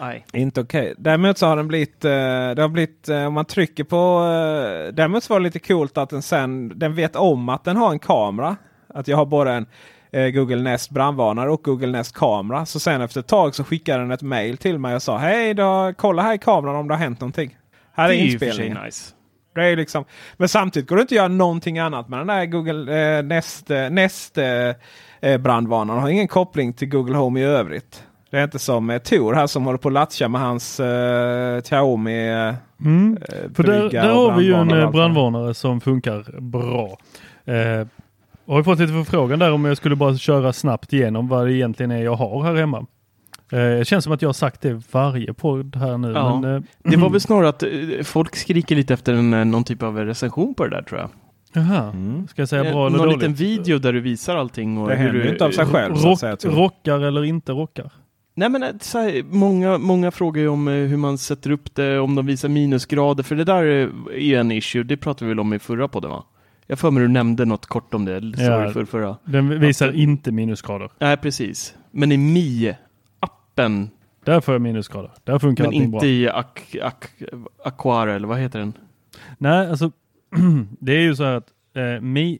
Nej. 0.00 0.24
Inte 0.32 0.60
okej. 0.60 0.94
Däremot 0.98 1.38
så 1.38 1.46
har 1.46 1.56
den 1.56 1.68
blivit, 1.68 2.04
eh, 2.04 2.10
det 2.10 2.58
har 2.62 2.68
blivit, 2.68 3.08
eh, 3.08 3.26
om 3.26 3.34
man 3.34 3.44
trycker 3.44 3.84
på, 3.84 3.96
eh, 3.96 4.94
däremot 4.94 5.24
så 5.24 5.32
var 5.32 5.40
det 5.40 5.44
lite 5.44 5.58
coolt 5.58 5.98
att 5.98 6.10
den 6.10 6.22
sen, 6.22 6.78
den 6.78 6.94
vet 6.94 7.16
om 7.16 7.48
att 7.48 7.64
den 7.64 7.76
har 7.76 7.90
en 7.90 7.98
kamera. 7.98 8.56
Att 8.94 9.08
jag 9.08 9.16
har 9.16 9.26
både 9.26 9.52
en 9.52 9.66
Google 10.20 10.62
Nest 10.62 10.90
brandvarnare 10.90 11.50
och 11.50 11.62
Google 11.62 11.86
Nest 11.86 12.14
kamera. 12.16 12.66
Så 12.66 12.80
sen 12.80 13.00
efter 13.00 13.20
ett 13.20 13.26
tag 13.26 13.54
så 13.54 13.64
skickade 13.64 13.98
den 14.02 14.10
ett 14.10 14.22
mail 14.22 14.56
till 14.56 14.78
mig 14.78 14.94
och 14.94 15.02
sa 15.02 15.16
hej 15.18 15.54
då, 15.54 15.92
kolla 15.96 16.22
här 16.22 16.34
i 16.34 16.38
kameran 16.38 16.76
om 16.76 16.88
det 16.88 16.94
har 16.94 16.98
hänt 16.98 17.20
någonting. 17.20 17.56
Här 17.94 18.04
är, 18.04 18.08
Det 18.08 18.16
inspelningen. 18.16 18.78
nice. 18.84 19.12
Det 19.54 19.64
är 19.66 19.76
liksom, 19.76 20.04
men 20.36 20.48
samtidigt 20.48 20.88
går 20.88 20.96
det 20.96 21.02
inte 21.02 21.12
att 21.14 21.16
göra 21.16 21.28
någonting 21.28 21.78
annat 21.78 22.08
med 22.08 22.18
den 22.20 22.26
där 22.26 22.46
Google 22.46 23.16
eh, 23.18 23.22
Nest, 23.24 23.70
eh, 23.70 23.90
Nest 23.90 24.38
eh, 24.38 24.46
eh, 25.20 25.38
brandvarnaren. 25.38 26.00
har 26.00 26.08
ingen 26.08 26.28
koppling 26.28 26.72
till 26.72 26.88
Google 26.88 27.16
Home 27.16 27.40
i 27.40 27.42
övrigt. 27.44 28.02
Det 28.30 28.38
är 28.38 28.44
inte 28.44 28.58
som 28.58 28.90
eh, 28.90 28.98
Tor 28.98 29.34
här 29.34 29.46
som 29.46 29.64
håller 29.64 29.78
på 29.78 29.88
att 29.88 29.92
latcha 29.92 30.28
med 30.28 30.40
hans 30.40 30.80
eh, 30.80 31.60
Xiaomi. 31.60 32.28
Eh, 32.30 32.54
Mm. 32.80 33.18
eh, 33.28 33.34
För 33.54 33.62
där, 33.62 33.90
där 33.90 34.14
har 34.14 34.36
vi 34.36 34.44
ju 34.44 34.54
en 34.54 34.70
eh, 34.70 34.90
brandvarnare 34.90 35.54
som 35.54 35.80
funkar 35.80 36.40
bra. 36.40 36.96
Eh, 37.54 37.86
jag 38.46 38.54
har 38.54 38.62
fått 38.62 38.78
lite 38.78 38.92
förfrågan 38.92 39.38
där 39.38 39.52
om 39.52 39.64
jag 39.64 39.76
skulle 39.76 39.96
bara 39.96 40.16
köra 40.16 40.52
snabbt 40.52 40.92
igenom 40.92 41.28
vad 41.28 41.46
det 41.46 41.52
egentligen 41.52 41.90
är 41.90 42.02
jag 42.04 42.14
har 42.14 42.42
här 42.44 42.54
hemma. 42.54 42.78
Eh, 43.52 43.58
det 43.58 43.88
känns 43.88 44.04
som 44.04 44.12
att 44.12 44.22
jag 44.22 44.28
har 44.28 44.32
sagt 44.34 44.60
det 44.60 44.82
varje 44.92 45.34
podd 45.34 45.76
här 45.76 45.98
nu. 45.98 46.12
Ja. 46.12 46.40
Men, 46.40 46.54
eh, 46.56 46.62
Det 46.82 46.96
var 46.96 47.10
väl 47.10 47.20
snarare 47.20 47.48
att 47.48 47.62
eh, 47.62 47.68
folk 48.04 48.36
skriker 48.36 48.76
lite 48.76 48.94
efter 48.94 49.12
en, 49.14 49.50
någon 49.50 49.64
typ 49.64 49.82
av 49.82 49.98
recension 49.98 50.54
på 50.54 50.64
det 50.64 50.70
där 50.76 50.82
tror 50.82 51.00
jag. 51.00 51.08
Jaha, 51.52 51.82
Mm. 51.90 52.28
ska 52.28 52.42
jag 52.42 52.48
säga 52.48 52.64
Eh, 52.64 52.72
bra 52.72 52.86
eller 52.86 52.96
någon 52.96 53.06
dåligt? 53.06 53.18
liten 53.22 53.34
video 53.34 53.78
där 53.78 53.92
du 53.92 54.00
visar 54.00 54.36
allting. 54.36 54.78
Och 54.78 54.88
Det 54.88 54.94
hur 54.96 55.04
händer 55.06 55.22
du, 55.24 55.28
inte 55.30 55.44
av 55.44 55.50
sig 55.50 55.66
själv. 55.66 55.94
så 55.94 56.00
att 56.00 56.04
Rock, 56.10 56.18
säga, 56.20 56.36
jag. 56.42 56.56
rockar 56.56 57.00
eller 57.00 57.24
inte 57.24 57.52
rockar? 57.52 57.90
Nej 58.34 58.48
men 58.48 58.64
så 58.80 58.98
här, 58.98 59.22
många, 59.30 59.78
många 59.78 60.10
frågar 60.10 60.42
ju 60.42 60.48
om 60.48 60.66
hur 60.66 60.96
man 60.96 61.18
sätter 61.18 61.50
upp 61.50 61.74
det, 61.74 61.98
om 61.98 62.14
de 62.14 62.26
visar 62.26 62.48
minusgrader, 62.48 63.22
för 63.22 63.34
det 63.36 63.44
där 63.44 63.62
är 63.62 63.88
är 64.14 64.18
ju 64.18 64.34
en 64.34 64.52
issue, 64.52 64.82
det 64.82 64.96
pratade 64.96 65.24
vi 65.24 65.28
väl 65.28 65.40
om 65.40 65.54
i 65.54 65.58
förra 65.58 65.88
podden 65.88 66.10
va? 66.10 66.24
Jag 66.66 66.78
får 66.78 66.90
mig 66.90 67.02
du 67.02 67.08
nämnde 67.08 67.44
något 67.44 67.66
kort 67.66 67.94
om 67.94 68.04
det, 68.04 68.20
sorry 68.20 68.44
Ja. 68.46 68.70
för 68.70 68.84
förra. 68.84 69.16
Den 69.24 69.60
visar 69.60 69.92
inte 69.92 70.32
minusgrader. 70.32 70.90
Nej 70.98 71.16
precis, 71.16 71.74
men 71.90 72.12
i 72.12 72.16
Mi-appen, 72.16 73.88
Där 74.24 74.40
får 74.40 74.54
jag 74.54 74.60
minusgrader. 74.62 75.10
Där 75.24 75.38
funkar 75.38 75.64
men 75.64 75.68
allting 75.68 75.90
bra. 75.90 75.98
inte 75.98 76.06
i 76.08 76.28
Aquara 77.64 78.14
eller 78.14 78.28
vad 78.28 78.38
heter 78.38 78.58
den? 78.58 78.72
Nej, 79.38 79.68
alltså 79.70 79.90
det 80.80 80.92
är 80.92 81.00
ju 81.00 81.16
så 81.16 81.24
här 81.24 81.34
att 81.34 81.48
eh, 81.74 82.00
Mi, 82.00 82.38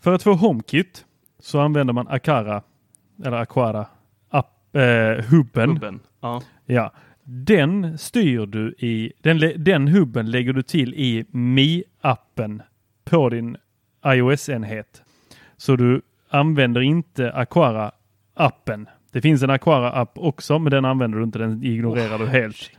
för 0.00 0.12
att 0.14 0.22
få 0.22 0.32
HomeKit 0.34 1.04
så 1.38 1.60
använder 1.60 1.94
man 1.94 2.08
Akara 2.08 2.62
eller 3.24 3.36
Aquara 3.36 3.86
app, 4.30 4.76
eh, 4.76 5.24
hubben. 5.30 5.70
Hubben. 5.70 6.00
Ja. 6.20 6.42
Ja, 6.66 6.92
den 7.24 7.98
styr 7.98 8.46
du 8.46 8.74
i, 8.78 9.12
den, 9.20 9.64
den 9.64 9.88
hubben 9.88 10.30
lägger 10.30 10.52
du 10.52 10.62
till 10.62 10.94
i 10.94 11.24
Mi-appen 11.30 12.62
på 13.04 13.28
din 13.28 13.56
iOS-enhet. 14.06 15.02
Så 15.56 15.76
du 15.76 16.02
använder 16.28 16.80
inte 16.80 17.32
Aquara-appen. 17.32 18.86
Det 19.12 19.20
finns 19.20 19.42
en 19.42 19.50
Aquara-app 19.50 20.18
också, 20.18 20.58
men 20.58 20.70
den 20.70 20.84
använder 20.84 21.18
du 21.18 21.24
inte, 21.24 21.38
den 21.38 21.64
ignorerar 21.64 22.18
du 22.18 22.26
helt. 22.26 22.70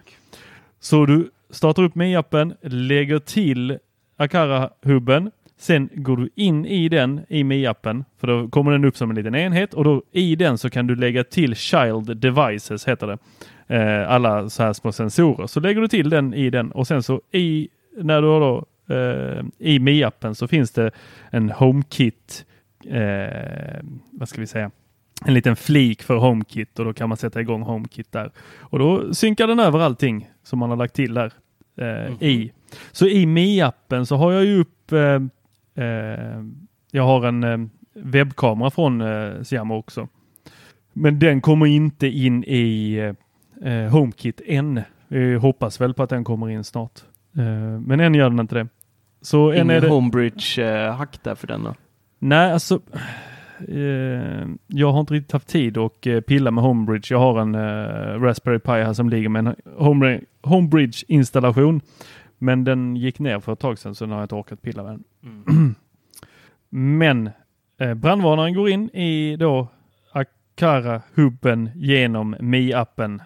Så 0.79 1.05
du 1.05 1.31
startar 1.49 1.83
upp 1.83 1.95
Mi-appen, 1.95 2.55
lägger 2.61 3.19
till 3.19 3.77
Akara-hubben, 4.17 5.31
sen 5.57 5.89
går 5.93 6.17
du 6.17 6.29
in 6.35 6.65
i 6.65 6.89
den 6.89 7.21
i 7.29 7.43
Mi-appen, 7.43 8.03
för 8.17 8.27
då 8.27 8.49
kommer 8.49 8.71
den 8.71 8.85
upp 8.85 8.97
som 8.97 9.09
en 9.09 9.15
liten 9.15 9.35
enhet 9.35 9.73
och 9.73 9.83
då 9.83 10.03
i 10.11 10.35
den 10.35 10.57
så 10.57 10.69
kan 10.69 10.87
du 10.87 10.95
lägga 10.95 11.23
till 11.23 11.55
Child 11.55 12.17
Devices, 12.17 12.87
heter 12.87 13.07
det. 13.07 13.17
Eh, 13.67 14.11
alla 14.11 14.49
så 14.49 14.63
här 14.63 14.73
små 14.73 14.91
sensorer. 14.91 15.47
Så 15.47 15.59
lägger 15.59 15.81
du 15.81 15.87
till 15.87 16.09
den 16.09 16.33
i 16.33 16.49
den 16.49 16.71
och 16.71 16.87
sen 16.87 17.03
så 17.03 17.21
i, 17.31 17.69
när 17.97 18.21
du 18.21 18.27
har 18.27 18.39
då 18.39 18.65
eh, 18.87 19.43
i 19.57 19.79
Mi-appen 19.79 20.33
så 20.33 20.47
finns 20.47 20.71
det 20.71 20.91
en 21.29 21.49
HomeKit, 21.49 22.45
eh, 22.85 23.79
vad 24.11 24.29
ska 24.29 24.41
vi 24.41 24.47
säga, 24.47 24.71
en 25.25 25.33
liten 25.33 25.55
flik 25.55 26.03
för 26.03 26.15
HomeKit 26.15 26.79
och 26.79 26.85
då 26.85 26.93
kan 26.93 27.09
man 27.09 27.17
sätta 27.17 27.41
igång 27.41 27.61
HomeKit 27.61 28.11
där. 28.11 28.31
Och 28.59 28.79
då 28.79 29.13
synkar 29.13 29.47
den 29.47 29.59
över 29.59 29.79
allting 29.79 30.29
som 30.43 30.59
man 30.59 30.69
har 30.69 30.77
lagt 30.77 30.93
till 30.93 31.13
där 31.13 31.33
eh, 31.77 32.23
i. 32.23 32.51
Så 32.91 33.07
i 33.07 33.25
Mi-appen 33.25 34.05
så 34.05 34.15
har 34.15 34.31
jag 34.31 34.45
ju 34.45 34.59
upp, 34.59 34.91
eh, 34.91 35.21
eh, 35.85 36.43
jag 36.91 37.03
har 37.03 37.25
en 37.27 37.43
eh, 37.43 37.57
webbkamera 37.93 38.71
från 38.71 39.01
eh, 39.01 39.43
Xiaomi 39.43 39.73
också. 39.73 40.07
Men 40.93 41.19
den 41.19 41.41
kommer 41.41 41.65
inte 41.65 42.07
in 42.07 42.43
i 42.43 43.13
HomeKit 43.91 44.41
än. 44.45 44.81
Vi 45.07 45.35
hoppas 45.35 45.81
väl 45.81 45.93
på 45.93 46.03
att 46.03 46.09
den 46.09 46.23
kommer 46.23 46.49
in 46.49 46.63
snart. 46.63 47.03
Men 47.81 47.99
än 47.99 48.15
gör 48.15 48.29
den 48.29 48.39
inte 48.39 48.55
det. 48.55 48.67
Så 49.25 49.51
än 49.51 49.69
är 49.69 49.73
Ingen 49.73 49.81
det... 49.81 49.89
Homebridge-hack 49.89 51.23
där 51.23 51.35
för 51.35 51.47
den 51.47 51.63
då? 51.63 51.75
Nej, 52.19 52.51
alltså. 52.51 52.81
Eh, 53.67 54.47
jag 54.67 54.91
har 54.91 54.99
inte 54.99 55.13
riktigt 55.13 55.31
haft 55.31 55.47
tid 55.47 55.77
att 55.77 56.07
eh, 56.07 56.19
pilla 56.19 56.51
med 56.51 56.63
Homebridge. 56.63 57.13
Jag 57.13 57.19
har 57.19 57.41
en 57.41 57.55
eh, 57.55 58.21
Raspberry 58.21 58.59
Pi 58.59 58.71
här 58.71 58.93
som 58.93 59.09
ligger 59.09 59.29
med 59.29 59.47
en 59.47 59.55
Home, 59.77 60.21
Homebridge-installation. 60.43 61.81
Men 62.37 62.63
den 62.63 62.95
gick 62.95 63.19
ner 63.19 63.39
för 63.39 63.53
ett 63.53 63.59
tag 63.59 63.79
sedan 63.79 63.95
så 63.95 64.05
nu 64.05 64.11
har 64.13 64.19
jag 64.19 64.25
inte 64.25 64.35
orkat 64.35 64.61
pilla 64.61 64.83
med 64.83 64.91
den. 64.91 65.75
Men 66.99 67.29
eh, 67.79 67.93
brandvarnaren 67.93 68.53
går 68.53 68.69
in 68.69 68.89
i 68.89 69.35
då 69.35 69.67
Akara-hubben 70.11 71.69
genom 71.75 72.35
Mi-appen. 72.35 73.21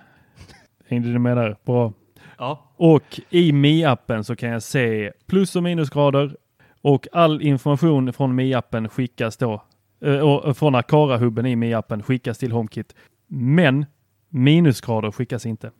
Hängde 0.88 1.10
ni 1.10 1.20
med 1.20 1.38
där? 1.38 1.56
Bra. 1.66 1.94
Ja. 2.38 2.69
Och 2.80 3.20
i 3.30 3.52
Mi-appen 3.52 4.24
så 4.24 4.36
kan 4.36 4.50
jag 4.50 4.64
se 4.64 5.12
plus 5.28 5.56
och 5.56 5.64
minusgrader 5.64 6.38
och 6.82 7.08
all 7.12 7.42
information 7.42 8.14
från 8.14 8.40
Mi-appen 8.40 8.88
skickas 8.88 9.38
då 9.38 9.64
eh, 10.02 10.20
och 10.20 10.58
från 10.58 10.76
Akara-hubben 10.76 11.46
i 11.46 11.56
Mi-appen 11.56 12.04
skickas 12.04 12.38
till 12.38 12.52
HomeKit. 12.52 12.96
Men 13.28 13.86
minusgrader 14.30 15.12
skickas 15.12 15.46
inte. 15.46 15.72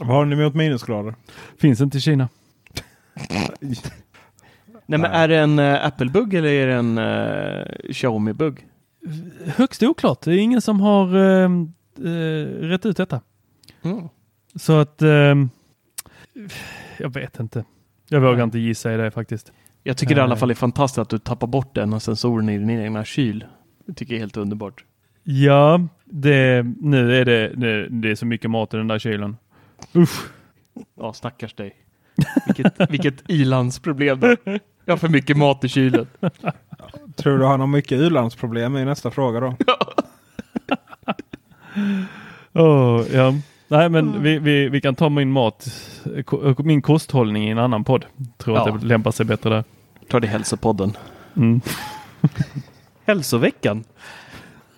Vad 0.00 0.08
har 0.08 0.24
ni 0.24 0.36
emot 0.36 0.54
minusgrader? 0.54 1.14
Finns 1.58 1.80
inte 1.80 1.98
i 1.98 2.00
Kina. 2.00 2.28
Nej 4.86 4.98
men 4.98 5.04
är 5.04 5.28
det 5.28 5.38
en 5.38 5.58
uh, 5.58 5.86
Apple-bugg 5.86 6.34
eller 6.34 6.48
är 6.48 6.66
det 6.66 6.74
en 6.74 6.98
uh, 6.98 7.92
Xiaomi-bugg? 7.92 8.66
Högst 9.46 9.82
oklart. 9.82 10.20
Det 10.20 10.32
är 10.32 10.38
ingen 10.38 10.60
som 10.60 10.80
har 10.80 11.16
uh, 11.16 11.50
uh, 12.04 12.46
rätt 12.60 12.86
ut 12.86 12.96
detta. 12.96 13.20
Mm. 13.82 14.08
Så 14.54 14.78
att 14.78 15.02
ehm, 15.02 15.50
jag 16.98 17.14
vet 17.14 17.40
inte. 17.40 17.64
Jag 18.08 18.20
vågar 18.20 18.44
inte 18.44 18.58
gissa 18.58 18.94
i 18.94 18.96
det 18.96 19.10
faktiskt. 19.10 19.52
Jag 19.82 19.96
tycker 19.96 20.14
det 20.14 20.18
i 20.18 20.22
alla 20.22 20.34
Nej. 20.34 20.40
fall 20.40 20.50
är 20.50 20.54
fantastiskt 20.54 20.98
att 20.98 21.08
du 21.08 21.18
tappar 21.18 21.46
bort 21.46 21.76
en 21.76 21.94
av 21.94 21.98
sensorerna 21.98 22.52
i 22.52 22.58
din 22.58 22.70
egna 22.70 23.04
kyl. 23.04 23.44
Det 23.86 23.94
tycker 23.94 24.12
jag 24.12 24.16
är 24.16 24.20
helt 24.22 24.36
underbart. 24.36 24.84
Ja, 25.22 25.80
det, 26.04 26.66
nu 26.80 27.16
är 27.16 27.24
det, 27.24 27.48
det, 27.48 27.88
det 27.88 28.10
är 28.10 28.14
så 28.14 28.26
mycket 28.26 28.50
mat 28.50 28.74
i 28.74 28.76
den 28.76 28.88
där 28.88 28.98
kylen. 28.98 29.36
Usch. 29.94 30.26
Ja, 30.94 31.12
stackars 31.12 31.54
dig. 31.54 31.74
Vilket, 32.46 32.74
vilket 32.90 33.30
ilandsproblem. 33.30 34.20
då. 34.20 34.36
Jag 34.84 34.92
har 34.92 34.96
för 34.96 35.08
mycket 35.08 35.36
mat 35.36 35.64
i 35.64 35.68
kylen. 35.68 36.06
Tror 37.16 37.38
du 37.38 37.44
han 37.44 37.60
har 37.60 37.66
mycket 37.66 38.00
u-landsproblem 38.00 38.76
i 38.76 38.84
nästa 38.84 39.10
fråga 39.10 39.40
då? 39.40 39.56
Åh, 42.52 43.02
ja. 43.12 43.34
Nej, 43.68 43.88
men 43.88 44.22
vi, 44.22 44.38
vi, 44.38 44.68
vi 44.68 44.80
kan 44.80 44.94
ta 44.94 45.08
min 45.08 45.30
mat, 45.32 45.68
min 46.58 46.82
kosthållning 46.82 47.48
i 47.48 47.50
en 47.50 47.58
annan 47.58 47.84
podd. 47.84 48.04
Tror 48.36 48.56
Ja. 48.56 48.68
att 48.74 48.80
det 48.80 48.86
lämpar 48.86 49.10
sig 49.10 49.26
bättre 49.26 49.50
där. 49.50 49.64
Ta 50.08 50.20
det 50.20 50.26
i 50.26 50.30
hälsopodden. 50.30 50.96
Mm. 51.36 51.60
Hälsoveckan. 53.06 53.84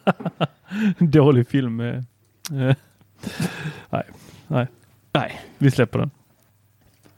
Dålig 0.99 1.49
film. 1.49 1.81
eh. 1.81 1.97
Eh. 2.53 2.75
Nej, 3.91 4.03
nej, 4.47 4.67
Nej. 5.13 5.41
vi 5.59 5.71
släpper 5.71 5.99
den. 5.99 6.11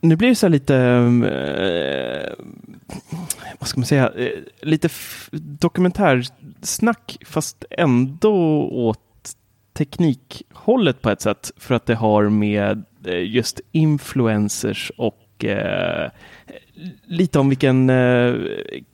Nu 0.00 0.16
blir 0.16 0.28
det 0.28 0.34
så 0.34 0.46
här 0.46 0.50
lite, 0.50 0.76
eh, 0.76 2.46
vad 3.58 3.68
ska 3.68 3.80
man 3.80 3.86
säga, 3.86 4.10
eh, 4.16 4.38
lite 4.62 4.88
dokumentärsnack 5.32 7.16
fast 7.26 7.64
ändå 7.70 8.34
åt 8.70 9.01
teknikhållet 9.72 11.02
på 11.02 11.10
ett 11.10 11.20
sätt 11.20 11.50
för 11.56 11.74
att 11.74 11.86
det 11.86 11.94
har 11.94 12.28
med 12.28 12.84
eh, 13.04 13.34
just 13.34 13.60
influencers 13.72 14.92
och 14.96 15.44
eh, 15.44 16.10
lite 17.04 17.38
om 17.38 17.48
vilken 17.48 17.90
eh, 17.90 18.34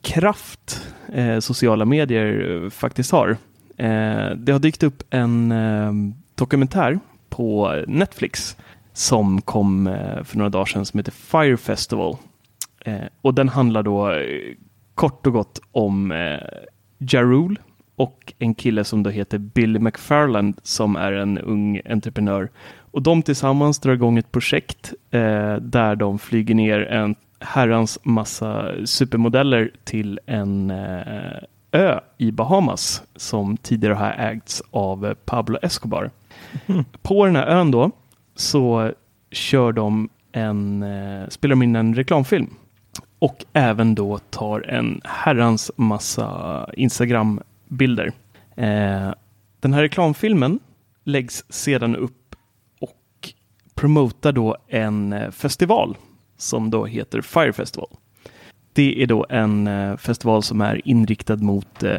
kraft 0.01 0.93
eh, 1.13 1.39
sociala 1.39 1.85
medier 1.85 2.61
eh, 2.63 2.69
faktiskt 2.69 3.11
har. 3.11 3.29
Eh, 3.77 4.29
det 4.35 4.51
har 4.51 4.59
dykt 4.59 4.83
upp 4.83 5.03
en 5.09 5.53
dokumentär 6.35 6.99
på 7.29 7.75
Netflix 7.87 8.57
som 8.93 9.41
kom 9.41 9.97
för 10.23 10.37
några 10.37 10.49
dagar 10.49 10.65
sedan 10.65 10.85
som 10.85 10.97
heter 10.97 11.11
Fire 11.11 11.57
Festival. 11.57 12.17
Och 13.21 13.33
den 13.33 13.49
handlar 13.49 13.83
då 13.83 14.13
kort 14.95 15.27
och 15.27 15.33
gott 15.33 15.59
om 15.71 16.13
Jarul 16.97 17.59
och 17.99 18.33
en 18.39 18.55
kille 18.55 18.83
som 18.83 19.03
då 19.03 19.09
heter 19.09 19.37
Billy 19.37 19.79
McFarland 19.79 20.59
som 20.63 20.95
är 20.95 21.11
en 21.11 21.37
ung 21.37 21.81
entreprenör. 21.89 22.49
Och 22.91 23.01
de 23.01 23.21
tillsammans 23.21 23.79
drar 23.79 23.93
igång 23.93 24.17
ett 24.17 24.31
projekt 24.31 24.93
eh, 25.11 25.55
där 25.55 25.95
de 25.95 26.19
flyger 26.19 26.55
ner 26.55 26.79
en 26.79 27.15
herrans 27.39 27.99
massa 28.03 28.71
supermodeller 28.85 29.71
till 29.83 30.19
en 30.25 30.71
eh, 30.71 31.43
ö 31.71 31.99
i 32.17 32.31
Bahamas 32.31 33.03
som 33.15 33.57
tidigare 33.57 33.93
har 33.93 34.11
ägts 34.11 34.63
av 34.71 35.13
Pablo 35.25 35.57
Escobar. 35.61 36.11
På 37.01 37.25
den 37.25 37.35
här 37.35 37.47
ön 37.47 37.71
då 37.71 37.91
så 38.35 38.91
kör 39.31 39.71
de 39.71 40.09
en, 40.31 40.83
eh, 40.83 41.27
spelar 41.29 41.49
de 41.49 41.63
in 41.63 41.75
en 41.75 41.95
reklamfilm 41.95 42.49
och 43.19 43.45
även 43.53 43.95
då 43.95 44.17
tar 44.17 44.61
en 44.69 45.01
herrans 45.03 45.71
massa 45.75 46.69
bilder. 47.69 48.11
Eh, 48.55 49.13
den 49.59 49.73
här 49.73 49.81
reklamfilmen 49.81 50.59
läggs 51.03 51.43
sedan 51.49 51.95
upp 51.95 52.35
och 52.79 53.33
promotar 53.75 54.31
då 54.31 54.57
en 54.67 55.13
eh, 55.13 55.31
festival 55.31 55.97
som 56.37 56.69
då 56.69 56.85
heter 56.85 57.21
Fire 57.21 57.53
Festival. 57.53 57.89
Det 58.73 59.03
är 59.03 59.07
då 59.07 59.25
en 59.29 59.67
eh, 59.67 59.97
festival 59.97 60.43
som 60.43 60.61
är 60.61 60.87
inriktad 60.87 61.35
mot 61.35 61.83
eh, 61.83 61.93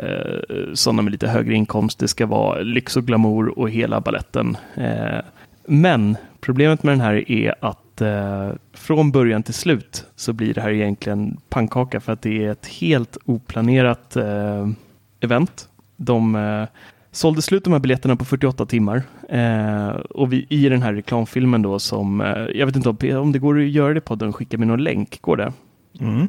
sådana 0.74 1.02
med 1.02 1.12
lite 1.12 1.28
högre 1.28 1.54
inkomst. 1.54 1.98
Det 1.98 2.08
ska 2.08 2.26
vara 2.26 2.60
lyx 2.60 2.96
och 2.96 3.04
glamour 3.04 3.58
och 3.58 3.70
hela 3.70 4.00
balletten. 4.00 4.56
Eh, 4.74 5.20
men 5.66 6.16
problemet 6.40 6.82
med 6.82 6.92
den 6.92 7.00
här 7.00 7.30
är 7.30 7.54
att 7.60 8.00
eh, 8.00 8.50
från 8.72 9.12
början 9.12 9.42
till 9.42 9.54
slut 9.54 10.06
så 10.16 10.32
blir 10.32 10.54
det 10.54 10.60
här 10.60 10.70
egentligen 10.70 11.36
pannkaka 11.48 12.00
för 12.00 12.12
att 12.12 12.22
det 12.22 12.44
är 12.44 12.50
ett 12.50 12.66
helt 12.66 13.16
oplanerat 13.24 14.16
eh, 14.16 14.68
event. 15.20 15.68
De 15.96 16.34
eh, 16.34 16.68
sålde 17.10 17.42
slut 17.42 17.64
de 17.64 17.72
här 17.72 17.80
biljetterna 17.80 18.16
på 18.16 18.24
48 18.24 18.66
timmar 18.66 19.02
eh, 19.28 19.88
och 19.88 20.32
vi, 20.32 20.46
i 20.48 20.68
den 20.68 20.82
här 20.82 20.94
reklamfilmen 20.94 21.62
då 21.62 21.78
som, 21.78 22.20
eh, 22.20 22.46
jag 22.54 22.66
vet 22.66 22.76
inte 22.76 22.88
om, 22.88 22.96
om 23.16 23.32
det 23.32 23.38
går 23.38 23.60
att 23.60 23.68
göra 23.68 23.94
det 23.94 24.00
på 24.00 24.14
den, 24.14 24.32
skicka 24.32 24.58
mig 24.58 24.68
någon 24.68 24.84
länk, 24.84 25.22
går 25.22 25.36
det? 25.36 25.52
Mm. 26.00 26.28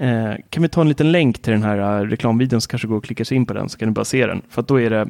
Eh, 0.00 0.34
kan 0.50 0.62
vi 0.62 0.68
ta 0.68 0.80
en 0.80 0.88
liten 0.88 1.12
länk 1.12 1.42
till 1.42 1.52
den 1.52 1.62
här 1.62 1.78
eh, 1.78 2.06
reklamvideon 2.06 2.60
så 2.60 2.68
kanske 2.68 2.88
går 2.88 2.98
att 2.98 3.04
klicka 3.04 3.24
sig 3.24 3.36
in 3.36 3.46
på 3.46 3.54
den 3.54 3.68
så 3.68 3.78
kan 3.78 3.88
du 3.88 3.92
bara 3.94 4.04
se 4.04 4.26
den. 4.26 4.42
För 4.48 4.62
att 4.62 4.68
då 4.68 4.80
är 4.80 4.90
det, 4.90 5.08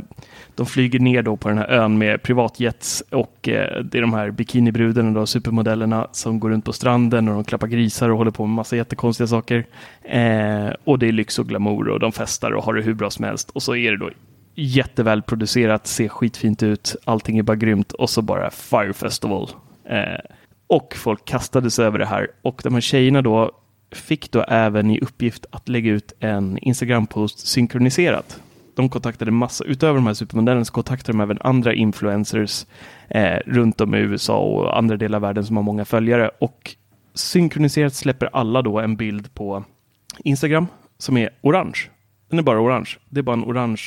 de 0.55 0.67
flyger 0.67 0.99
ner 0.99 1.23
då 1.23 1.37
på 1.37 1.49
den 1.49 1.59
här 1.59 1.71
ön 1.71 1.99
med 1.99 2.23
privatjets 2.23 3.03
och 3.11 3.49
eh, 3.49 3.85
det 3.85 3.99
är 3.99 4.03
de 4.03 4.13
här 4.13 4.31
bikinibrudarna 4.31 5.21
och 5.21 5.29
supermodellerna 5.29 6.09
som 6.13 6.41
går 6.41 6.51
runt 6.51 6.65
på 6.65 6.73
stranden 6.73 7.29
och 7.29 7.35
de 7.35 7.45
klappar 7.45 7.67
grisar 7.67 8.09
och 8.09 8.19
håller 8.19 8.31
på 8.31 8.47
med 8.47 8.55
massa 8.55 8.77
jättekonstiga 8.77 9.27
saker. 9.27 9.67
Eh, 10.03 10.69
och 10.85 10.99
det 10.99 11.09
är 11.09 11.13
lyx 11.13 11.39
och 11.39 11.49
glamour 11.49 11.89
och 11.89 12.01
de 12.01 12.13
festar 12.13 12.51
och 12.51 12.65
har 12.65 12.75
det 12.75 12.83
hur 12.83 12.95
bra 12.95 13.11
som 13.11 13.25
helst. 13.25 13.51
Och 13.51 13.63
så 13.63 13.77
är 13.77 13.91
det 13.91 13.97
då 13.97 14.11
jätteväl 14.55 15.23
producerat, 15.23 15.87
ser 15.87 16.09
skitfint 16.09 16.63
ut, 16.63 16.97
allting 17.05 17.39
är 17.39 17.43
bara 17.43 17.57
grymt 17.57 17.93
och 17.93 18.11
så 18.11 18.23
bara 18.23 18.51
Fire 18.51 18.93
Festival. 18.93 19.51
Eh, 19.85 20.21
och 20.67 20.95
folk 20.97 21.25
kastades 21.25 21.79
över 21.79 21.99
det 21.99 22.07
här 22.07 22.29
och 22.43 22.61
de 22.65 22.75
här 22.75 22.81
tjejerna 22.81 23.23
då 23.23 23.53
fick 23.93 24.31
då 24.31 24.43
även 24.43 24.91
i 24.91 25.01
uppgift 25.01 25.47
att 25.51 25.69
lägga 25.69 25.93
ut 25.93 26.13
en 26.21 26.59
Instagram-post 26.59 27.47
synkroniserat. 27.47 28.43
De 28.75 28.89
kontaktade 28.89 29.31
massa, 29.31 29.65
utöver 29.65 29.95
de 29.95 30.07
här 30.07 30.15
supermodellerna 30.15 30.65
så 30.65 30.73
kontaktade 30.73 31.19
de 31.19 31.21
även 31.23 31.39
andra 31.41 31.75
influencers 31.75 32.67
eh, 33.09 33.39
runt 33.47 33.81
om 33.81 33.95
i 33.95 33.99
USA 33.99 34.39
och 34.39 34.79
andra 34.79 34.97
delar 34.97 35.17
av 35.17 35.23
världen 35.23 35.45
som 35.45 35.57
har 35.57 35.63
många 35.63 35.85
följare 35.85 36.31
och 36.39 36.77
synkroniserat 37.15 37.95
släpper 37.95 38.29
alla 38.33 38.63
då 38.63 38.81
en 38.81 38.97
bild 38.97 39.35
på 39.35 39.65
Instagram 40.19 40.67
som 40.99 41.17
är 41.17 41.31
orange. 41.41 41.79
Den 42.31 42.39
är 42.39 42.43
bara 42.43 42.61
orange. 42.61 42.91
Det 43.09 43.21
är 43.21 43.23
bara 43.23 43.37
en 43.37 43.45
orange 43.45 43.83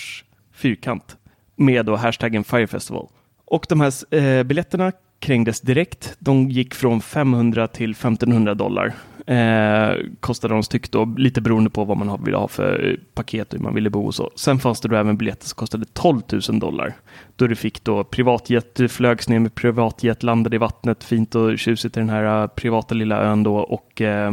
fyrkant 0.53 1.17
med 1.55 1.85
då 1.85 1.95
hashtaggen 1.95 2.43
FIREFESTIVAL. 2.43 3.07
Och 3.45 3.65
de 3.69 3.81
här 3.81 4.15
eh, 4.15 4.43
biljetterna 4.43 4.91
krängdes 5.19 5.61
direkt. 5.61 6.15
De 6.19 6.49
gick 6.49 6.73
från 6.73 7.01
500 7.01 7.67
till 7.67 7.91
1500 7.91 8.53
dollar. 8.53 8.93
Eh, 9.27 9.95
kostade 10.19 10.53
de 10.53 10.63
styck 10.63 10.91
då, 10.91 11.05
lite 11.05 11.41
beroende 11.41 11.69
på 11.69 11.83
vad 11.83 11.97
man 11.97 12.23
ville 12.23 12.37
ha 12.37 12.47
för 12.47 12.99
paket 13.13 13.53
och 13.53 13.59
hur 13.59 13.63
man 13.63 13.75
ville 13.75 13.89
bo 13.89 14.05
och 14.05 14.15
så. 14.15 14.31
Sen 14.35 14.59
fanns 14.59 14.81
det 14.81 14.87
då 14.87 14.95
även 14.95 15.17
biljetter 15.17 15.47
som 15.47 15.55
kostade 15.55 15.85
12 15.93 16.21
000 16.49 16.59
dollar. 16.59 16.93
Då 17.35 17.47
du 17.47 17.55
fick 17.55 17.83
då 17.83 18.03
privatjet, 18.03 18.75
du 18.75 18.87
flögs 18.87 19.29
ner 19.29 19.39
med 19.39 19.55
privatjet, 19.55 20.23
landade 20.23 20.55
i 20.55 20.59
vattnet, 20.59 21.03
fint 21.03 21.35
och 21.35 21.59
tjusigt 21.59 21.97
i 21.97 21.99
den 21.99 22.09
här 22.09 22.41
eh, 22.41 22.47
privata 22.47 22.95
lilla 22.95 23.21
ön 23.21 23.43
då 23.43 23.55
och 23.55 24.01
eh, 24.01 24.31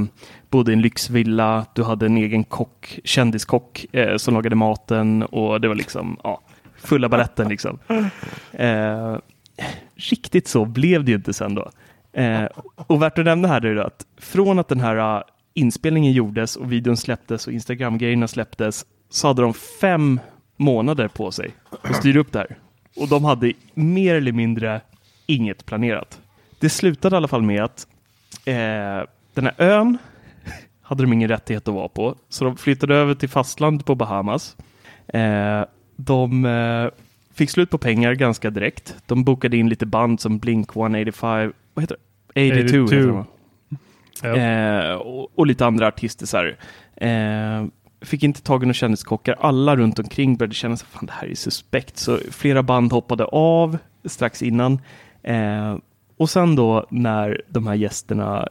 bodde 0.50 0.72
i 0.72 0.74
en 0.74 0.82
lyxvilla. 0.82 1.66
Du 1.74 1.82
hade 1.82 2.06
en 2.06 2.16
egen 2.16 2.44
kock, 2.44 2.98
kändiskock 3.04 3.86
eh, 3.92 4.16
som 4.16 4.34
lagade 4.34 4.56
maten 4.56 5.22
och 5.22 5.60
det 5.60 5.68
var 5.68 5.74
liksom, 5.74 6.16
ja, 6.22 6.40
fulla 6.76 7.08
baletten 7.08 7.48
liksom. 7.48 7.78
Eh, 8.52 9.16
riktigt 9.94 10.48
så 10.48 10.64
blev 10.64 11.04
det 11.04 11.10
ju 11.10 11.16
inte 11.16 11.32
sen 11.32 11.54
då. 11.54 11.70
Eh, 12.12 12.44
och 12.76 13.02
värt 13.02 13.18
att 13.18 13.24
nämna 13.24 13.48
här 13.48 13.64
är 13.64 13.74
det 13.74 13.84
att 13.84 14.06
från 14.16 14.58
att 14.58 14.68
den 14.68 14.80
här 14.80 14.96
ah, 14.96 15.24
inspelningen 15.54 16.12
gjordes 16.12 16.56
och 16.56 16.72
videon 16.72 16.96
släpptes 16.96 17.46
och 17.46 17.52
Instagram-grejerna 17.52 18.28
släpptes 18.28 18.86
så 19.10 19.26
hade 19.26 19.42
de 19.42 19.54
fem 19.54 20.20
månader 20.56 21.08
på 21.08 21.30
sig 21.30 21.50
att 21.82 21.96
styra 21.96 22.20
upp 22.20 22.32
det 22.32 22.38
här. 22.38 22.58
Och 22.96 23.08
de 23.08 23.24
hade 23.24 23.52
mer 23.74 24.14
eller 24.14 24.32
mindre 24.32 24.80
inget 25.26 25.66
planerat. 25.66 26.20
Det 26.60 26.70
slutade 26.70 27.16
i 27.16 27.16
alla 27.16 27.28
fall 27.28 27.42
med 27.42 27.64
att 27.64 27.86
eh, 28.44 29.08
den 29.34 29.44
här 29.44 29.54
ön 29.58 29.98
hade 30.82 31.02
de 31.02 31.12
ingen 31.12 31.28
rättighet 31.28 31.68
att 31.68 31.74
vara 31.74 31.88
på, 31.88 32.16
så 32.28 32.44
de 32.44 32.56
flyttade 32.56 32.94
över 32.94 33.14
till 33.14 33.28
fastlandet 33.28 33.86
på 33.86 33.94
Bahamas. 33.94 34.56
Eh, 35.08 35.64
de 35.96 36.44
eh, 36.44 36.88
fick 37.34 37.50
slut 37.50 37.70
på 37.70 37.78
pengar 37.78 38.12
ganska 38.14 38.50
direkt. 38.50 38.96
De 39.06 39.24
bokade 39.24 39.56
in 39.56 39.68
lite 39.68 39.86
band 39.86 40.20
som 40.20 40.38
Blink 40.38 40.76
185, 40.76 41.52
vad 41.78 41.82
heter 41.82 41.96
det? 42.34 42.64
82, 42.64 42.84
82. 42.84 42.96
heter 42.96 43.06
de, 43.06 43.16
va? 43.16 43.26
Ja. 44.22 44.36
Eh, 44.36 44.94
och, 44.94 45.38
och 45.38 45.46
lite 45.46 45.66
andra 45.66 45.86
artister. 45.86 46.26
Så 46.26 46.36
här. 46.36 46.56
Eh, 46.96 47.66
fick 48.00 48.22
inte 48.22 48.42
tag 48.42 48.62
i 48.62 48.66
några 48.66 48.74
kändiskockar. 48.74 49.36
Alla 49.40 49.76
runt 49.76 49.98
omkring 49.98 50.36
började 50.36 50.54
känna 50.54 50.74
att 50.74 51.06
det 51.06 51.12
här 51.12 51.28
är 51.28 51.34
suspekt. 51.34 51.96
Så 51.96 52.18
flera 52.30 52.62
band 52.62 52.92
hoppade 52.92 53.24
av 53.24 53.78
strax 54.04 54.42
innan. 54.42 54.80
Eh, 55.22 55.76
och 56.16 56.30
sen 56.30 56.56
då 56.56 56.86
när 56.90 57.42
de 57.48 57.66
här 57.66 57.74
gästerna 57.74 58.48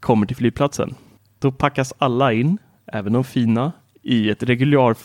kommer 0.00 0.26
till 0.26 0.36
flygplatsen, 0.36 0.94
då 1.38 1.52
packas 1.52 1.94
alla 1.98 2.32
in, 2.32 2.58
även 2.86 3.12
de 3.12 3.24
fina, 3.24 3.72
i 4.02 4.30
ett 4.30 4.42
reguljär, 4.42 4.96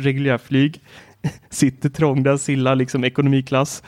reguljärflyg. 0.00 0.80
Sitter 1.50 1.88
trångda, 1.88 2.38
silla 2.38 2.74
liksom 2.74 3.04
ekonomiklass. 3.04 3.82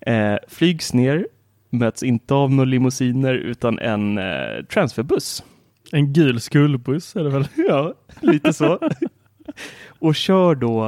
Eh, 0.00 0.36
flygs 0.48 0.94
ner 0.94 1.26
möts 1.72 2.02
inte 2.02 2.34
av 2.34 2.50
några 2.50 2.70
limousiner 2.70 3.34
utan 3.34 3.78
en 3.78 4.18
eh, 4.18 4.64
transferbuss. 4.72 5.44
En 5.92 6.12
gul 6.12 6.40
skolbuss 6.40 7.16
är 7.16 7.24
det 7.24 7.30
väl? 7.30 7.46
Ja, 7.68 7.94
lite 8.20 8.52
så. 8.52 8.78
och 9.98 10.14
kör 10.14 10.54
då 10.54 10.86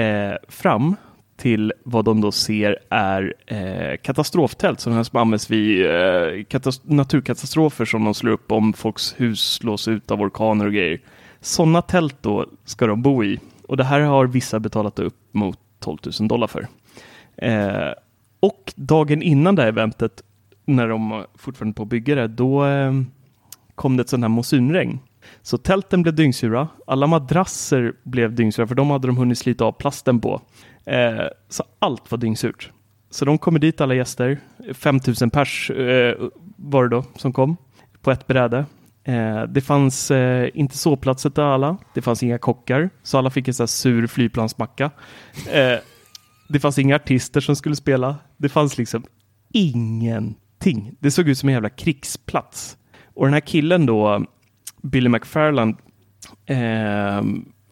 eh, 0.00 0.34
fram 0.48 0.96
till 1.36 1.72
vad 1.84 2.04
de 2.04 2.20
då 2.20 2.32
ser 2.32 2.78
är 2.88 3.34
eh, 3.46 3.96
katastroftält 4.02 4.80
som 4.80 5.04
används 5.12 5.50
vid 5.50 5.86
eh, 5.86 6.60
naturkatastrofer 6.82 7.84
som 7.84 8.04
de 8.04 8.14
slår 8.14 8.32
upp 8.32 8.52
om 8.52 8.72
folks 8.72 9.14
hus 9.16 9.52
slås 9.54 9.88
ut 9.88 10.10
av 10.10 10.22
orkaner 10.22 10.66
och 10.66 10.72
grejer. 10.72 11.00
Sådana 11.40 11.82
tält 11.82 12.16
då 12.20 12.46
ska 12.64 12.86
de 12.86 13.02
bo 13.02 13.24
i 13.24 13.40
och 13.68 13.76
det 13.76 13.84
här 13.84 14.00
har 14.00 14.26
vissa 14.26 14.60
betalat 14.60 14.98
upp 14.98 15.16
mot 15.32 15.58
12 15.80 15.98
000 16.20 16.28
dollar 16.28 16.46
för. 16.46 16.68
Eh, 17.36 17.92
och 18.40 18.72
dagen 18.76 19.22
innan 19.22 19.54
det 19.54 19.62
här 19.62 19.68
eventet, 19.68 20.22
när 20.64 20.88
de 20.88 21.24
fortfarande 21.34 21.74
på 21.74 21.82
att 21.82 21.88
bygga 21.88 22.14
det, 22.14 22.28
då 22.28 22.66
eh, 22.66 22.92
kom 23.74 23.96
det 23.96 24.00
ett 24.00 24.08
sånt 24.08 24.24
här 24.24 24.28
monsunregn. 24.28 24.98
Så 25.42 25.58
tälten 25.58 26.02
blev 26.02 26.14
dyngsura, 26.14 26.68
alla 26.86 27.06
madrasser 27.06 27.92
blev 28.02 28.34
dyngsura, 28.34 28.66
för 28.66 28.74
de 28.74 28.90
hade 28.90 29.08
de 29.08 29.16
hunnit 29.16 29.38
slita 29.38 29.64
av 29.64 29.72
plasten 29.72 30.20
på. 30.20 30.40
Eh, 30.84 31.24
så 31.48 31.64
allt 31.78 32.10
var 32.10 32.18
dyngsurt. 32.18 32.70
Så 33.10 33.24
de 33.24 33.38
kommer 33.38 33.58
dit 33.58 33.80
alla 33.80 33.94
gäster, 33.94 34.38
5000 34.74 35.30
pers 35.30 35.70
eh, 35.70 36.16
var 36.56 36.84
det 36.84 36.96
då 36.96 37.04
som 37.16 37.32
kom 37.32 37.56
på 38.02 38.10
ett 38.10 38.26
bräde. 38.26 38.66
Eh, 39.04 39.42
det 39.42 39.60
fanns 39.60 40.10
eh, 40.10 40.50
inte 40.54 40.78
sovplatser 40.78 41.30
till 41.30 41.42
alla. 41.42 41.76
Det 41.94 42.02
fanns 42.02 42.22
inga 42.22 42.38
kockar, 42.38 42.90
så 43.02 43.18
alla 43.18 43.30
fick 43.30 43.48
en 43.48 43.54
sån 43.54 43.62
här 43.62 43.66
sur 43.66 44.06
flygplansmacka. 44.06 44.90
Eh, 45.52 45.78
det 46.48 46.60
fanns 46.60 46.78
inga 46.78 46.96
artister 46.96 47.40
som 47.40 47.56
skulle 47.56 47.76
spela. 47.76 48.16
Det 48.38 48.48
fanns 48.48 48.78
liksom 48.78 49.04
ingenting. 49.52 50.94
Det 51.00 51.10
såg 51.10 51.28
ut 51.28 51.38
som 51.38 51.48
en 51.48 51.52
jävla 51.52 51.70
krigsplats. 51.70 52.76
Och 53.14 53.26
den 53.26 53.34
här 53.34 53.40
killen 53.40 53.86
då, 53.86 54.24
Billy 54.82 55.08
McFarland, 55.08 55.76
eh, 56.46 57.22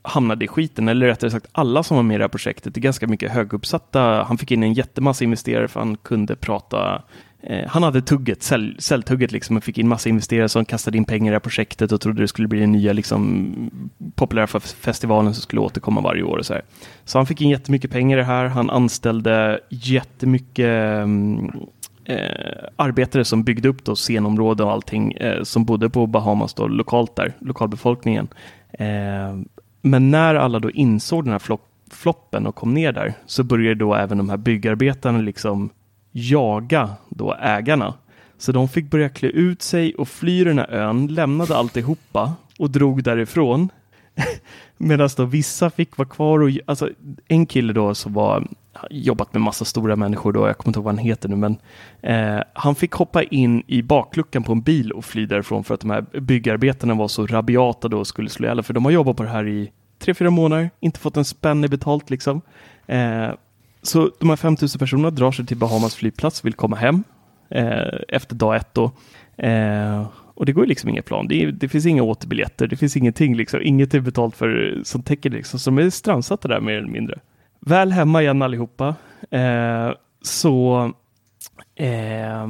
hamnade 0.02 0.44
i 0.44 0.48
skiten, 0.48 0.88
eller 0.88 1.06
rättare 1.06 1.30
sagt 1.30 1.46
alla 1.52 1.82
som 1.82 1.96
var 1.96 2.04
med 2.04 2.14
i 2.14 2.18
det 2.18 2.24
här 2.24 2.28
projektet 2.28 2.74
det 2.74 2.78
är 2.78 2.82
ganska 2.82 3.06
mycket 3.06 3.32
höguppsatta. 3.32 4.24
Han 4.24 4.38
fick 4.38 4.50
in 4.50 4.62
en 4.62 4.72
jättemassa 4.72 5.24
investerare 5.24 5.68
för 5.68 5.80
han 5.80 5.96
kunde 5.96 6.36
prata 6.36 7.02
Eh, 7.48 7.68
han 7.68 7.82
hade 7.82 8.02
tugget, 8.02 8.42
säljtugget 8.78 9.32
liksom 9.32 9.56
och 9.56 9.64
fick 9.64 9.78
in 9.78 9.88
massa 9.88 10.08
investerare 10.08 10.48
som 10.48 10.64
kastade 10.64 10.98
in 10.98 11.04
pengar 11.04 11.26
i 11.26 11.30
det 11.30 11.34
här 11.34 11.40
projektet 11.40 11.92
och 11.92 12.00
trodde 12.00 12.22
det 12.22 12.28
skulle 12.28 12.48
bli 12.48 12.60
den 12.60 12.72
nya 12.72 12.92
liksom, 12.92 13.70
populära 14.14 14.60
festivalen 14.60 15.34
som 15.34 15.42
skulle 15.42 15.60
återkomma 15.60 16.00
varje 16.00 16.22
år. 16.22 16.38
Och 16.38 16.46
så, 16.46 16.54
här. 16.54 16.62
så 17.04 17.18
han 17.18 17.26
fick 17.26 17.40
in 17.40 17.50
jättemycket 17.50 17.90
pengar 17.90 18.16
i 18.16 18.20
det 18.20 18.26
här. 18.26 18.46
Han 18.46 18.70
anställde 18.70 19.60
jättemycket 19.68 21.02
um, 21.02 21.52
eh, 22.04 22.68
arbetare 22.76 23.24
som 23.24 23.44
byggde 23.44 23.68
upp 23.68 23.84
då 23.84 23.94
scenområde 23.94 24.64
och 24.64 24.72
allting 24.72 25.12
eh, 25.12 25.42
som 25.42 25.64
bodde 25.64 25.90
på 25.90 26.06
Bahamas 26.06 26.54
då, 26.54 26.68
lokalt 26.68 27.16
där, 27.16 27.32
lokalbefolkningen. 27.38 28.28
Eh, 28.72 29.36
men 29.82 30.10
när 30.10 30.34
alla 30.34 30.58
då 30.58 30.70
insåg 30.70 31.24
den 31.24 31.32
här 31.32 31.38
flop 31.38 31.62
floppen 31.90 32.46
och 32.46 32.54
kom 32.54 32.74
ner 32.74 32.92
där 32.92 33.14
så 33.26 33.44
började 33.44 33.74
då 33.74 33.94
även 33.94 34.18
de 34.18 34.30
här 34.30 34.36
byggarbetarna 34.36 35.18
liksom 35.18 35.70
jaga 36.16 36.90
då 37.08 37.34
ägarna. 37.34 37.94
Så 38.38 38.52
de 38.52 38.68
fick 38.68 38.90
börja 38.90 39.08
klä 39.08 39.28
ut 39.28 39.62
sig 39.62 39.94
och 39.94 40.08
fly 40.08 40.44
den 40.44 40.58
här 40.58 40.70
ön, 40.70 41.06
lämnade 41.06 41.56
alltihopa 41.56 42.32
och 42.58 42.70
drog 42.70 43.02
därifrån. 43.02 43.68
Medan 44.76 45.08
då 45.16 45.24
vissa 45.24 45.70
fick 45.70 45.96
vara 45.96 46.08
kvar 46.08 46.42
och 46.42 46.50
alltså 46.66 46.90
en 47.28 47.46
kille 47.46 47.72
då 47.72 47.94
som 47.94 48.12
var 48.12 48.46
jobbat 48.90 49.32
med 49.32 49.42
massa 49.42 49.64
stora 49.64 49.96
människor 49.96 50.32
då, 50.32 50.46
jag 50.46 50.58
kommer 50.58 50.70
inte 50.70 50.78
ihåg 50.78 50.84
vad 50.84 50.94
han 50.94 51.04
heter 51.04 51.28
nu, 51.28 51.36
men 51.36 51.56
eh, 52.00 52.42
han 52.52 52.74
fick 52.74 52.92
hoppa 52.92 53.22
in 53.22 53.62
i 53.66 53.82
bakluckan 53.82 54.42
på 54.42 54.52
en 54.52 54.60
bil 54.60 54.92
och 54.92 55.04
fly 55.04 55.26
därifrån 55.26 55.64
för 55.64 55.74
att 55.74 55.80
de 55.80 55.90
här 55.90 56.20
byggarbetarna 56.20 56.94
var 56.94 57.08
så 57.08 57.26
rabiata 57.26 57.88
då 57.88 57.98
och 57.98 58.06
skulle 58.06 58.28
slå 58.28 58.46
ihjäl 58.46 58.62
för 58.62 58.74
de 58.74 58.84
har 58.84 58.92
jobbat 58.92 59.16
på 59.16 59.22
det 59.22 59.28
här 59.28 59.48
i 59.48 59.72
tre, 59.98 60.14
fyra 60.14 60.30
månader, 60.30 60.70
inte 60.80 61.00
fått 61.00 61.16
en 61.16 61.24
spänn 61.24 61.64
i 61.64 61.68
betalt 61.68 62.10
liksom. 62.10 62.40
Eh, 62.86 63.30
så 63.86 64.10
de 64.18 64.28
här 64.28 64.36
5000 64.36 64.78
personerna 64.78 65.10
drar 65.10 65.32
sig 65.32 65.46
till 65.46 65.56
Bahamas 65.56 65.94
flygplats, 65.94 66.44
vill 66.44 66.54
komma 66.54 66.76
hem 66.76 67.04
eh, 67.48 67.98
efter 68.08 68.34
dag 68.34 68.56
ett. 68.56 68.74
Då. 68.74 68.90
Eh, 69.36 70.06
och 70.34 70.46
det 70.46 70.52
går 70.52 70.64
ju 70.64 70.68
liksom 70.68 70.90
inget 70.90 71.04
plan. 71.04 71.28
Det, 71.28 71.42
är, 71.42 71.52
det, 71.52 71.68
finns 71.68 71.86
inga 71.86 72.02
återbiljetter, 72.02 72.66
det 72.66 72.76
finns 72.76 72.96
ingenting, 72.96 73.36
liksom. 73.36 73.60
inget 73.62 73.94
är 73.94 74.00
betalt 74.00 74.36
för 74.36 74.80
som 74.84 75.02
täcker 75.02 75.30
det. 75.30 75.36
Liksom. 75.36 75.58
Så 75.58 75.70
de 75.70 75.78
är 75.78 75.90
strandsatta 75.90 76.48
där 76.48 76.60
mer 76.60 76.72
eller 76.72 76.88
mindre. 76.88 77.18
Väl 77.60 77.92
hemma 77.92 78.22
igen 78.22 78.42
allihopa. 78.42 78.94
Eh, 79.30 79.90
så 80.22 80.84
eh, 81.74 82.48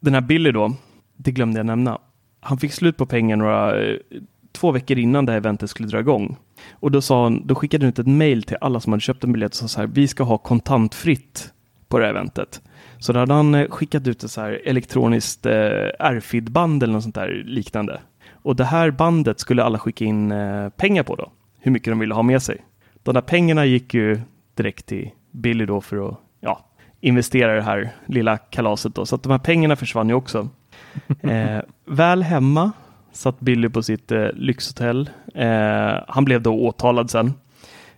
den 0.00 0.14
här 0.14 0.20
Billy 0.20 0.52
då, 0.52 0.74
det 1.16 1.32
glömde 1.32 1.58
jag 1.58 1.66
nämna. 1.66 1.98
Han 2.40 2.58
fick 2.58 2.72
slut 2.72 2.96
på 2.96 3.06
pengar 3.06 3.36
några, 3.36 3.82
eh, 3.82 3.96
två 4.52 4.70
veckor 4.70 4.98
innan 4.98 5.26
det 5.26 5.32
här 5.32 5.36
eventet 5.36 5.70
skulle 5.70 5.88
dra 5.88 6.00
igång. 6.00 6.36
Och 6.72 6.90
då, 6.90 7.00
sa 7.00 7.22
han, 7.22 7.46
då 7.46 7.54
skickade 7.54 7.84
han 7.84 7.88
ut 7.88 7.98
ett 7.98 8.06
mail 8.06 8.42
till 8.42 8.56
alla 8.60 8.80
som 8.80 8.92
hade 8.92 9.00
köpt 9.00 9.24
en 9.24 9.32
biljett 9.32 9.52
och 9.52 9.56
sa 9.56 9.68
så 9.68 9.80
här, 9.80 9.86
vi 9.86 10.08
ska 10.08 10.24
ha 10.24 10.38
kontantfritt 10.38 11.52
på 11.88 11.98
det 11.98 12.04
här 12.04 12.10
eventet. 12.10 12.62
Så 12.98 13.12
då 13.12 13.18
hade 13.18 13.34
han 13.34 13.54
eh, 13.54 13.68
skickat 13.68 14.06
ut 14.06 14.24
ett 14.24 14.30
så 14.30 14.40
här 14.40 14.60
elektroniskt 14.64 15.46
eh, 15.46 15.52
RFID-band 15.98 16.82
eller 16.82 16.92
något 16.92 17.02
sånt 17.02 17.14
där 17.14 17.42
liknande. 17.46 18.00
Och 18.32 18.56
det 18.56 18.64
här 18.64 18.90
bandet 18.90 19.40
skulle 19.40 19.64
alla 19.64 19.78
skicka 19.78 20.04
in 20.04 20.32
eh, 20.32 20.68
pengar 20.68 21.02
på 21.02 21.16
då, 21.16 21.32
hur 21.58 21.72
mycket 21.72 21.92
de 21.92 21.98
ville 21.98 22.14
ha 22.14 22.22
med 22.22 22.42
sig. 22.42 22.64
De 23.02 23.14
där 23.14 23.20
pengarna 23.20 23.64
gick 23.64 23.94
ju 23.94 24.20
direkt 24.54 24.86
till 24.86 25.10
Billy 25.30 25.66
då 25.66 25.80
för 25.80 26.08
att 26.08 26.20
ja, 26.40 26.64
investera 27.00 27.52
i 27.52 27.56
det 27.56 27.62
här 27.62 27.92
lilla 28.06 28.36
kalaset 28.36 28.94
då. 28.94 29.06
Så 29.06 29.14
att 29.14 29.22
de 29.22 29.32
här 29.32 29.38
pengarna 29.38 29.76
försvann 29.76 30.08
ju 30.08 30.14
också. 30.14 30.48
Eh, 31.22 31.60
väl 31.84 32.22
hemma 32.22 32.72
satt 33.14 33.40
Billy 33.40 33.68
på 33.68 33.82
sitt 33.82 34.12
eh, 34.12 34.28
lyxhotell. 34.34 35.10
Eh, 35.34 35.94
han 36.08 36.24
blev 36.24 36.42
då 36.42 36.54
åtalad 36.54 37.10
sen. 37.10 37.34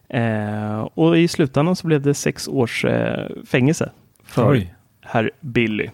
Eh, 0.08 0.80
och 0.80 1.18
i 1.18 1.28
slutändan 1.28 1.76
så 1.76 1.86
blev 1.86 2.02
det 2.02 2.14
sex 2.14 2.48
års 2.48 2.84
eh, 2.84 3.28
fängelse 3.46 3.90
för 4.24 4.50
Oj. 4.50 4.74
herr 5.00 5.30
Billy. 5.40 5.90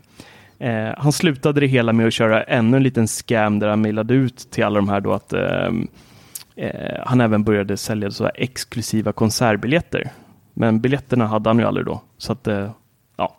Eh, 0.58 0.94
han 0.96 1.12
slutade 1.12 1.60
det 1.60 1.66
hela 1.66 1.92
med 1.92 2.06
att 2.06 2.12
köra 2.12 2.42
ännu 2.42 2.76
en 2.76 2.82
liten 2.82 3.06
scam 3.06 3.58
där 3.58 3.68
han 3.68 3.80
mejlade 3.80 4.14
ut 4.14 4.36
till 4.50 4.64
alla 4.64 4.76
de 4.76 4.88
här 4.88 5.00
då 5.00 5.12
att 5.12 5.32
ehm, 5.32 5.88
eh, 6.56 7.00
han 7.06 7.20
även 7.20 7.44
började 7.44 7.76
sälja 7.76 8.10
så 8.10 8.30
exklusiva 8.34 9.12
konsertbiljetter. 9.12 10.10
Men 10.54 10.80
biljetterna 10.80 11.26
hade 11.26 11.50
han 11.50 11.58
ju 11.58 11.64
aldrig 11.64 11.86
då. 11.86 12.00
Så 12.18 12.32
att, 12.32 12.48
ja. 13.16 13.36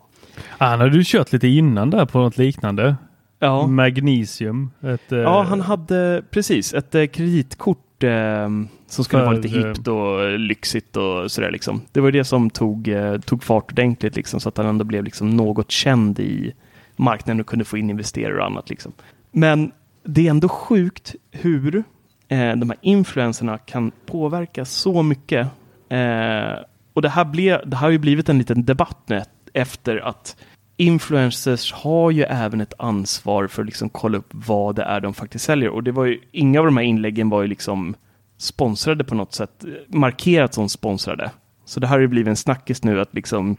Han 0.47 0.79
hade 0.79 0.97
ju 0.97 1.03
kört 1.05 1.31
lite 1.31 1.47
innan 1.47 1.89
där 1.89 2.05
på 2.05 2.19
något 2.19 2.38
liknande. 2.38 2.95
Ja. 3.44 3.68
Magnesium. 3.68 4.72
Ett, 4.82 5.02
ja, 5.08 5.41
han 5.41 5.62
hade 5.62 6.24
precis 6.32 6.74
ett 6.74 6.96
eh, 6.96 7.06
kreditkort 7.06 8.04
eh, 8.04 8.50
som 8.88 9.04
skulle 9.04 9.22
för, 9.22 9.26
vara 9.26 9.36
lite 9.36 9.48
hippt 9.48 9.88
och 9.88 10.39
lyxigt 10.39 10.98
och 10.98 11.32
sådär 11.32 11.52
liksom. 11.52 11.82
Det 11.91 12.02
var 12.02 12.12
det 12.12 12.24
som 12.24 12.50
tog, 12.50 12.88
eh, 12.88 13.20
tog 13.20 13.44
fart 13.44 13.72
ordentligt 13.72 14.16
liksom 14.16 14.39
så 14.39 14.50
att 14.50 14.58
han 14.58 14.66
ändå 14.66 14.86
blev 14.86 15.04
liksom 15.04 15.30
något 15.30 15.72
känd 15.72 16.20
i 16.20 16.54
marknaden 16.96 17.39
och 17.41 17.48
kunde 17.48 17.66
få 17.66 17.78
in 17.78 17.89
investerare 17.89 18.39
och 18.39 18.46
annat 18.46 18.70
liksom. 18.70 18.91
Men 19.32 19.72
det 20.04 20.28
är 20.28 20.30
ändå 20.30 20.50
sjukt 20.50 21.16
hur 21.32 21.84
eh, 22.28 22.56
de 22.56 22.70
här 22.70 22.80
influenserna 22.82 23.58
kan 23.58 23.91
påverka 24.06 24.66
så 24.66 25.04
mycket. 25.04 25.48
Eh, 25.89 26.64
och 26.94 27.02
det 27.02 27.10
här, 27.10 27.26
blev, 27.26 27.70
det 27.70 27.76
här 27.76 27.88
har 27.88 27.91
ju 27.91 27.98
blivit 27.98 28.30
en 28.30 28.38
liten 28.38 28.66
debatt 28.66 29.00
nu 29.06 29.22
efter 29.54 29.98
att 29.98 30.36
influencers 30.84 31.73
har 31.73 32.11
ju 32.11 32.23
även 32.23 32.61
ett 32.61 32.73
ansvar 32.77 33.47
för 33.47 33.61
att 33.61 33.65
liksom 33.65 33.89
kolla 33.89 34.17
upp 34.17 34.29
vad 34.29 34.75
det 34.75 34.84
är 34.84 35.01
de 35.01 35.13
faktiskt 35.13 35.45
säljer. 35.45 35.69
Och 35.69 35.84
det 35.84 35.91
var 35.91 36.05
ju, 36.05 36.19
inga 36.31 36.59
av 36.59 36.65
de 36.65 36.77
här 36.77 36.84
inläggen 36.84 37.29
var 37.29 37.41
ju 37.41 37.47
liksom 37.47 37.95
sponsrade 38.38 39.03
på 39.03 39.15
något 39.15 39.34
sätt, 39.34 39.65
markerat 39.88 40.53
som 40.53 40.69
sponsrade. 40.69 41.31
Så 41.65 41.79
det 41.79 41.88
här 41.88 41.95
har 41.95 42.01
ju 42.01 42.07
blivit 42.07 42.27
en 42.27 42.36
snackis 42.36 42.84
nu 42.84 43.01
att 43.01 43.13
liksom 43.13 43.57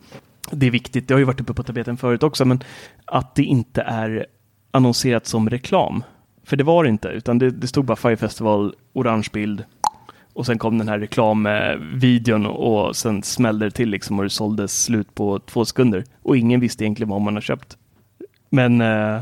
det 0.50 0.66
är 0.66 0.70
viktigt, 0.70 1.08
det 1.08 1.14
har 1.14 1.18
ju 1.18 1.24
varit 1.24 1.40
uppe 1.40 1.54
på 1.54 1.62
tapeten 1.62 1.96
förut 1.96 2.22
också, 2.22 2.44
men 2.44 2.62
att 3.04 3.34
det 3.34 3.42
inte 3.42 3.82
är 3.82 4.26
annonserat 4.70 5.26
som 5.26 5.50
reklam. 5.50 6.04
För 6.44 6.56
det 6.56 6.64
var 6.64 6.84
det 6.84 6.90
inte, 6.90 7.08
utan 7.08 7.38
det, 7.38 7.50
det 7.50 7.66
stod 7.66 7.84
bara 7.84 7.96
Fire 7.96 8.16
Festival, 8.16 8.74
orange 8.92 9.28
bild, 9.32 9.64
och 10.35 10.47
sen 10.47 10.59
kom 10.59 10.78
den 10.78 10.89
här 10.89 10.99
reklamvideon 10.99 12.47
och 12.47 12.97
sen 12.97 13.22
smällde 13.22 13.66
det 13.66 13.70
till 13.70 13.89
liksom 13.89 14.18
och 14.18 14.24
det 14.24 14.30
såldes 14.30 14.85
slut 14.85 15.14
på 15.14 15.39
två 15.39 15.64
sekunder. 15.64 16.05
Och 16.22 16.37
ingen 16.37 16.61
visste 16.61 16.85
egentligen 16.85 17.11
vad 17.11 17.20
man 17.20 17.35
har 17.35 17.41
köpt. 17.41 17.76
Men 18.51 18.80
äh, 18.80 19.20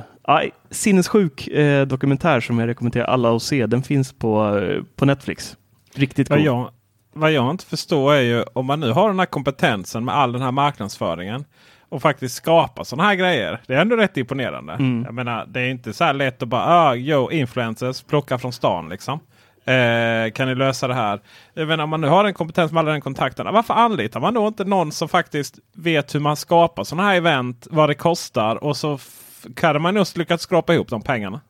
sinnessjuk 0.70 1.48
äh, 1.48 1.86
dokumentär 1.86 2.40
som 2.40 2.58
jag 2.58 2.66
rekommenderar 2.66 3.04
alla 3.04 3.36
att 3.36 3.42
se. 3.42 3.66
Den 3.66 3.82
finns 3.82 4.12
på, 4.12 4.58
äh, 4.58 4.82
på 4.96 5.04
Netflix. 5.04 5.56
Riktigt 5.94 6.28
god. 6.28 6.38
Vad 6.38 6.46
jag, 6.46 6.70
vad 7.12 7.32
jag 7.32 7.50
inte 7.50 7.66
förstår 7.66 8.14
är 8.14 8.20
ju 8.20 8.42
om 8.42 8.66
man 8.66 8.80
nu 8.80 8.90
har 8.90 9.08
den 9.08 9.18
här 9.18 9.26
kompetensen 9.26 10.04
med 10.04 10.14
all 10.14 10.32
den 10.32 10.42
här 10.42 10.52
marknadsföringen 10.52 11.44
och 11.88 12.02
faktiskt 12.02 12.34
skapa 12.34 12.84
sådana 12.84 13.08
här 13.08 13.14
grejer. 13.14 13.60
Det 13.66 13.74
är 13.74 13.80
ändå 13.80 13.96
rätt 13.96 14.16
imponerande. 14.16 14.72
Mm. 14.72 15.04
Jag 15.04 15.14
menar, 15.14 15.46
det 15.46 15.60
är 15.60 15.68
inte 15.68 15.92
så 15.92 16.04
här 16.04 16.12
lätt 16.12 16.42
att 16.42 16.48
bara, 16.48 16.64
ah, 16.66 16.94
yo, 16.94 17.30
influencers, 17.30 18.02
plocka 18.02 18.38
från 18.38 18.52
stan 18.52 18.88
liksom. 18.88 19.20
Eh, 19.64 20.32
kan 20.32 20.48
ni 20.48 20.54
lösa 20.54 20.88
det 20.88 20.94
här? 20.94 21.20
Jag 21.54 21.68
menar, 21.68 21.84
om 21.84 21.90
man 21.90 22.00
nu 22.00 22.06
har 22.06 22.24
en 22.24 22.34
kompetens 22.34 22.72
med 22.72 22.80
alla 22.80 22.92
den 22.92 23.00
kontakterna. 23.00 23.52
Varför 23.52 23.74
anlitar 23.74 24.20
man 24.20 24.34
då 24.34 24.46
inte 24.46 24.64
någon 24.64 24.92
som 24.92 25.08
faktiskt 25.08 25.58
vet 25.74 26.14
hur 26.14 26.20
man 26.20 26.36
skapar 26.36 26.84
sådana 26.84 27.08
här 27.08 27.16
event? 27.16 27.66
Vad 27.70 27.88
det 27.88 27.94
kostar 27.94 28.64
och 28.64 28.76
så 28.76 28.98
kan 29.56 29.82
man 29.82 29.96
just 29.96 30.16
lyckats 30.16 30.42
skrapa 30.42 30.74
ihop 30.74 30.88
de 30.88 31.02
pengarna. 31.02 31.40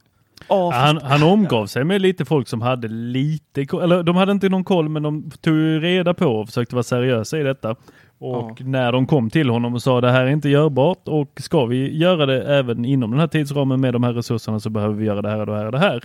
han, 0.73 0.99
han 0.99 1.23
omgav 1.23 1.67
sig 1.67 1.85
med 1.85 2.01
lite 2.01 2.25
folk 2.25 2.49
som 2.49 2.63
hade 2.63 2.89
lite 2.89 3.67
koll, 3.67 3.83
eller 3.83 4.03
de 4.03 4.17
hade 4.17 4.33
inte 4.33 4.49
någon 4.49 4.65
koll 4.65 4.89
men 4.89 5.03
de 5.03 5.31
tog 5.31 5.83
reda 5.83 6.15
på 6.15 6.27
och 6.27 6.47
försökte 6.47 6.75
vara 6.75 6.83
seriösa 6.83 7.39
i 7.39 7.43
detta. 7.43 7.77
Och 8.25 8.61
när 8.65 8.93
de 8.93 9.07
kom 9.07 9.31
till 9.31 9.51
honom 9.51 9.75
och 9.75 9.83
sa 9.83 10.01
det 10.01 10.11
här 10.11 10.25
är 10.25 10.31
inte 10.31 10.49
görbart 10.49 11.09
och 11.09 11.31
ska 11.37 11.65
vi 11.65 11.97
göra 11.97 12.27
det 12.27 12.43
även 12.43 12.85
inom 12.85 13.11
den 13.11 13.21
här 13.21 13.27
tidsramen 13.27 13.81
med 13.81 13.93
de 13.93 14.03
här 14.03 14.13
resurserna 14.13 14.61
så 14.61 14.71
behöver 14.71 14.95
vi 14.95 15.05
göra 15.05 15.23
det 15.23 15.31
här 15.31 15.41
och 15.41 15.47
det 15.47 15.57
här 15.57 15.67
och 15.67 15.73
det 15.73 15.79
här. 15.79 16.05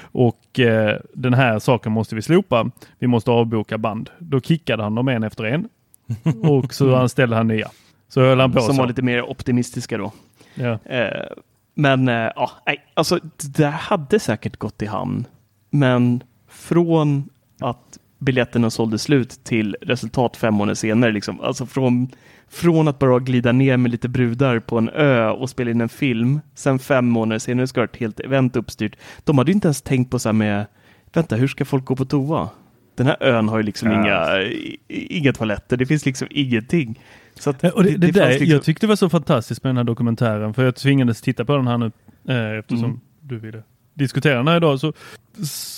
Och 0.00 0.60
eh, 0.60 1.00
den 1.14 1.34
här 1.34 1.58
saken 1.58 1.92
måste 1.92 2.14
vi 2.14 2.22
slopa. 2.22 2.70
Vi 2.98 3.06
måste 3.06 3.30
avboka 3.30 3.78
band. 3.78 4.10
Då 4.18 4.40
kickade 4.40 4.82
han 4.82 4.94
dem 4.94 5.08
en 5.08 5.22
efter 5.22 5.44
en 5.44 5.68
och 6.42 6.74
så 6.74 6.94
anställde 6.94 7.36
han 7.36 7.48
nya. 7.48 7.68
Så 8.08 8.20
höll 8.20 8.40
han 8.40 8.52
på 8.52 8.60
Som 8.60 8.74
så. 8.74 8.80
var 8.82 8.88
lite 8.88 9.02
mer 9.02 9.30
optimistiska 9.30 9.98
då. 9.98 10.12
Ja. 10.54 10.78
Eh, 10.84 11.26
men 11.74 12.08
eh, 12.08 12.30
ja, 12.36 12.50
nej, 12.66 12.84
alltså 12.94 13.18
det 13.56 13.66
hade 13.66 14.20
säkert 14.20 14.56
gått 14.56 14.82
i 14.82 14.86
hamn. 14.86 15.24
Men 15.70 16.22
från 16.48 17.28
att 17.60 17.85
biljetterna 18.18 18.70
sålde 18.70 18.98
slut 18.98 19.30
till 19.44 19.76
resultat 19.80 20.36
fem 20.36 20.54
månader 20.54 20.74
senare, 20.74 21.12
liksom, 21.12 21.40
alltså 21.40 21.66
från, 21.66 22.08
från 22.48 22.88
att 22.88 22.98
bara 22.98 23.18
glida 23.18 23.52
ner 23.52 23.76
med 23.76 23.90
lite 23.90 24.08
brudar 24.08 24.58
på 24.58 24.78
en 24.78 24.88
ö 24.88 25.28
och 25.30 25.50
spela 25.50 25.70
in 25.70 25.80
en 25.80 25.88
film, 25.88 26.40
sen 26.54 26.78
fem 26.78 27.06
månader 27.06 27.38
senare 27.38 27.66
ska 27.66 27.80
det 27.80 27.84
ett 27.84 27.96
helt 27.96 28.20
event 28.20 28.56
uppstyrt. 28.56 28.96
De 29.24 29.38
hade 29.38 29.50
ju 29.50 29.54
inte 29.54 29.68
ens 29.68 29.82
tänkt 29.82 30.10
på 30.10 30.18
så 30.18 30.28
här 30.28 30.32
med, 30.34 30.66
vänta, 31.12 31.36
hur 31.36 31.48
ska 31.48 31.64
folk 31.64 31.84
gå 31.84 31.96
på 31.96 32.04
toa? 32.04 32.48
Den 32.94 33.06
här 33.06 33.16
ön 33.22 33.48
har 33.48 33.56
ju 33.56 33.62
liksom 33.62 33.90
Ja. 33.90 34.00
inga, 34.00 34.50
inga 34.88 35.32
toaletter, 35.32 35.76
det 35.76 35.86
finns 35.86 36.06
liksom 36.06 36.28
ingenting. 36.30 37.00
Så 37.34 37.50
att 37.50 37.64
Och 37.64 37.84
det, 37.84 37.90
det, 37.90 38.10
där, 38.10 38.20
fanns 38.22 38.30
liksom- 38.32 38.48
Jag 38.48 38.62
tyckte 38.62 38.86
det 38.86 38.88
var 38.88 38.96
så 38.96 39.08
fantastiskt 39.08 39.64
med 39.64 39.68
den 39.70 39.76
här 39.76 39.84
dokumentären 39.84 40.54
för 40.54 40.64
jag 40.64 40.76
tvingades 40.76 41.20
titta 41.22 41.44
på 41.44 41.56
den 41.56 41.66
här 41.66 41.78
nu 41.78 41.90
eh, 42.28 42.58
eftersom 42.58 42.84
Mm. 42.84 43.00
du 43.20 43.38
ville 43.38 43.62
diskutera 43.96 44.36
den 44.36 44.48
här 44.48 44.56
idag. 44.56 44.80
Så 44.80 44.92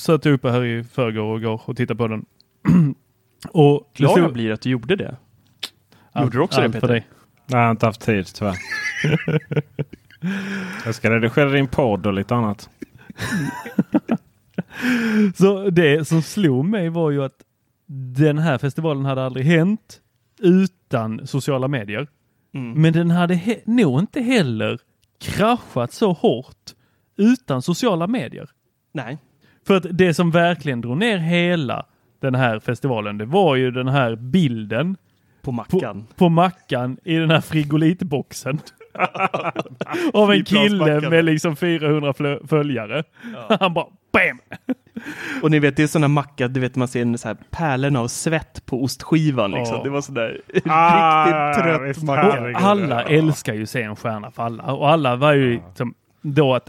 satt 0.05 0.25
jag 0.25 0.35
uppe 0.35 0.51
här 0.51 0.65
i 0.65 0.85
förrgår 0.85 1.23
och 1.35 1.43
går 1.43 1.61
och 1.65 1.77
tittade 1.77 1.99
på 1.99 2.09
den. 2.09 2.25
och 3.53 3.89
det 3.93 3.97
Klara 3.99 4.13
stod- 4.13 4.33
blir 4.33 4.53
att 4.53 4.61
du 4.61 4.71
gjorde 4.71 4.97
det. 4.97 5.17
Allt- 6.13 6.25
Gjorde 6.25 6.37
du 6.39 6.43
också 6.43 6.61
det 6.61 6.71
Peter? 6.73 6.89
dig. 6.89 7.07
Jag 7.47 7.59
har 7.59 7.71
inte 7.71 7.87
haft 7.87 8.01
tid 8.01 8.27
tyvärr. 8.27 8.57
jag 10.85 10.95
ska 10.95 11.11
redigera 11.11 11.51
din 11.51 11.69
podd 11.69 12.07
och 12.07 12.13
lite 12.13 12.35
annat. 12.35 12.71
Så 15.35 15.71
det 15.71 16.09
som 16.09 16.23
slog 16.23 16.65
mig 16.65 16.89
var 16.89 17.11
ju 17.11 17.25
att 17.25 17.35
den 18.17 18.39
här 18.39 18.59
festivalen 18.59 19.05
hade 19.05 19.25
aldrig 19.25 19.47
hänt 19.47 20.01
utan 20.41 21.27
sociala 21.27 21.69
medier. 21.69 22.07
Mm. 22.55 22.83
Men 22.83 22.93
den 22.93 23.11
hade 23.11 23.61
nog 23.65 23.99
inte 24.01 24.21
heller 24.21 24.79
kraschat 25.21 25.93
så 25.93 26.13
hårt 26.13 26.75
utan 27.19 27.63
sociala 27.63 28.07
medier. 28.07 28.49
Nej. 28.93 29.19
För 29.67 29.77
att 29.77 29.87
det 29.91 30.15
som 30.15 30.31
verkligen 30.31 30.81
drog 30.81 30.97
ner 30.99 31.19
hela 31.19 31.87
den 32.21 32.35
här 32.35 32.59
festivalen, 32.61 33.19
det 33.19 33.25
var 33.25 33.57
ju 33.57 33.71
den 33.71 33.89
här 33.89 34.17
bilden 34.17 34.97
På 35.43 35.53
mackan. 35.53 36.07
på, 36.09 36.15
på 36.15 36.29
mackan 36.29 36.99
i 37.05 37.17
den 37.17 37.31
här 37.31 37.41
frigolitboxen. 37.41 38.59
Av 40.13 40.33
en 40.33 40.45
kille 40.45 41.01
med 41.11 41.25
liksom 41.25 41.57
400 41.57 42.13
flö- 42.13 42.47
följare. 42.49 43.03
Han 43.61 43.75
bara 43.75 43.87
BAM! 44.13 44.41
Och 45.43 45.51
ni 45.51 45.59
vet, 45.59 45.77
det 45.77 45.83
är 45.83 45.87
sådana 45.87 46.09
macka, 46.09 46.49
du 46.49 46.61
vet 46.61 46.77
man 46.77 46.89
ser 46.89 47.17
så 47.17 47.29
här 47.29 47.37
pärlorna 47.51 48.01
av 48.01 48.09
svett 48.09 48.67
på 48.67 48.83
ostskivan 48.83 49.51
liksom. 49.51 49.77
Ja. 49.77 49.83
Det 49.83 49.91
var 49.91 50.01
sådär 50.01 50.41
Ah, 50.65 51.27
riktigt 51.27 51.65
trött 51.65 52.03
macka. 52.03 52.59
alla 52.59 53.03
älskar 53.03 53.55
ju 53.55 53.67
se 53.67 53.83
en 53.83 53.97
stjärna 53.97 54.31
falla. 54.31 54.63
Och 54.73 54.91
alla 54.91 55.17
var 55.17 55.33
ju 55.33 55.51
liksom 55.51 55.95
då 56.23 56.55
att 56.55 56.69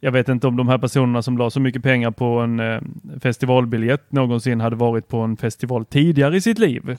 jag 0.00 0.12
vet 0.12 0.28
inte 0.28 0.46
om 0.46 0.56
de 0.56 0.68
här 0.68 0.78
personerna 0.78 1.22
som 1.22 1.38
la 1.38 1.50
så 1.50 1.60
mycket 1.60 1.82
pengar 1.82 2.10
på 2.10 2.24
en 2.38 2.60
eh, 2.60 2.80
festivalbiljett 3.22 4.12
någonsin 4.12 4.60
hade 4.60 4.76
varit 4.76 5.08
på 5.08 5.18
en 5.18 5.36
festival 5.36 5.84
tidigare 5.84 6.36
i 6.36 6.40
sitt 6.40 6.58
liv. 6.58 6.96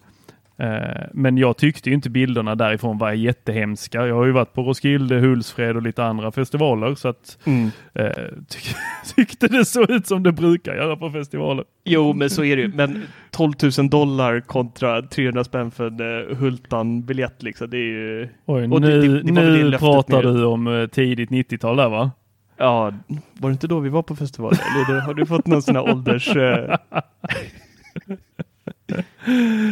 Eh, 0.57 1.01
men 1.13 1.37
jag 1.37 1.57
tyckte 1.57 1.89
inte 1.91 2.09
bilderna 2.09 2.55
därifrån 2.55 2.97
var 2.97 3.11
jättehemska. 3.11 4.07
Jag 4.07 4.15
har 4.15 4.25
ju 4.25 4.31
varit 4.31 4.53
på 4.53 4.61
Roskilde, 4.63 5.15
Hultsfred 5.19 5.75
och 5.75 5.81
lite 5.81 6.03
andra 6.03 6.31
festivaler 6.31 6.95
så 6.95 7.07
att 7.07 7.37
Mm. 7.45 7.69
eh, 7.93 8.07
tyck, 8.49 8.75
tyckte 9.15 9.47
det 9.47 9.65
såg 9.65 9.89
ut 9.91 10.07
som 10.07 10.23
det 10.23 10.31
brukar 10.31 10.75
göra 10.75 10.95
på 10.95 11.09
festivaler. 11.11 11.65
Jo, 11.85 12.13
men 12.13 12.29
så 12.29 12.43
är 12.43 12.55
det 12.55 12.61
ju. 12.61 12.67
Men 12.75 13.01
12 13.31 13.53
000 13.79 13.89
dollar 13.89 14.39
kontra 14.39 15.01
300 15.01 15.43
spänn 15.43 15.71
för 15.71 15.87
en 15.87 16.01
uh, 16.01 16.35
Hultan-biljett 16.37 17.43
liksom. 17.43 17.69
Det 17.69 17.77
är 17.77 17.81
ju... 17.81 18.29
Oj, 18.45 18.67
nu, 18.67 18.79
det- 18.79 19.07
det 19.07 19.21
det 19.23 19.31
nu 19.31 19.71
pratar 19.77 20.23
du 20.23 20.45
om 20.45 20.67
eh, 20.67 20.87
tidigt 20.87 21.29
90-tal 21.29 21.77
där 21.77 21.89
va? 21.89 22.11
Ja, 22.59 22.93
var 23.33 23.49
det 23.49 23.53
inte 23.53 23.67
då 23.67 23.79
vi 23.79 23.89
var 23.89 24.03
på 24.03 24.15
festival? 24.15 24.53
Eller 24.53 25.01
har 25.01 25.13
du 25.13 25.25
fått 25.25 25.47
någon 25.47 25.61
sån 25.61 25.75
här 25.75 25.89
ålders... 25.91 26.35
eh, 26.35 26.77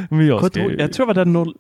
Men 0.10 0.28
jag, 0.28 0.46
ska 0.46 0.60
Jag 0.60 0.94
tror 0.94 1.08
jag 1.08 1.16
var 1.16 1.26
där 1.26 1.26
0, 1.26 1.54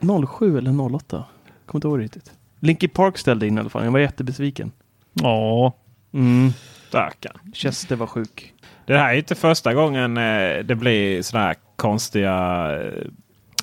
0, 0.00 0.26
07 0.26 0.58
eller 0.58 0.94
08. 0.94 1.24
Kommer 1.66 1.78
inte 1.78 1.88
ihåg 1.88 2.00
riktigt. 2.00 2.32
Linkin 2.60 2.90
Park 2.90 3.18
ställde 3.18 3.46
in 3.46 3.56
i 3.56 3.60
alla 3.60 3.70
fall. 3.70 3.84
Jag 3.84 3.90
var 3.90 3.98
jättebesviken. 3.98 4.72
Ja, 5.12 5.74
Mm. 6.14 6.52
Stackarn. 6.88 7.52
Chester 7.54 7.96
var 7.96 8.06
sjuk. 8.06 8.54
Det 8.86 8.98
här 8.98 9.14
är 9.14 9.18
inte 9.18 9.34
första 9.34 9.74
gången 9.74 10.16
eh, 10.16 10.58
det 10.64 10.74
blir 10.74 11.22
sådana 11.22 11.46
här 11.46 11.56
konstiga, 11.76 12.68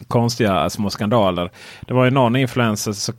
konstiga 0.08 0.70
små 0.70 0.90
skandaler. 0.90 1.52
Det 1.82 1.94
var 1.94 2.06
ju 2.06 2.12
någon 2.12 2.36
influencer, 2.36 2.92
så, 2.92 3.14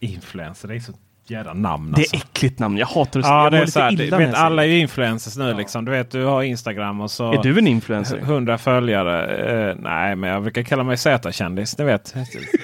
influencer, 0.00 0.68
det 0.68 0.74
är 0.74 0.80
så 0.80 0.92
jävla 1.30 1.54
namn 1.54 1.92
Det 1.92 1.98
alltså. 2.00 2.16
är 2.16 2.20
äckligt 2.20 2.58
namn. 2.58 2.76
Jag 2.78 2.86
hatar 2.86 3.20
att 3.20 3.26
Ja, 3.26 3.50
det 3.50 3.58
är 3.58 3.66
så 3.66 3.80
här, 3.80 3.90
du 3.90 4.10
vet, 4.10 4.34
alla 4.34 4.64
är 4.64 4.68
det. 4.68 4.74
ju 4.74 4.80
influencers 4.80 5.36
nu 5.36 5.54
liksom. 5.54 5.84
Du 5.84 5.90
vet, 5.90 6.10
du 6.10 6.24
har 6.24 6.42
Instagram 6.42 7.00
och 7.00 7.10
så 7.10 7.32
Är 7.32 7.42
du 7.42 7.58
en 7.58 7.66
influencer? 7.66 8.18
100 8.18 8.58
följare. 8.58 9.26
Eh, 9.70 9.76
nej, 9.80 10.16
men 10.16 10.30
jag 10.30 10.42
brukar 10.42 10.62
kalla 10.62 10.84
mig 10.84 10.96
Z-kändis. 10.96 11.78
Ni 11.78 11.84
vet, 11.84 12.14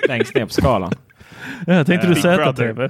längst 0.09 0.35
ner 0.35 0.45
på 0.45 0.53
skalan. 0.53 0.93
jag 1.67 1.87
tänkte 1.87 2.07
Eh, 2.07 2.15
du 2.15 2.15
Big 2.15 2.23
ZTV. 2.23 2.89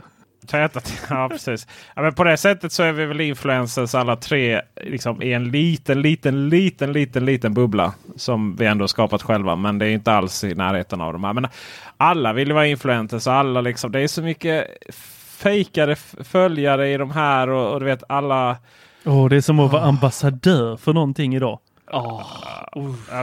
Ja, 1.09 1.29
precis. 1.29 1.66
Ja, 1.97 2.03
men 2.03 2.14
på 2.14 2.25
det 2.25 2.37
sättet 2.37 2.73
så 2.73 2.83
är 2.83 2.93
vi 2.93 3.07
väl 3.07 3.21
influencers 3.21 3.95
alla 3.95 4.16
tre 4.16 4.61
liksom, 4.85 5.23
i 5.23 5.33
en 5.33 5.51
liten, 5.51 6.03
liten, 6.03 6.49
liten, 6.49 6.93
liten, 6.93 7.25
liten 7.25 7.55
bubbla. 7.55 7.95
Som 8.16 8.57
vi 8.57 8.66
ändå 8.66 8.89
skapat 8.89 9.23
själva. 9.23 9.57
Men 9.57 9.79
det 9.79 9.87
är 9.87 9.91
inte 9.91 10.12
alls 10.12 10.45
i 10.45 10.55
närheten 10.55 11.01
av 11.01 11.12
de 11.12 11.25
här. 11.25 11.33
Men 11.33 11.47
alla 11.97 12.33
vill 12.33 12.49
ju 12.49 12.55
vara 12.55 12.66
influencers. 12.66 13.27
Alla 13.27 13.61
liksom, 13.61 13.93
det 13.93 14.01
är 14.01 14.09
så 14.09 14.23
mycket 14.23 14.66
fejkade 15.43 15.97
följare 16.24 16.88
i 16.88 16.97
de 16.97 17.11
här. 17.11 17.49
Och, 17.49 17.72
och 17.72 17.80
du 17.80 17.86
vet 17.86 18.03
alla... 18.09 18.57
Åh, 19.05 19.28
det 19.28 19.36
är 19.36 19.41
som 19.41 19.61
att 19.61 19.72
vara 19.72 19.82
ambassadör 19.82 20.76
för 20.76 20.93
någonting 20.93 21.34
idag. 21.36 21.59
Ja, 21.93 22.26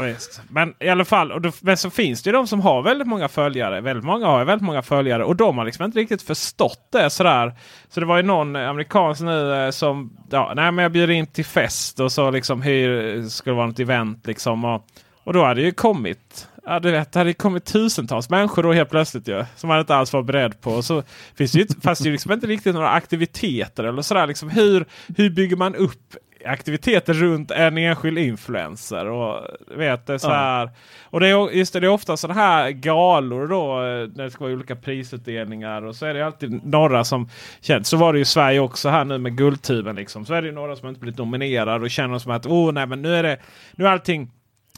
visst. 0.04 0.42
Men 0.50 0.74
i 0.80 0.90
alla 0.90 1.06
fall, 1.06 1.32
och 1.32 1.42
då, 1.42 1.52
men 1.62 1.78
så 1.78 1.90
finns 1.90 2.24
det 2.24 2.28
ju 2.28 2.32
de 2.32 2.48
som 2.48 2.62
har 2.62 2.82
väldigt 2.82 3.08
många 3.08 3.28
följare. 3.28 3.82
Väldigt 3.82 4.06
många 4.06 4.28
har 4.28 4.40
ju 4.40 4.46
väldigt 4.46 4.66
många 4.66 4.82
följare 4.82 5.24
och 5.24 5.36
de 5.36 5.58
har 5.58 5.66
liksom 5.66 5.86
inte 5.86 6.00
riktigt 6.00 6.22
förstått 6.22 6.88
det 6.92 7.10
sådär. 7.10 7.54
Så 7.90 8.00
det 8.00 8.06
var 8.06 8.18
ju 8.18 8.24
någon 8.24 8.56
amerikansk 8.56 9.22
nu 9.22 9.66
eh, 9.66 9.70
som, 9.70 10.18
ja, 10.30 10.54
nej 10.56 10.72
men 10.72 10.84
jag 10.84 10.92
bjuder 10.92 11.14
in 11.14 11.28
till 11.28 11.46
fest 11.46 12.00
och 12.00 12.12
så 12.12 12.32
liksom 12.32 12.62
hyr, 12.62 13.24
skulle 13.30 13.56
vara 13.56 13.68
något 13.68 13.80
event 13.80 14.28
liksom. 14.28 14.66
Och, 14.66 14.86
och 15.24 15.34
då 15.34 15.44
hade 15.44 15.62
det 15.62 15.66
ju 15.66 15.72
kommit, 15.72 16.48
ja 16.68 16.80
du 16.80 16.92
vet, 16.92 17.12
det 17.12 17.20
hade 17.20 17.34
kommit 17.34 17.66
tusentals 17.66 18.30
människor 18.30 18.64
då 18.64 18.74
helt 18.74 18.90
plötsligt 18.90 19.28
ju. 19.28 19.46
Som 19.56 19.68
man 19.68 19.80
inte 19.80 19.96
alls 19.96 20.14
var 20.14 20.22
beredd 20.24 20.62
på. 20.62 20.82
Så 20.82 21.04
finns 21.36 21.52
det 21.52 21.58
ju, 21.58 21.62
inte- 21.62 21.82
fast 21.82 22.02
det 22.04 22.08
ju 22.08 22.12
liksom 22.12 22.32
inte 22.32 22.48
riktigt 22.48 22.74
några 22.76 22.90
aktiviteter 22.90 23.84
eller 23.84 24.02
sådär. 24.02 24.28
Liksom, 24.28 24.50
hur, 24.50 24.86
hur 25.18 25.30
bygger 25.30 25.56
man 25.56 25.76
upp 25.76 26.16
aktiviteter 26.46 27.14
runt 27.14 27.52
en 27.52 27.78
enskild 27.78 28.18
influencer. 28.18 29.06
Och, 29.06 29.44
vet, 29.76 30.06
det 30.06 30.20
så 30.20 30.28
Ja. 30.28 30.34
här, 30.34 30.70
och 31.04 31.20
det 31.20 31.28
är, 31.28 31.52
just 31.52 31.74
det, 31.74 31.80
det 31.80 31.88
är 31.88 31.92
ofta 31.92 32.18
sådana 32.18 32.40
här 32.42 32.70
galor 32.72 33.48
då. 33.48 33.76
När 34.16 34.24
det 34.24 34.32
ska 34.32 34.44
vara 34.44 34.54
olika 34.54 34.76
prisutdelningar. 34.76 35.82
Och 35.86 35.96
så 35.96 36.06
är 36.06 36.14
det 36.14 36.26
alltid 36.26 36.66
några 36.66 37.04
som 37.04 37.30
känns. 37.62 37.88
Så 37.90 37.98
var 37.98 38.14
det 38.14 38.20
ju 38.20 38.22
i 38.22 38.26
Sverige 38.26 38.60
också 38.60 38.90
här 38.90 39.06
nu 39.06 39.18
med 39.18 39.38
Guldtuben. 39.38 39.96
Liksom. 39.96 40.26
Så 40.26 40.34
är 40.34 40.42
det 40.42 40.48
ju 40.48 40.54
några 40.54 40.76
som 40.76 40.88
inte 40.90 41.00
blivit 41.02 41.18
nominerade 41.18 41.84
och 41.86 41.92
känner 41.92 42.18
som 42.20 42.32
att 42.32 42.46
oh, 42.46 42.72
nej, 42.72 42.86
men 42.88 43.02
nu 43.02 43.16
är 43.16 43.24
det 43.24 43.38
nu 43.76 43.86
är 43.86 43.90
allting 43.92 44.32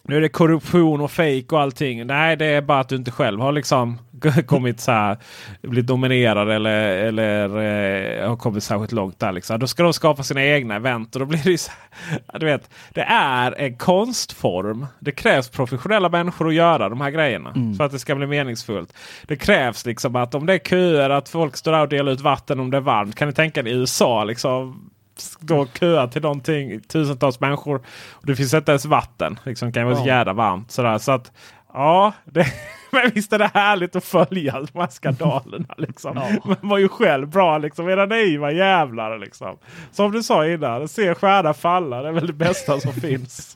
nu 0.10 0.18
är 0.18 0.22
det 0.22 0.30
korruption 0.30 1.02
och 1.02 1.12
fejk 1.12 1.54
och 1.54 1.62
allting. 1.62 2.08
Nej, 2.08 2.36
det 2.36 2.46
är 2.46 2.62
bara 2.62 2.80
att 2.80 2.90
du 2.90 2.96
inte 2.96 3.12
själv 3.12 3.40
har 3.40 3.52
liksom 3.52 4.00
kommit 4.46 4.80
så 4.80 4.92
här, 4.92 5.18
blivit 5.62 5.90
nominerad 5.90 6.52
eller, 6.52 6.88
eller 6.90 7.46
eh, 7.46 8.30
har 8.30 8.38
kommit 8.38 8.64
särskilt 8.64 8.92
långt 8.92 9.20
där. 9.20 9.32
Liksom. 9.32 9.60
Då 9.60 9.68
ska 9.68 9.84
de 9.84 9.94
skapa 9.94 10.24
sina 10.24 10.44
egna 10.44 10.76
event 10.76 11.16
och 11.16 11.20
då 11.20 11.26
blir 11.26 11.44
det 11.44 11.58
så 11.58 11.72
här, 11.82 12.20
du 12.40 12.46
vet, 12.46 12.70
Det 12.90 13.02
är 13.02 13.52
en 13.52 13.78
konstform. 13.78 14.88
Det 15.00 15.12
krävs 15.12 15.50
professionella 15.50 16.10
människor 16.10 16.48
att 16.48 16.54
göra 16.54 16.90
de 16.90 17.02
här 17.02 17.12
grejerna 17.12 17.54
för 17.78 17.84
att 17.84 17.92
det 17.92 18.00
ska 18.00 18.16
bli 18.16 18.28
meningsfullt. 18.28 18.94
Det 19.24 19.36
krävs 19.36 19.86
liksom 19.86 20.16
att 20.16 20.36
om 20.36 20.46
det 20.46 20.54
är 20.54 20.60
köer, 20.60 21.10
att 21.10 21.30
folk 21.30 21.58
står 21.58 21.72
där 21.72 21.82
och 21.82 21.90
delar 21.90 22.12
ut 22.12 22.22
vatten 22.22 22.60
om 22.60 22.72
det 22.72 22.78
är 22.78 22.82
varmt. 22.82 23.16
Kan 23.16 23.28
ni 23.28 23.34
tänka 23.34 23.60
er 23.60 23.68
i 23.68 23.72
USA 23.72 24.24
liksom? 24.24 24.90
Stå 25.20 25.60
och 25.60 25.68
köa 25.80 26.08
till 26.08 26.22
någonting. 26.22 26.80
Tusentals 26.82 27.40
människor. 27.40 27.76
Och 28.12 28.26
det 28.26 28.36
finns 28.36 28.54
inte 28.54 28.72
ens 28.72 28.86
vatten. 28.86 29.40
Liksom, 29.44 29.68
det 29.68 29.74
kan 29.74 29.86
vara 29.86 29.96
så 29.96 30.02
Ja. 30.02 30.08
jävla 30.08 30.34
varmt. 30.34 30.72
Sådär. 30.72 30.98
Så 30.98 31.12
att, 31.12 31.32
ja, 31.74 32.14
det, 32.26 32.46
men 32.92 33.12
visst 33.14 33.34
är 33.34 33.40
det 33.40 33.52
härligt 33.54 33.96
att 33.96 34.04
följa 34.04 34.62
de 34.74 34.80
här 34.80 34.88
skandalerna. 34.88 35.76
Liksom. 35.78 36.16
Man 36.46 36.58
var 36.62 36.78
ju 36.78 36.88
själv 36.90 37.28
bra 37.30 37.58
liksom. 37.58 37.90
Era 37.90 38.06
naiva 38.06 38.52
jävlar. 38.52 39.18
Liksom. 39.20 39.58
Som 39.92 40.12
du 40.12 40.24
sa 40.24 40.48
innan, 40.48 40.88
se 40.88 41.16
stjärna 41.16 41.54
falla. 41.54 42.02
Det 42.02 42.08
är 42.08 42.14
väl 42.14 42.28
det 42.28 42.34
bästa 42.34 42.80
som 42.80 42.94
finns. 43.02 43.56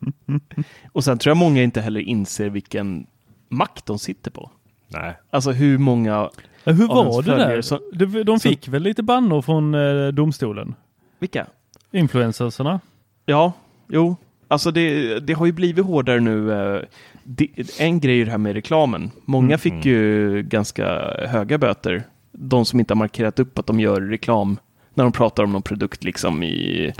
Och 0.92 1.04
sen 1.04 1.18
tror 1.18 1.30
jag 1.32 1.38
många 1.38 1.64
inte 1.64 1.82
heller 1.82 2.00
inser 2.00 2.50
vilken 2.50 3.06
makt 3.50 3.86
de 3.86 4.00
sitter 4.00 4.32
på. 4.32 4.52
Nej. 4.88 5.18
Alltså 5.32 5.52
hur 5.52 5.78
många... 5.78 6.30
Ja, 6.66 6.72
Hur 6.74 6.88
var 6.88 7.22
det 7.22 7.36
där? 7.36 7.62
som- 7.62 7.80
De, 7.94 8.06
de 8.24 8.40
som- 8.40 8.50
fick 8.50 8.68
väl 8.68 8.82
lite 8.84 9.04
bannor 9.04 9.42
från 9.42 9.76
eh, 9.76 10.08
domstolen? 10.08 10.76
Vilka? 11.24 11.46
Influencersarna? 11.92 12.80
Ja, 13.26 13.54
jo. 13.90 14.16
Alltså 14.48 14.72
det, 14.72 15.20
det 15.20 15.34
har 15.34 15.46
ju 15.46 15.52
blivit 15.52 15.86
hårdare 15.86 16.20
nu. 16.20 16.52
eh, 16.52 16.82
Det, 17.24 17.48
en 17.80 18.00
grej 18.00 18.22
är 18.22 18.26
det 18.26 18.32
här 18.32 18.38
med 18.38 18.54
reklamen. 18.54 19.12
Många 19.26 19.58
fick 19.58 19.86
ju 19.86 20.42
ganska 20.42 20.86
höga 21.28 21.58
böter. 21.58 22.04
De 22.32 22.66
som 22.66 22.80
inte 22.80 22.94
har 22.94 22.98
markerat 22.98 23.40
upp 23.40 23.60
att 23.60 23.66
de 23.68 23.80
gör 23.80 24.02
reklam 24.02 24.58
när 24.94 25.04
de 25.04 25.12
pratar 25.14 25.44
om 25.44 25.52
någon 25.52 25.62
produkt 25.62 26.04
liksom 26.04 26.44
i 26.44 26.94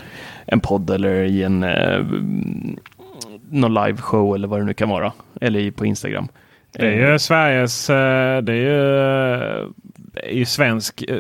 en 0.46 0.60
podd 0.60 0.90
eller 0.90 1.24
i 1.24 1.44
en 1.44 1.64
eh, 1.64 2.00
någon 3.50 3.74
live 3.74 3.98
show 3.98 4.36
eller 4.36 4.48
vad 4.48 4.60
det 4.60 4.66
nu 4.66 4.74
kan 4.74 4.90
vara. 4.90 5.14
Eller 5.42 5.72
på 5.72 5.86
Instagram. 5.86 6.28
Det 6.72 6.86
är 6.88 7.12
ju 7.12 7.20
Sveriges, 7.20 7.90
eh, 7.90 8.42
det 8.42 8.54
är 8.54 8.56
ju, 8.56 8.98
eh, 9.64 9.68
är 10.14 10.36
ju 10.38 10.46
svensk 10.46 11.02
eh, 11.02 11.18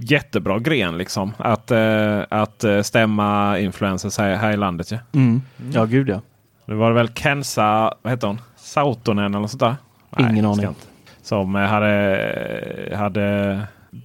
jättebra 0.00 0.58
gren 0.58 0.98
liksom. 0.98 1.32
Att, 1.38 1.70
eh, 1.70 2.20
att 2.28 2.64
eh, 2.64 2.82
stämma 2.82 3.58
influencers 3.58 4.18
här, 4.18 4.36
här 4.36 4.52
i 4.52 4.56
landet. 4.56 4.90
Ja. 4.90 4.98
Mm. 5.12 5.42
Ja, 5.72 5.84
gud 5.84 6.08
ja. 6.08 6.20
Nu 6.64 6.74
var 6.74 6.88
det 6.88 6.94
väl 6.94 7.08
Kensa, 7.08 7.94
vad 8.02 8.12
heter 8.12 8.26
hon? 8.26 8.40
Sautonen 8.56 9.34
eller 9.34 9.46
sånt 9.46 9.60
där? 9.60 9.76
Ingen 10.18 10.36
jag 10.36 10.52
aning. 10.52 10.66
inte. 10.66 10.86
Som 11.22 11.56
eh, 11.56 11.62
hade, 11.62 12.92
hade 12.96 13.60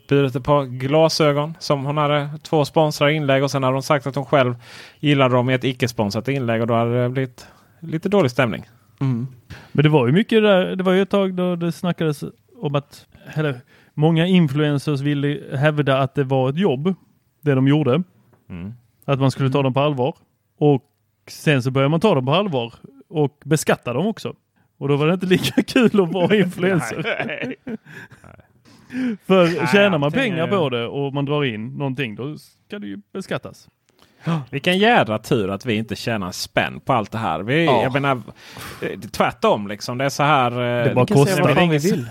burit 0.07 0.35
ett 0.35 0.43
par 0.43 0.65
glasögon. 0.65 1.57
Som 1.59 1.85
hon 1.85 1.97
hade 1.97 2.29
två 2.43 2.65
sponsrade 2.65 3.13
inlägg 3.13 3.43
och 3.43 3.51
sen 3.51 3.63
hade 3.63 3.75
hon 3.75 3.83
sagt 3.83 4.07
att 4.07 4.15
hon 4.15 4.25
själv 4.25 4.55
gillade 4.99 5.35
dem 5.35 5.49
i 5.49 5.53
ett 5.53 5.63
icke-sponsrat 5.63 6.27
inlägg. 6.27 6.61
Och 6.61 6.67
då 6.67 6.73
hade 6.73 7.03
det 7.03 7.09
blivit 7.09 7.47
lite 7.79 8.09
dålig 8.09 8.31
stämning. 8.31 8.69
Mm. 8.99 9.27
Men 9.71 9.83
det 9.83 9.89
var 9.89 10.07
ju 10.07 10.13
mycket 10.13 10.43
där, 10.43 10.75
det 10.75 10.83
var 10.83 10.91
ju 10.91 11.01
ett 11.01 11.09
tag 11.09 11.33
då 11.33 11.55
det 11.55 11.71
snackades 11.71 12.23
om 12.61 12.75
att 12.75 13.05
eller, 13.33 13.61
många 13.93 14.27
influencers 14.27 15.01
ville 15.01 15.57
hävda 15.57 15.97
att 15.97 16.15
det 16.15 16.23
var 16.23 16.49
ett 16.49 16.57
jobb, 16.57 16.95
det 17.41 17.55
de 17.55 17.67
gjorde. 17.67 18.03
Mm. 18.49 18.73
Att 19.05 19.19
man 19.19 19.31
skulle 19.31 19.49
ta 19.49 19.61
dem 19.63 19.73
på 19.73 19.79
allvar. 19.79 20.15
Och 20.57 20.83
sen 21.27 21.63
så 21.63 21.71
började 21.71 21.89
man 21.89 21.99
ta 21.99 22.15
dem 22.15 22.25
på 22.25 22.33
allvar 22.33 22.73
och 23.09 23.37
beskatta 23.45 23.93
dem 23.93 24.07
också. 24.07 24.33
Och 24.77 24.87
då 24.87 24.95
var 24.97 25.07
det 25.07 25.13
inte 25.13 25.25
lika 25.25 25.61
kul 25.67 26.01
att 26.01 26.11
vara 26.13 26.35
influencer. 26.35 27.03
För 29.27 29.45
Nej, 29.45 29.67
tjänar 29.71 29.97
man 29.97 30.11
pengar 30.11 30.47
på 30.47 30.69
det 30.69 30.87
och 30.87 31.13
man 31.13 31.25
drar 31.25 31.43
in 31.45 31.67
någonting 31.77 32.15
då 32.15 32.37
ska 32.37 32.79
det 32.79 32.87
ju 32.87 33.01
beskattas. 33.13 33.67
Vilken 34.49 34.77
jädra 34.77 35.17
tur 35.19 35.49
att 35.49 35.65
vi 35.65 35.75
inte 35.75 35.95
tjänar 35.95 36.31
spänn 36.31 36.79
på 36.79 36.93
allt 36.93 37.11
det 37.11 37.17
här. 37.17 37.39
Vi, 37.39 37.65
Ja. 37.65 37.83
jag 37.83 37.93
menar, 37.93 38.21
eh, 38.81 38.99
tvärtom 38.99 39.67
liksom. 39.67 39.97
Det 39.97 40.05
är 40.05 40.09
så 40.09 40.23
här. 40.23 40.51
Det 40.51 40.65
är 40.65 40.95
bara 40.95 41.05
kostnader. 41.05 41.55
vad 41.55 41.69
vi 41.69 41.77
vill. 41.77 42.09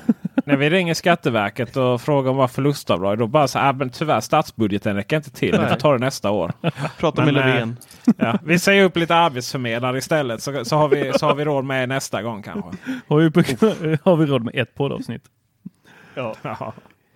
När 0.51 0.57
vi 0.57 0.71
ringer 0.71 0.95
Skatteverket 0.95 1.77
och 1.77 2.01
frågar 2.01 2.31
om 2.31 2.37
vad 2.37 2.51
förlustavdrag. 2.51 3.19
Då 3.19 3.27
bara 3.27 3.49
så 3.49 3.59
här, 3.59 3.69
"Ah, 3.69 3.73
men 3.73 3.91
tyvärr 3.91 4.21
statsbudgeten 4.21 4.97
räcker 4.97 5.17
inte 5.17 5.31
till. 5.31 5.59
Vi 5.61 5.67
får 5.67 5.77
ta 5.77 5.93
det 5.93 5.99
nästa 5.99 6.31
år. 6.31 6.53
Prata 6.99 7.25
Men, 7.25 7.35
med 7.35 7.43
eh, 7.43 7.47
Löfven. 7.49 7.77
Ja, 8.17 8.39
vi 8.45 8.59
säger 8.59 8.85
upp 8.85 8.97
lite 8.97 9.15
arbetsförmedlare 9.17 9.99
istället 9.99 10.43
så, 10.43 10.65
så, 10.65 10.77
har 10.77 10.89
vi, 10.89 11.13
så 11.17 11.27
har 11.27 11.35
vi 11.35 11.45
råd 11.45 11.65
med 11.65 11.89
nästa 11.89 12.23
gång 12.23 12.43
kanske. 12.43 12.71
Har 13.09 13.19
vi, 13.19 13.99
har 14.05 14.17
vi 14.17 14.27
råd 14.27 14.45
med 14.45 14.55
ett 14.55 14.75
poddavsnitt? 14.75 15.23
Ja. 16.15 16.35
Ja. 16.43 16.73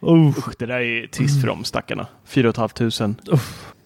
Usch, 0.07 0.55
det 0.59 0.67
där 0.67 0.81
är 0.81 1.07
trist 1.07 1.41
för 1.41 1.49
dem 1.49 1.65
stackarna. 1.65 2.07
4 2.25 2.53
500. 2.79 3.17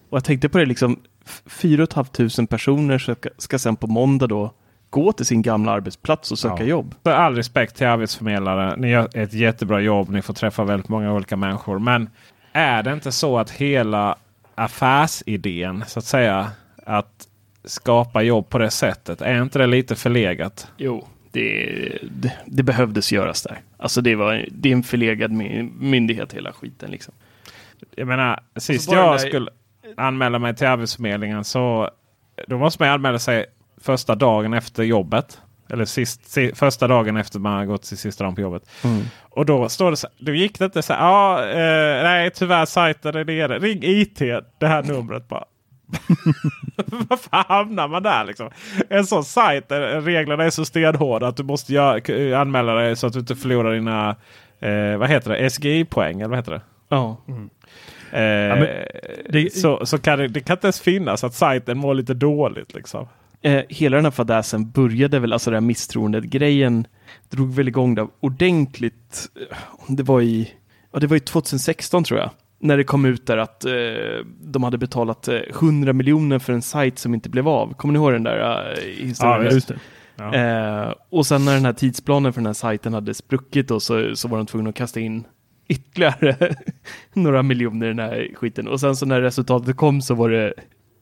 Och 0.09 0.17
jag 0.17 0.23
tänkte 0.23 0.49
på 0.49 0.57
det 0.57 0.65
liksom, 0.65 0.99
4 1.45 1.87
500 1.93 2.47
personer 2.49 2.97
ska, 2.97 3.15
ska 3.37 3.59
sen 3.59 3.75
på 3.75 3.87
måndag 3.87 4.27
då 4.27 4.53
gå 4.89 5.11
till 5.11 5.25
sin 5.25 5.41
gamla 5.41 5.71
arbetsplats 5.71 6.31
och 6.31 6.39
söka 6.39 6.63
Ja. 6.63 6.69
jobb. 6.69 6.95
Så 7.03 7.09
all 7.11 7.35
respekt 7.35 7.75
till 7.75 7.87
arbetsförmedlare. 7.87 8.75
Ni 8.77 8.89
gör 8.89 9.17
ett 9.17 9.33
jättebra 9.33 9.81
jobb. 9.81 10.09
Ni 10.09 10.21
får 10.21 10.33
träffa 10.33 10.63
väldigt 10.63 10.89
många 10.89 11.13
olika 11.13 11.35
människor. 11.37 11.79
Men 11.79 12.09
är 12.53 12.83
det 12.83 12.93
inte 12.93 13.11
så 13.11 13.37
att 13.37 13.51
hela 13.51 14.15
affärsidén 14.55 15.83
så 15.87 15.99
att 15.99 16.05
säga 16.05 16.51
att 16.85 17.27
skapa 17.63 18.21
jobb 18.21 18.49
på 18.49 18.57
det 18.57 18.69
sättet. 18.71 19.21
Är 19.21 19.41
inte 19.41 19.59
det 19.59 19.67
lite 19.67 19.95
förlegat? 19.95 20.67
Jo, 20.77 21.07
det, 21.31 21.97
det, 22.11 22.33
det 22.45 22.63
behövdes 22.63 23.11
göras 23.11 23.41
där. 23.43 23.57
Alltså 23.77 24.01
det, 24.01 24.15
var, 24.15 24.45
det 24.51 24.69
är 24.69 24.73
en 24.73 24.83
förlegad 24.83 25.31
my- 25.31 25.69
myndighet 25.79 26.33
hela 26.33 26.53
skiten 26.53 26.91
liksom. 26.91 27.13
Jag 27.95 28.07
menar, 28.07 28.39
sist 28.55 28.89
bara 28.89 28.97
den 28.99 29.05
jag 29.05 29.13
där- 29.19 29.27
skulle 29.27 29.51
anmäla 29.97 30.39
mig 30.39 30.55
till 30.55 30.67
Arbetsförmedlingen 30.67 31.43
så 31.43 31.89
då 32.47 32.57
måste 32.57 32.83
man 32.83 32.89
anmäla 32.93 33.19
sig 33.19 33.45
första 33.81 34.15
dagen 34.15 34.53
efter 34.53 34.83
jobbet. 34.83 35.41
Eller 35.71 35.85
sist, 35.85 36.29
si, 36.31 36.51
första 36.55 36.87
dagen 36.87 37.17
efter 37.17 37.39
man 37.39 37.53
har 37.57 37.65
gått 37.65 37.81
till 37.83 37.97
sista 37.97 38.23
dagen 38.23 38.35
på 38.35 38.41
jobbet. 38.41 38.63
Och 39.29 39.45
då 39.45 39.69
står 39.69 39.91
det 39.91 39.97
så 39.97 40.07
Då 40.19 40.33
gick 40.33 40.59
det 40.59 40.65
inte 40.65 40.81
så 40.81 40.93
här. 40.93 40.99
Ja, 41.05 41.43
eh, 41.49 42.03
nej 42.03 42.31
tyvärr 42.31 42.65
sajten 42.65 43.15
är 43.15 43.25
nere. 43.25 43.59
Ring 43.59 43.79
IT 43.83 44.19
det 44.59 44.67
här 44.67 44.83
numret 44.83 45.27
bara. 45.27 45.43
Varför 46.85 47.29
hamnar 47.53 47.87
man 47.87 48.03
där 48.03 48.25
liksom? 48.25 48.49
En 48.89 49.05
sån 49.05 49.23
sajt 49.23 49.69
där 49.69 50.01
reglerna 50.01 50.43
är 50.43 50.49
så 50.49 50.65
stenhårda 50.65 51.27
att 51.27 51.37
du 51.37 51.43
måste 51.43 51.73
göra, 51.73 52.39
anmäla 52.41 52.73
dig 52.73 52.95
så 52.95 53.07
att 53.07 53.13
du 53.13 53.19
inte 53.19 53.35
förlorar 53.35 53.73
dina 53.73 54.15
eh, 54.59 54.97
vad 54.97 55.09
heter 55.09 55.29
det? 55.31 55.49
SGI-poäng 55.49 56.19
eller 56.21 56.29
vad 56.29 56.37
heter 56.37 56.51
det? 56.51 56.61
Ja. 56.89 57.17
Eh, 58.11 58.57
men 58.57 58.67
det- 59.29 59.53
så 59.53 59.85
så 59.85 59.97
kan 59.97 60.19
det, 60.19 60.27
det 60.27 60.39
kan 60.39 60.53
inte 60.55 60.67
ens 60.67 60.81
finnas 60.81 61.23
att 61.23 61.33
sajten 61.33 61.77
mår 61.77 61.93
lite 61.93 62.13
dåligt. 62.13 62.73
Liksom. 62.73 63.07
Eh, 63.41 63.61
hela 63.69 63.95
den 63.95 64.05
här 64.05 64.11
fadäsen 64.11 64.71
började 64.71 65.19
väl, 65.19 65.33
alltså 65.33 65.51
den 65.51 65.63
här 65.63 65.67
misstroendet-grejen 65.67 66.87
drog 67.29 67.53
väl 67.53 67.67
igång 67.67 67.95
det 67.95 68.07
ordentligt. 68.19 69.29
eh, 69.51 69.57
Det 69.87 70.03
var 70.03 70.21
i, 70.21 70.51
ja, 70.91 70.99
det 70.99 71.07
var 71.07 71.17
i 71.17 71.19
2016 71.19 72.03
tror 72.03 72.19
jag. 72.19 72.29
När 72.61 72.77
det 72.77 72.83
kom 72.83 73.05
ut 73.05 73.25
där 73.25 73.37
att 73.37 73.65
eh, 73.65 73.71
de 74.41 74.63
hade 74.63 74.77
betalat 74.77 75.27
eh, 75.27 75.35
100 75.49 75.93
miljoner 75.93 76.39
för 76.39 76.53
en 76.53 76.61
sajt 76.61 76.99
som 76.99 77.13
inte 77.13 77.29
blev 77.29 77.47
av. 77.47 77.73
Kommer 77.73 77.91
ni 77.91 77.99
ihåg 77.99 78.11
den 78.13 78.23
där 78.23 78.71
eh, 78.77 79.05
historien? 79.05 79.45
Ja, 79.45 79.51
Just 79.51 79.67
det. 79.67 79.79
Ja. 80.15 80.33
Eh, 80.35 80.93
och 81.09 81.25
sen 81.25 81.45
när 81.45 81.53
den 81.53 81.65
här 81.65 81.73
tidsplanen 81.73 82.33
för 82.33 82.41
den 82.41 82.45
här 82.45 82.53
sajten 82.53 82.93
hade 82.93 83.13
spruckit 83.13 83.67
då, 83.67 83.79
så, 83.79 84.15
så 84.15 84.27
var 84.27 84.37
de 84.37 84.45
tvungna 84.45 84.69
att 84.69 84.75
kasta 84.75 84.99
in 84.99 85.23
ytterligare 85.67 86.55
några 87.13 87.43
miljoner 87.43 87.85
i 87.85 87.89
den 87.89 87.99
här 87.99 88.27
skiten. 88.35 88.67
Och 88.67 88.79
sen 88.79 88.95
så 88.95 89.05
när 89.05 89.21
resultatet 89.21 89.77
kom 89.77 90.01
så 90.01 90.13
var 90.15 90.29
det, 90.29 90.53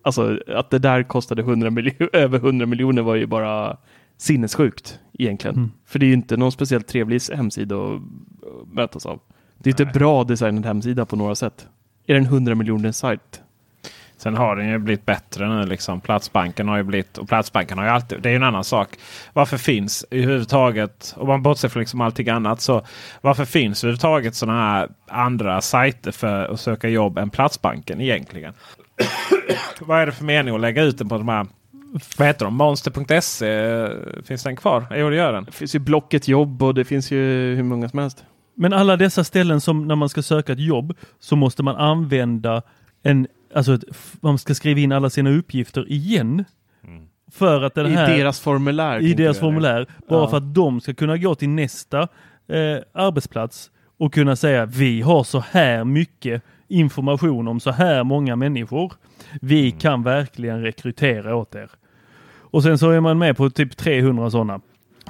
alltså 0.07 0.39
att 0.47 0.69
det 0.69 0.79
där 0.79 1.03
kostade 1.03 1.41
100 1.41 1.69
miljo- 1.69 2.09
över 2.13 2.37
100 2.37 2.65
miljoner 2.65 3.01
var 3.01 3.15
ju 3.15 3.25
bara 3.25 3.77
sinnessjukt 4.17 4.99
egentligen. 5.13 5.55
Mm. 5.55 5.71
För 5.85 5.99
det 5.99 6.05
är 6.05 6.07
ju 6.07 6.13
inte 6.13 6.37
någon 6.37 6.51
speciellt 6.51 6.87
trevlig 6.87 7.21
hemsida 7.33 7.75
att 7.75 8.01
mötas 8.73 9.05
av. 9.05 9.19
Det 9.57 9.69
är 9.69 9.81
inte 9.81 9.99
bra 9.99 10.23
designad 10.23 10.65
hemsida 10.65 11.05
på 11.05 11.15
några 11.15 11.35
sätt. 11.35 11.67
Är 12.07 12.13
det 12.13 12.19
en 12.19 12.25
100 12.25 12.55
miljoner 12.55 12.91
sajt? 12.91 13.41
Sen 14.17 14.35
har 14.35 14.55
den 14.55 14.69
ju 14.69 14.77
blivit 14.77 15.05
bättre 15.05 15.47
nu. 15.47 15.65
Liksom. 15.65 16.01
Platsbanken 16.01 16.67
har 16.67 16.77
ju 16.77 16.83
blivit 16.83 17.17
och 17.17 17.27
Platsbanken 17.27 17.77
har 17.77 17.85
ju 17.85 17.91
alltid. 17.91 18.21
Det 18.21 18.29
är 18.29 18.31
ju 18.31 18.35
en 18.35 18.43
annan 18.43 18.63
sak. 18.63 18.89
Varför 19.33 19.57
finns 19.57 20.05
överhuvudtaget, 20.11 21.13
om 21.17 21.27
man 21.27 21.41
bortser 21.43 21.69
från 21.69 21.79
liksom 21.79 22.01
allting 22.01 22.29
annat, 22.29 22.61
så 22.61 22.85
varför 23.21 23.45
finns 23.45 23.83
överhuvudtaget 23.83 24.35
sådana 24.35 24.59
här 24.59 24.89
andra 25.07 25.61
sajter 25.61 26.11
för 26.11 26.53
att 26.53 26.59
söka 26.59 26.89
jobb 26.89 27.17
än 27.17 27.29
Platsbanken 27.29 28.01
egentligen? 28.01 28.53
Vad 29.79 30.01
är 30.01 30.05
det 30.05 30.11
för 30.11 30.23
mening 30.25 30.55
att 30.55 30.61
lägga 30.61 30.83
ut 30.83 30.97
den 30.97 31.09
på 31.09 31.17
de 31.17 31.27
här 31.27 31.47
vad 32.17 32.27
heter 32.27 32.45
de? 32.45 32.53
Monster.se? 32.55 34.23
Finns 34.23 34.43
den 34.43 34.55
kvar? 34.55 34.85
Jo, 34.95 35.09
det 35.09 35.15
gör 35.15 35.33
den. 35.33 35.43
Det 35.43 35.51
finns 35.51 35.75
ju 35.75 35.79
Blocket 35.79 36.27
jobb 36.27 36.63
och 36.63 36.73
det 36.73 36.85
finns 36.85 37.11
ju 37.11 37.55
hur 37.55 37.63
många 37.63 37.89
som 37.89 37.99
helst. 37.99 38.25
Men 38.55 38.73
alla 38.73 38.97
dessa 38.97 39.23
ställen 39.23 39.61
som 39.61 39.87
när 39.87 39.95
man 39.95 40.09
ska 40.09 40.21
söka 40.21 40.53
ett 40.53 40.59
jobb 40.59 40.93
så 41.19 41.35
måste 41.35 41.63
man 41.63 41.75
använda 41.75 42.61
en, 43.03 43.27
alltså 43.55 43.73
ett, 43.73 43.83
man 44.21 44.37
ska 44.37 44.55
skriva 44.55 44.79
in 44.79 44.91
alla 44.91 45.09
sina 45.09 45.29
uppgifter 45.29 45.91
igen. 45.91 46.45
För 47.31 47.61
att 47.61 47.75
den 47.75 47.85
I 47.85 47.89
här, 47.89 48.17
deras 48.17 48.39
formulär. 48.39 48.99
i 48.99 49.13
deras 49.13 49.39
formulär. 49.39 49.87
Bara 50.09 50.21
Ja. 50.21 50.27
för 50.29 50.37
att 50.37 50.53
de 50.55 50.81
ska 50.81 50.93
kunna 50.93 51.17
gå 51.17 51.35
till 51.35 51.49
nästa 51.49 51.99
eh, 52.01 52.77
arbetsplats 52.93 53.71
och 53.99 54.13
kunna 54.13 54.35
säga 54.35 54.65
vi 54.65 55.01
har 55.01 55.23
så 55.23 55.43
här 55.51 55.83
mycket 55.83 56.43
information 56.67 57.47
om 57.47 57.59
så 57.59 57.71
här 57.71 58.03
många 58.03 58.35
människor. 58.35 58.93
Vi 59.41 59.71
kan 59.71 60.03
verkligen 60.03 60.61
rekrytera 60.61 61.35
åt 61.35 61.55
er. 61.55 61.69
Och 62.49 62.63
sen 62.63 62.77
så 62.77 62.89
är 62.89 62.99
man 62.99 63.17
med 63.17 63.37
på 63.37 63.49
typ 63.49 63.77
300 63.77 64.31
sådana. 64.31 64.61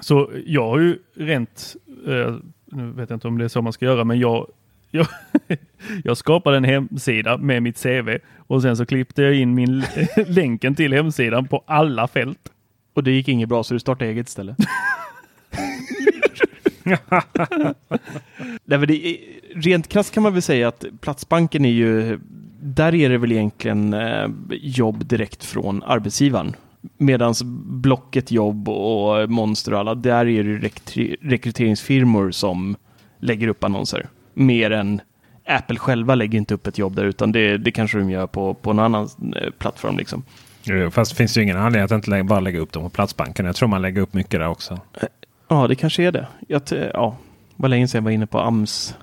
Så 0.02 0.32
jag 0.46 0.70
har 0.70 0.80
ju 0.80 0.98
rent, 1.16 1.76
eh, 2.08 2.36
nu 2.66 2.92
vet 2.92 3.10
jag 3.10 3.18
inte 3.18 3.28
om 3.28 3.38
det 3.38 3.44
är 3.44 3.48
så 3.50 3.62
man 3.62 3.74
ska 3.74 3.86
göra, 3.86 4.04
men 4.04 4.20
jag 4.20 4.48
Jag, 4.92 5.08
jag 6.04 6.18
skapade 6.18 6.58
en 6.58 6.64
hemsida 6.64 7.38
med 7.38 7.64
mitt 7.64 7.84
CV 7.84 8.18
och 8.38 8.62
sen 8.62 8.78
så 8.78 8.86
klippte 8.86 9.22
jag 9.22 9.36
in 9.36 9.54
min 9.54 9.84
länken 10.28 10.76
till 10.76 10.94
hemsidan 10.94 11.48
på 11.48 11.64
alla 11.68 12.08
fält. 12.08 12.52
Och 12.94 13.04
det 13.04 13.12
gick 13.12 13.28
inget 13.28 13.50
bra 13.50 13.64
så 13.64 13.74
du 13.74 13.80
startade 13.80 14.12
eget 14.12 14.30
ställe. 14.30 14.56
Nej, 18.66 18.78
men 18.80 18.88
det 18.88 19.08
är, 19.08 19.18
rent 19.56 19.88
krasst 19.88 20.14
kan 20.14 20.24
man 20.24 20.34
väl 20.34 20.42
säga 20.42 20.68
att 20.68 20.86
Platsbanken 21.02 21.66
är 21.66 21.70
ju, 21.70 22.20
där 22.62 22.96
är 22.96 23.10
det 23.10 23.18
väl 23.18 23.32
egentligen 23.32 23.94
eh, 23.94 24.28
jobb 24.50 25.06
direkt 25.06 25.44
från 25.44 25.84
arbetsgivaren. 25.84 26.56
Medan 26.98 27.34
Blocket 27.66 28.32
jobb 28.32 28.70
och 28.70 29.30
Monster 29.30 29.74
och 29.74 29.80
alla, 29.80 29.96
där 29.96 30.28
är 30.28 30.44
det 30.44 30.58
rekry- 30.68 31.16
rekryteringsfirmor 31.22 32.32
som 32.32 32.76
lägger 33.20 33.48
upp 33.48 33.64
annonser. 33.64 34.08
Mer 34.34 34.72
än 34.72 35.02
Apple 35.46 35.78
själva 35.80 36.16
lägger 36.16 36.38
inte 36.38 36.54
upp 36.54 36.68
ett 36.68 36.78
jobb 36.78 36.96
där 36.96 37.06
utan 37.06 37.32
det, 37.32 37.58
det 37.58 37.72
kanske 37.72 37.98
de 37.98 38.10
gör 38.10 38.28
på, 38.28 38.54
på 38.54 38.74
någon 38.74 38.86
annan 38.86 39.10
eh, 39.42 39.50
plattform. 39.58 39.98
Liksom. 39.98 40.24
Jo, 40.64 40.92
Fast 40.92 41.12
det 41.12 41.18
finns 41.18 41.38
ju 41.38 41.42
ingen 41.44 41.58
anledning 41.58 41.82
att 41.86 41.92
inte 41.92 42.10
lä- 42.10 42.24
bara 42.24 42.40
lägga 42.40 42.60
upp 42.60 42.72
dem 42.72 42.84
på 42.84 42.90
Platsbanken. 42.90 43.46
Jag 43.46 43.56
tror 43.56 43.70
man 43.70 43.82
lägger 43.82 44.02
upp 44.02 44.14
mycket 44.14 44.40
där 44.40 44.48
också. 44.48 44.80
Ja, 45.48 45.68
det 45.68 45.76
kanske 45.76 46.04
är 46.04 46.12
det. 46.12 46.28
Jag, 46.48 46.62
ja, 46.94 47.16
var 47.56 47.70
länge 47.70 47.88
sedan 47.88 48.00
jag 48.00 48.04
var 48.04 48.12
inne 48.12 48.28
på 48.28 48.40
AMS. 48.40 48.96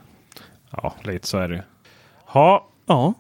Ja, 0.71 0.95
lite 1.03 1.27
så 1.27 1.39
är 1.39 1.49
det. 1.49 1.65
Ha, 2.27 2.69
Ja, 2.87 3.15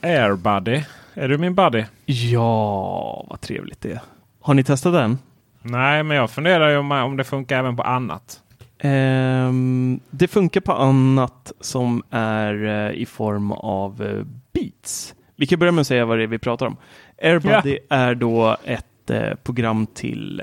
Airbuddy. 0.00 0.82
Är 1.14 1.28
du 1.28 1.38
min 1.38 1.54
buddy? 1.54 1.84
ja 2.06 3.26
vad 3.28 3.40
trevligt 3.40 3.80
det 3.80 3.92
är. 3.92 4.00
Har 4.40 4.54
ni 4.54 4.64
testat 4.64 4.92
den? 4.92 5.18
Nej, 5.62 6.02
men 6.02 6.16
jag 6.16 6.30
funderar 6.30 6.70
ju 6.70 6.76
om, 6.76 6.92
om 6.92 7.16
det 7.16 7.24
funkar 7.24 7.58
även 7.58 7.76
på 7.76 7.82
annat. 7.82 8.40
Ehm, 8.78 10.00
det 10.10 10.28
funkar 10.28 10.60
på 10.60 10.72
annat 10.72 11.52
som 11.60 12.02
är 12.10 12.64
eh, 12.64 12.90
i 13.00 13.06
form 13.06 13.52
av 13.52 14.02
eh, 14.02 14.24
Beats. 14.52 15.14
Vi 15.36 15.46
kan 15.46 15.58
börja 15.58 15.72
med 15.72 15.80
att 15.80 15.86
säga 15.86 16.04
vad 16.04 16.18
det 16.18 16.22
är 16.22 16.26
vi 16.26 16.38
pratar 16.38 16.66
om. 16.66 16.76
AirBuddy 17.22 17.78
är 17.90 18.14
då 18.14 18.56
ett 18.64 19.10
eh, 19.10 19.34
program 19.34 19.86
till 19.86 20.42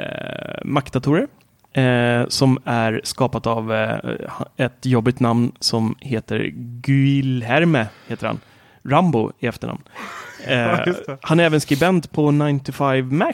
Mac-datorer 0.66 1.28
eh, 1.74 2.28
som 2.28 2.60
är 2.66 3.02
skapat 3.04 3.48
av 3.48 3.74
eh, 3.74 4.00
ett 4.58 4.86
jobbigt 4.86 5.20
namn 5.20 5.52
som 5.60 5.96
heter 6.00 6.52
Guilherme, 6.56 7.88
heter 8.08 8.28
han. 8.28 8.40
Rambo 8.84 9.32
i 9.40 9.48
efternamn. 9.48 9.82
Eh, 10.48 10.80
han 11.22 11.40
är 11.40 11.44
även 11.44 11.62
skribent 11.62 12.12
på 12.12 12.32
9 12.32 12.60
to 12.60 12.72
5 12.72 13.18
Mac. 13.18 13.34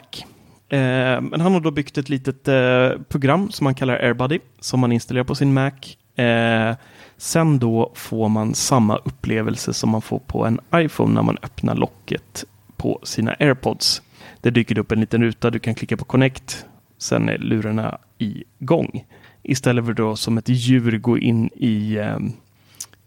Eh, 0.68 1.20
men 1.20 1.40
han 1.40 1.52
har 1.52 1.60
då 1.60 1.70
byggt 1.70 1.98
ett 1.98 2.08
litet 2.08 2.48
eh, 2.48 2.90
program 3.08 3.50
som 3.50 3.64
man 3.64 3.74
kallar 3.74 3.94
AirBuddy 3.94 4.38
som 4.60 4.80
man 4.80 4.92
installerar 4.92 5.24
på 5.24 5.34
sin 5.34 5.54
Mac. 5.54 5.72
Eh, 6.16 6.76
sen 7.16 7.58
då 7.58 7.92
får 7.94 8.28
man 8.28 8.54
samma 8.54 8.96
upplevelse 8.96 9.72
som 9.74 9.90
man 9.90 10.02
får 10.02 10.18
på 10.18 10.44
en 10.44 10.60
iPhone 10.74 11.14
när 11.14 11.22
man 11.22 11.38
öppnar 11.42 11.74
locket 11.74 12.44
på 12.76 13.00
sina 13.02 13.36
AirPods. 13.38 14.02
Det 14.40 14.50
dyker 14.50 14.78
upp 14.78 14.92
en 14.92 15.00
liten 15.00 15.22
ruta, 15.22 15.50
du 15.50 15.58
kan 15.58 15.74
klicka 15.74 15.96
på 15.96 16.04
Connect, 16.04 16.66
sen 16.98 17.28
är 17.28 17.38
lurarna 17.38 17.98
igång. 18.18 19.04
Istället 19.42 19.86
för 19.86 19.92
då 19.92 20.16
som 20.16 20.38
ett 20.38 20.48
djur 20.48 20.98
gå 20.98 21.18
in 21.18 21.50
i 21.54 21.96
eh, 21.96 22.16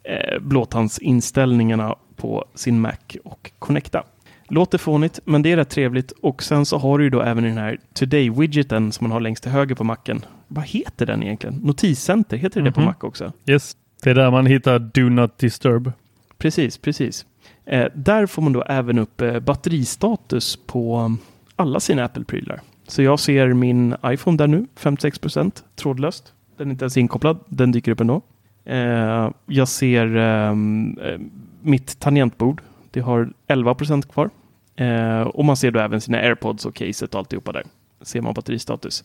eh, 0.03 0.39
blåtandsinställningarna 0.41 1.95
på 2.15 2.45
sin 2.55 2.81
Mac 2.81 2.93
och 3.23 3.51
connecta. 3.59 4.03
Låter 4.49 4.77
fånigt, 4.77 5.19
men 5.25 5.41
det 5.41 5.51
är 5.51 5.57
rätt 5.57 5.69
trevligt. 5.69 6.11
Och 6.11 6.43
sen 6.43 6.65
så 6.65 6.77
har 6.77 6.97
du 6.97 7.03
ju 7.03 7.09
då 7.09 7.21
även 7.21 7.43
den 7.43 7.57
här 7.57 7.77
Today-widgeten 7.93 8.91
som 8.91 9.03
man 9.05 9.11
har 9.11 9.19
längst 9.19 9.43
till 9.43 9.51
höger 9.51 9.75
på 9.75 9.83
macken. 9.83 10.25
Vad 10.47 10.65
heter 10.65 11.05
den 11.05 11.23
egentligen? 11.23 11.55
Notiscenter, 11.55 12.37
heter 12.37 12.61
det 12.61 12.65
det 12.69 12.71
på 12.71 12.79
Mhm. 12.79 12.87
Mac 12.87 12.95
också? 13.07 13.31
Yes, 13.45 13.75
det 14.03 14.09
är 14.09 14.15
där 14.15 14.31
man 14.31 14.45
hittar 14.45 14.79
Do 14.79 15.09
Not 15.09 15.37
Disturb. 15.37 15.91
Precis, 16.37 16.77
precis. 16.77 17.25
Eh, 17.65 17.87
där 17.95 18.25
får 18.25 18.41
man 18.41 18.53
då 18.53 18.63
även 18.63 18.99
upp 18.99 19.21
eh, 19.21 19.39
batteristatus 19.39 20.59
på 20.67 21.15
alla 21.55 21.79
sina 21.79 22.03
Apple-prylar. 22.03 22.61
Så 22.91 23.01
jag 23.01 23.19
ser 23.19 23.47
min 23.53 23.95
iPhone 24.05 24.37
där 24.37 24.47
nu, 24.47 24.65
56% 24.79 25.63
trådlöst. 25.75 26.33
Den 26.57 26.67
är 26.67 26.71
inte 26.71 26.83
ens 26.83 26.97
inkopplad, 26.97 27.39
den 27.47 27.71
dyker 27.71 27.91
upp 27.91 27.99
ändå. 27.99 28.21
Eh, 28.65 29.29
jag 29.45 29.67
ser 29.67 30.15
ehm, 30.15 30.97
eh, 31.03 31.19
mitt 31.61 31.99
tangentbord, 31.99 32.61
det 32.91 32.99
har 32.99 33.29
11% 33.47 34.11
kvar. 34.13 34.29
Eh, 34.75 35.21
och 35.21 35.45
man 35.45 35.57
ser 35.57 35.71
då 35.71 35.79
även 35.79 36.01
sina 36.01 36.17
AirPods 36.17 36.65
och 36.65 36.75
caset 36.75 37.13
och 37.13 37.19
alltihopa 37.19 37.51
där. 37.51 37.63
Ser 38.01 38.21
man 38.21 38.33
batteristatus. 38.33 39.03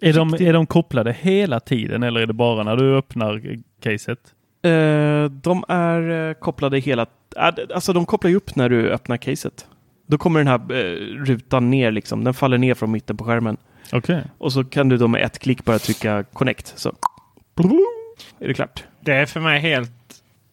Är 0.00 0.12
de, 0.12 0.34
är 0.34 0.52
de 0.52 0.66
kopplade 0.66 1.12
hela 1.20 1.60
tiden 1.60 2.02
eller 2.02 2.20
är 2.20 2.26
det 2.26 2.32
bara 2.32 2.62
när 2.62 2.76
du 2.76 2.96
öppnar 2.96 3.50
eh, 3.50 3.58
caset? 3.80 4.18
Eh, 4.62 5.24
de 5.42 5.64
är 5.68 6.28
eh, 6.28 6.34
kopplade 6.34 6.78
hela... 6.78 7.04
d- 7.04 7.66
Alltså 7.74 7.92
de 7.92 8.06
kopplar 8.06 8.30
ju 8.30 8.36
upp 8.36 8.56
när 8.56 8.68
du 8.68 8.90
öppnar 8.90 9.16
caset. 9.16 9.66
Då 10.10 10.18
kommer 10.18 10.40
den 10.44 10.46
här 10.46 10.72
eh, 10.72 10.96
rutan 11.24 11.70
ner 11.70 11.90
liksom. 11.90 12.24
Den 12.24 12.34
faller 12.34 12.58
ner 12.58 12.74
från 12.74 12.90
mitten 12.90 13.16
på 13.16 13.24
skärmen. 13.24 13.56
Okej. 13.92 14.22
Och 14.38 14.52
så 14.52 14.64
kan 14.64 14.88
du 14.88 14.96
då 14.96 15.08
med 15.08 15.22
ett 15.22 15.38
klick 15.38 15.64
bara 15.64 15.78
trycka 15.78 16.22
connect. 16.32 16.72
Så 16.76 16.92
är 18.38 18.48
det 18.48 18.54
klart. 18.54 18.84
Det 19.00 19.12
är 19.12 19.26
för 19.26 19.40
mig 19.40 19.60
helt 19.60 19.92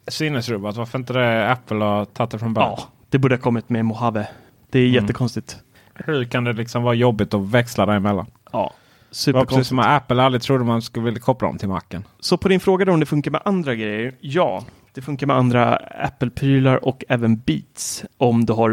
sinnesrubbat 0.07 0.75
varför 0.75 0.99
inte 0.99 1.13
det 1.13 1.51
Apple 1.51 1.83
har 1.83 2.05
tagit 2.05 2.31
det 2.31 2.39
från 2.39 2.53
början. 2.53 2.73
Ja, 2.77 2.83
det 3.09 3.17
borde 3.17 3.35
ha 3.35 3.41
kommit 3.41 3.69
med 3.69 3.85
Mojave. 3.85 4.27
Det 4.69 4.79
är 4.79 4.83
Mm. 4.83 4.93
jättekonstigt. 4.93 5.57
Hur 5.93 6.25
kan 6.25 6.43
det 6.43 6.53
liksom 6.53 6.83
vara 6.83 6.93
jobbigt 6.93 7.33
att 7.33 7.41
växla 7.49 7.85
däremellan? 7.85 8.25
Ja, 8.51 8.51
Det 8.51 8.57
var 8.57 8.69
precis 9.09 9.19
superkonstigt. 9.23 9.67
som 9.67 9.79
att 9.79 9.87
Apple 9.87 10.23
aldrig 10.23 10.41
trodde 10.41 10.63
man 10.63 10.81
skulle 10.81 11.05
vilja 11.05 11.19
koppla 11.19 11.47
dem 11.47 11.57
till 11.57 11.69
macken. 11.69 12.03
Så 12.19 12.37
på 12.37 12.47
din 12.47 12.59
fråga 12.59 12.85
då 12.85 12.91
om 12.93 12.99
det 12.99 13.05
funkar 13.05 13.31
med 13.31 13.41
andra 13.45 13.75
grejer? 13.75 14.13
Ja, 14.19 14.63
det 14.93 15.01
funkar 15.01 15.27
med 15.27 15.35
andra 15.35 15.75
Apple-prylar 15.77 16.85
och 16.85 17.03
även 17.09 17.37
Beats 17.37 18.05
om 18.17 18.45
du 18.45 18.53
har 18.53 18.69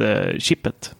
V1-chippet. 0.00 0.94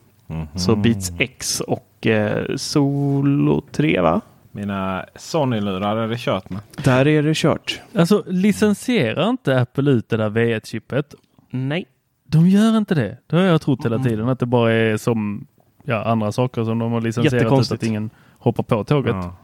Så 0.55 0.77
Beats 0.77 1.13
X 1.19 1.61
och 1.61 2.07
eh, 2.07 2.57
Solo 2.57 3.63
3 3.73 4.01
va? 4.01 4.21
Mina 4.53 5.05
Sony-lurar 5.17 5.97
är 5.97 6.09
det 6.09 6.19
kört 6.19 6.51
med. 6.51 6.61
Där 6.85 7.07
är 7.07 7.23
det 7.23 7.37
kört. 7.37 7.81
Alltså 7.95 8.25
licensierar 8.27 9.31
inte 9.31 9.61
Apple 9.61 9.91
ut 9.91 10.09
det 10.09 10.17
där 10.17 10.31
V1-chippet? 10.31 11.15
Nej. 11.51 11.87
De 12.25 12.49
gör 12.49 12.79
inte 12.79 12.95
det. 12.95 13.19
Det 13.27 13.37
har 13.37 13.43
jag 13.43 13.61
trott 13.61 13.85
hela 13.85 13.99
tiden. 13.99 14.29
Att 14.29 14.39
det 14.39 14.47
bara 14.47 14.73
är 14.73 14.97
som 14.97 15.47
ja, 15.85 16.05
andra 16.05 16.33
saker 16.33 16.65
som 16.65 16.79
de 16.79 16.93
har 16.93 17.01
licensierat 17.01 17.61
ut 17.61 17.73
att 17.73 17.83
ingen 17.83 18.11
hoppar 18.39 18.63
på 18.63 18.85
tåget. 18.85 19.17
Ja. 19.17 19.37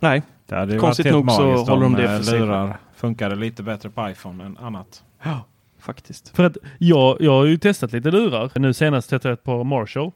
Nej. 0.00 0.22
Det 0.46 0.78
Konstigt 0.78 1.12
nog 1.12 1.30
så 1.30 1.56
håller 1.56 1.82
de 1.82 1.92
det 1.92 2.04
eh, 2.04 2.16
för 2.16 2.22
sig 2.22 2.38
lurar 2.38 2.76
funkade 3.04 3.36
lite 3.36 3.62
bättre 3.62 3.90
på 3.90 4.10
iPhone 4.10 4.44
än 4.44 4.58
annat. 4.58 5.04
Ja, 5.22 5.44
faktiskt. 5.84 6.36
För 6.36 6.44
att 6.44 6.56
jag, 6.78 7.16
jag 7.20 7.32
har 7.32 7.44
ju 7.44 7.58
testat 7.58 7.92
lite 7.92 8.10
lurar. 8.10 8.50
Nu 8.54 8.72
senast 8.72 9.10
testade 9.10 9.32
jag 9.32 9.38
ett 9.38 9.44
par 9.44 9.64
Marshall. 9.64 10.10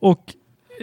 Och 0.00 0.34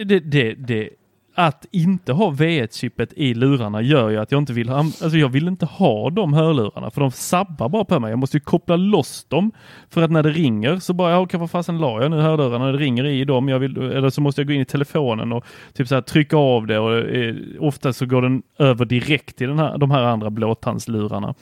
det, 0.04 0.20
det, 0.20 0.54
det, 0.54 0.90
att 1.34 1.66
inte 1.70 2.12
ha 2.12 2.30
V1-chippet 2.30 3.12
i 3.16 3.34
lurarna 3.34 3.82
gör 3.82 4.08
ju 4.08 4.16
att 4.16 4.32
jag 4.32 4.38
inte 4.38 4.52
vill 4.52 4.68
ha, 4.68 4.78
alltså 4.78 5.16
jag 5.16 5.28
vill 5.28 5.48
inte 5.48 5.66
ha 5.66 6.10
de 6.10 6.32
hörlurarna 6.32 6.90
för 6.90 7.00
de 7.00 7.10
sabbar 7.10 7.68
bara 7.68 7.84
på 7.84 8.00
mig. 8.00 8.10
Jag 8.10 8.18
måste 8.18 8.36
ju 8.36 8.40
koppla 8.40 8.76
loss 8.76 9.24
dem 9.28 9.52
för 9.90 10.02
att 10.02 10.10
när 10.10 10.22
det 10.22 10.30
ringer 10.30 10.76
så 10.76 10.92
bara, 10.92 11.10
ja 11.10 11.18
okej 11.18 11.40
vad 11.40 11.50
fasen 11.50 11.78
la 11.78 12.02
jag 12.02 12.10
nu 12.10 12.20
hörlurarna 12.20 12.64
när 12.64 12.72
det 12.72 12.78
ringer 12.78 13.04
i 13.04 13.24
dem. 13.24 13.48
Jag 13.48 13.58
vill, 13.58 13.76
eller 13.76 14.10
så 14.10 14.20
måste 14.20 14.40
jag 14.40 14.48
gå 14.48 14.52
in 14.52 14.60
i 14.60 14.64
telefonen 14.64 15.32
och 15.32 15.44
typ 15.72 15.88
så 15.88 15.94
här 15.94 16.02
trycka 16.02 16.36
av 16.36 16.66
det 16.66 16.78
och 16.78 16.98
eh, 16.98 17.34
ofta 17.58 17.92
så 17.92 18.06
går 18.06 18.22
den 18.22 18.42
över 18.58 18.84
direkt 18.84 19.36
till 19.36 19.48
den 19.48 19.58
här, 19.58 19.78
de 19.78 19.90
här 19.90 20.02
andra 20.02 20.30
blåtandslurarna. 20.30 21.34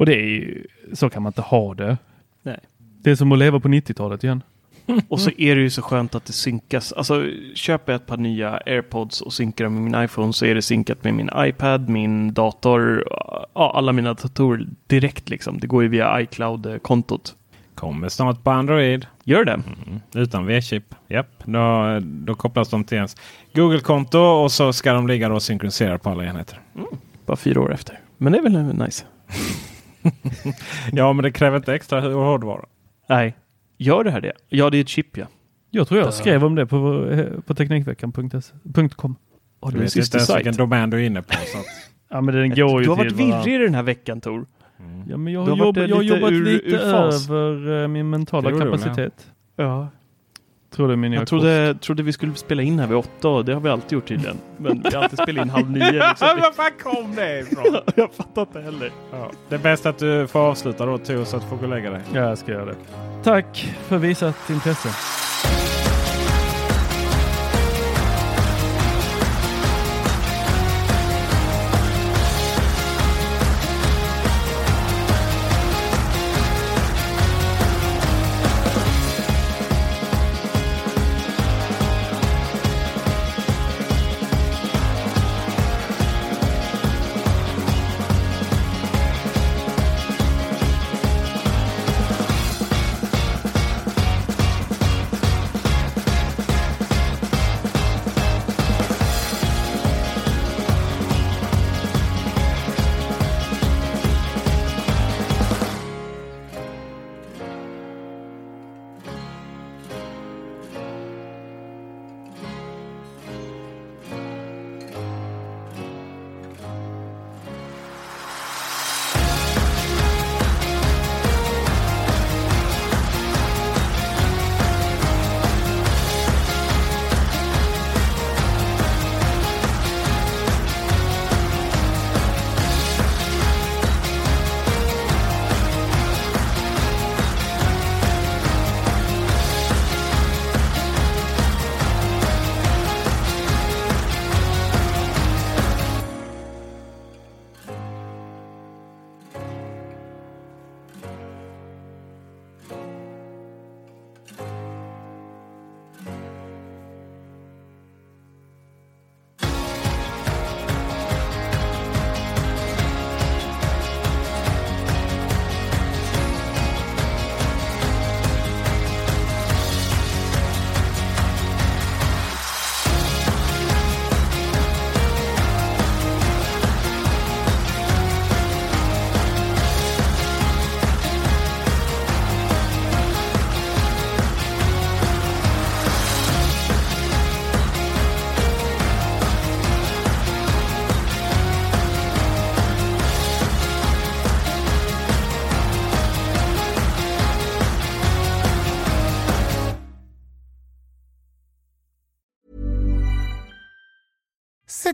Och 0.00 0.06
det 0.06 0.14
är 0.14 0.26
ju, 0.26 0.66
så 0.92 1.10
kan 1.10 1.22
man 1.22 1.30
inte 1.30 1.40
ha 1.40 1.74
det. 1.74 1.98
Nej. 2.42 2.58
Det 2.78 3.10
är 3.10 3.14
som 3.14 3.32
att 3.32 3.38
leva 3.38 3.60
på 3.60 3.68
90-talet 3.68 4.24
igen. 4.24 4.42
Och 5.08 5.20
så 5.20 5.30
är 5.38 5.56
det 5.56 5.62
ju 5.62 5.70
så 5.70 5.82
skönt 5.82 6.14
att 6.14 6.24
det 6.24 6.32
synkas. 6.32 6.92
Alltså, 6.92 7.24
köper 7.54 7.92
jag 7.92 8.00
ett 8.00 8.06
par 8.06 8.16
nya 8.16 8.60
AirPods 8.66 9.20
och 9.20 9.32
synkar 9.32 9.64
dem 9.64 9.74
med 9.74 9.82
min 9.82 10.04
iPhone 10.04 10.32
så 10.32 10.46
är 10.46 10.54
det 10.54 10.62
synkat 10.62 11.04
med 11.04 11.14
min 11.14 11.30
iPad, 11.36 11.88
min 11.88 12.34
dator, 12.34 13.04
ja, 13.54 13.72
alla 13.74 13.92
mina 13.92 14.14
datorer 14.14 14.66
direkt 14.86 15.28
liksom. 15.28 15.58
Det 15.58 15.66
går 15.66 15.82
ju 15.82 15.88
via 15.88 16.20
iCloud-kontot. 16.20 17.34
Kommer 17.74 18.08
snart 18.08 18.44
på 18.44 18.50
Android. 18.50 19.06
Gör 19.24 19.44
det? 19.44 19.52
Mm. 19.52 20.00
Utan 20.14 20.46
V-chip. 20.46 20.94
Japp. 21.08 21.44
Då, 21.44 21.98
då 22.02 22.34
kopplas 22.34 22.68
de 22.68 22.84
till 22.84 22.96
ens 22.96 23.16
Google-konto 23.54 24.18
och 24.18 24.52
så 24.52 24.72
ska 24.72 24.92
de 24.92 25.06
ligga 25.06 25.32
och 25.32 25.42
synkronisera 25.42 25.98
på 25.98 26.10
alla 26.10 26.24
enheter. 26.24 26.60
Bara 27.26 27.36
fyra 27.36 27.60
år 27.60 27.72
efter. 27.72 27.98
Men 28.16 28.32
det 28.32 28.38
är 28.38 28.42
väl 28.42 28.74
nice? 28.78 29.04
Ja, 30.92 31.12
men 31.12 31.22
det 31.22 31.30
kräver 31.30 31.56
inte 31.56 31.74
extra 31.74 32.00
hårdvara. 32.00 32.64
Nej. 33.08 33.36
Gör 33.78 34.04
det 34.04 34.10
här 34.10 34.20
det? 34.20 34.32
Ja, 34.48 34.70
det 34.70 34.76
är 34.76 34.80
ett 34.80 34.88
chip 34.88 35.16
ja. 35.16 35.26
Jag 35.70 35.88
tror 35.88 36.00
jag 36.00 36.14
skrev 36.14 36.44
om 36.44 36.54
det 36.54 36.66
på, 36.66 37.06
eh, 37.10 37.40
på 37.46 37.54
Teknikveckan.com. 37.54 39.16
Har 39.62 39.70
Du 39.72 39.78
vet 39.78 39.96
inte 39.96 40.16
ens 40.16 40.36
vilken 40.36 40.54
domän 40.56 40.90
du 40.90 40.96
är 40.96 41.02
inne 41.02 41.22
på. 41.22 41.32
Så 41.32 41.58
att, 41.58 41.64
Ja 42.10 42.20
men 42.20 42.34
den 42.34 42.50
går 42.54 42.80
ju 42.80 42.84
Du 42.84 42.90
har 42.90 42.96
varit 42.96 43.12
virrig 43.12 43.60
den 43.60 43.74
här 43.74 43.82
veckan 43.82 44.20
Tor. 44.20 44.46
Ja 45.08 45.16
men 45.16 45.32
jag 45.32 45.40
har, 45.40 45.50
har 45.50 45.56
jobbat, 45.56 45.88
jag 45.88 45.96
har 45.96 46.02
jobbat 46.02 46.30
ur- 46.32 46.44
lite 46.44 46.66
ur 46.66 46.78
över 46.80 47.82
eh, 47.82 47.88
min 47.88 48.10
mentala 48.10 48.50
Det 48.50 48.56
är 48.56 49.88
kapacitet. 50.70 50.72
Ja. 50.72 50.76
Trodde 50.76 50.96
min 50.96 51.12
Jag 51.12 51.28
trodde, 51.28 51.74
trodde 51.74 52.02
vi 52.02 52.12
skulle 52.12 52.34
spela 52.34 52.62
in 52.62 52.78
här 52.78 52.86
vid 52.86 52.96
åtta 52.96 53.28
och 53.28 53.44
det 53.44 53.54
har 53.54 53.60
vi 53.60 53.68
alltid 53.68 53.92
gjort 53.92 54.08
tydligen. 54.08 54.36
Men 54.58 54.82
vi 54.82 54.96
har 54.96 55.02
alltid 55.02 55.18
spelat 55.18 55.44
in 55.44 55.50
halv 55.50 55.70
nio. 55.70 55.92
Liksom. 55.92 56.28
Var 56.40 56.52
fan 56.52 56.70
kom 56.82 57.14
det 57.14 57.40
ifrån? 57.40 57.76
jag 57.96 58.12
fattar 58.12 58.42
inte 58.42 58.60
heller. 58.60 58.90
Ja. 59.12 59.30
Det 59.48 59.54
är 59.54 59.58
bäst 59.58 59.86
att 59.86 59.98
du 59.98 60.26
får 60.26 60.40
avsluta 60.40 60.86
då 60.86 60.98
Tor 60.98 61.24
så 61.24 61.36
att 61.36 61.42
du 61.42 61.48
får 61.48 61.56
gå 61.56 61.62
och 61.62 61.68
lägga 61.68 61.90
dig. 61.90 62.00
Ja, 62.14 62.20
jag 62.20 62.38
ska 62.38 62.52
göra 62.52 62.64
det. 62.64 62.76
Tack 63.22 63.74
för 63.88 63.98
visat 63.98 64.50
intresse. 64.50 64.88